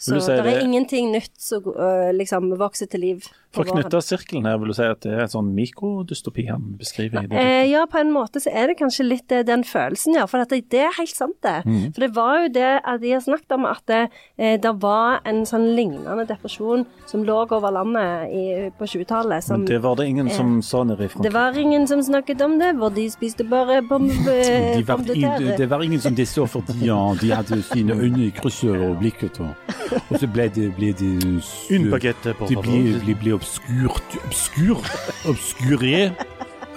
Så 0.00 0.16
si 0.24 0.32
det 0.32 0.46
er 0.54 0.62
ingenting 0.64 1.10
nytt 1.12 1.34
som 1.36 1.66
eh, 1.76 2.08
liksom 2.16 2.46
vokser 2.56 2.88
til 2.88 3.02
liv 3.04 3.26
For 3.50 3.66
å 3.66 3.74
knytte 3.74 3.98
sirkelen 4.04 4.46
her, 4.46 4.58
vil 4.62 4.70
du 4.70 4.76
si 4.78 4.84
at 4.86 5.00
det 5.02 5.10
er 5.10 5.24
en 5.24 5.32
sånn 5.32 5.48
mikrodystopi 5.56 6.44
han 6.46 6.68
beskriver 6.78 7.24
i 7.26 7.30
det? 7.30 7.40
Eh, 7.40 7.64
ja, 7.72 7.82
på 7.90 7.98
en 7.98 8.12
måte 8.14 8.38
så 8.42 8.52
er 8.54 8.70
det 8.70 8.76
kanskje 8.78 9.08
litt 9.08 9.32
eh, 9.34 9.42
den 9.46 9.64
følelsen, 9.66 10.14
ja. 10.20 10.26
For 10.30 10.44
at 10.44 10.52
det, 10.54 10.68
det 10.70 10.84
er 10.86 10.94
helt 10.94 11.14
sant, 11.16 11.34
det. 11.42 11.56
Mm. 11.66 11.88
For 11.96 12.04
det 12.04 12.10
var 12.14 12.44
jo 12.44 12.52
det 12.54 12.68
at 12.78 13.02
de 13.02 13.10
har 13.16 13.24
snakket 13.24 13.56
om 13.56 13.66
at 13.66 13.82
det, 13.90 14.04
eh, 14.38 14.54
det 14.62 14.72
var 14.84 15.18
en 15.26 15.42
sånn 15.48 15.66
lignende 15.74 16.28
depresjon 16.28 16.86
som 17.10 17.24
lå 17.26 17.40
over 17.40 17.74
landet 17.74 18.30
i, 18.30 18.44
på 18.78 18.86
20-tallet. 18.86 19.50
Men 19.50 19.66
det 19.66 19.80
var 19.82 19.98
det 19.98 20.06
ingen 20.12 20.30
som 20.30 20.60
sa 20.62 20.84
nede 20.86 21.08
i 21.08 21.24
det 21.24 21.32
var 21.34 21.58
ingen 21.58 21.88
som 21.90 22.02
snakket 22.06 22.42
om 22.46 22.54
det, 22.60 22.70
hvor 22.78 22.94
de 22.94 23.08
spiste 23.10 23.42
bare 23.50 23.80
bombe, 23.82 24.14
De 24.80 24.84
var, 24.86 25.02
det 25.02 25.66
var 25.66 25.82
ingen 25.82 26.00
som 26.00 26.14
de 26.14 26.26
så 26.28 26.46
fordi 26.46 26.86
ja, 26.86 26.98
de 27.18 27.32
hadde 27.34 27.58
sine 27.66 27.96
øyne 27.98 28.28
i 28.28 28.30
krysset 28.34 28.78
og 28.78 29.00
blikket. 29.02 29.40
Og, 29.42 29.74
og 29.98 30.14
så 30.20 30.28
ble 30.30 30.46
det, 30.54 30.68
ble 30.78 30.92
de, 30.94 31.10
de, 31.18 31.34
de, 31.66 31.90
de, 31.90 31.90
De 31.90 32.48
de, 32.50 32.56
ble, 32.62 32.78
de, 33.06 33.16
ble 33.18 33.39
obskurt, 33.40 34.16
obskur, 34.26 34.82
obskuré 35.28 36.12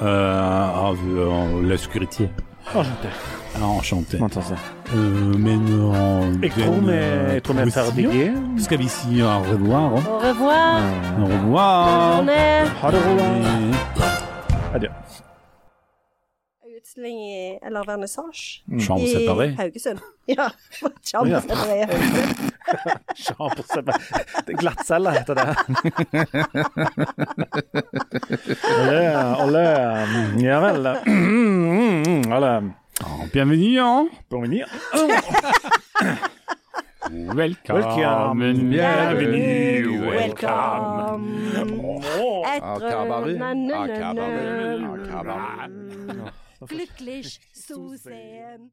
eh, 0.01 0.85
av 0.87 0.97
uh, 1.03 1.61
la 1.61 1.77
sécurité. 1.77 2.29
Enchanté. 2.73 3.07
Enchanté. 3.61 4.17
Fantastisk. 4.17 4.61
Euh, 4.95 5.37
men 5.37 5.61
øh, 5.69 6.43
Jeg 6.43 6.51
tror 6.51 6.79
vi, 6.79 6.91
jeg 7.33 7.43
tror 7.43 7.53
vi 7.53 7.59
er 7.59 7.71
ferdige. 7.71 8.37
Skal 8.57 8.79
vi 8.79 8.87
si 8.87 9.21
au 9.21 9.41
revoir? 9.41 9.89
da? 9.89 9.95
Au 9.95 10.19
revoir. 10.29 10.81
Au 11.19 11.25
revoir. 11.25 12.15
Journée. 12.15 12.65
Ha 12.81 12.91
det, 12.91 12.99
Roland. 13.05 14.93
Eh, 16.97 17.01
Adjø. 17.01 17.09
Utstilling 17.09 17.19
i, 17.19 17.59
eller 17.65 17.83
vernissasje 17.87 18.61
Chambre 18.79 19.03
i 19.03 19.13
séparée. 19.15 19.55
Haugesund. 19.57 19.99
Ja. 20.27 20.49
Chambre 21.03 21.29
Ja. 21.31 21.39
séparée 21.41 21.79
i 21.79 21.85
Haugesund. 21.85 22.51
Chambre 23.15 23.63
séparée. 23.65 23.99
Det 24.45 24.53
er 24.53 24.57
Glattcelle 24.57 25.11
heter 25.11 25.33
det. 25.33 25.47
Olé, 28.79 29.15
olé. 29.43 29.65
Ja 30.43 30.59
vel. 30.59 30.87
Olé. 32.37 32.53
Ah, 33.03 33.25
bienvenue, 33.33 33.79
hein? 33.79 34.09
Bienvenue. 34.29 34.65
Welcome. 37.35 37.75
Welcome. 37.81 38.39
Bienvenue. 38.69 40.01
Welcome. 40.09 41.25
Akabaru. 42.53 43.33
Etter 43.33 43.83
Akabaru. 43.83 44.85
Akabaru. 44.93 46.31
Glücklich 46.67 47.39
zu 47.53 47.95
sehen. 47.97 48.71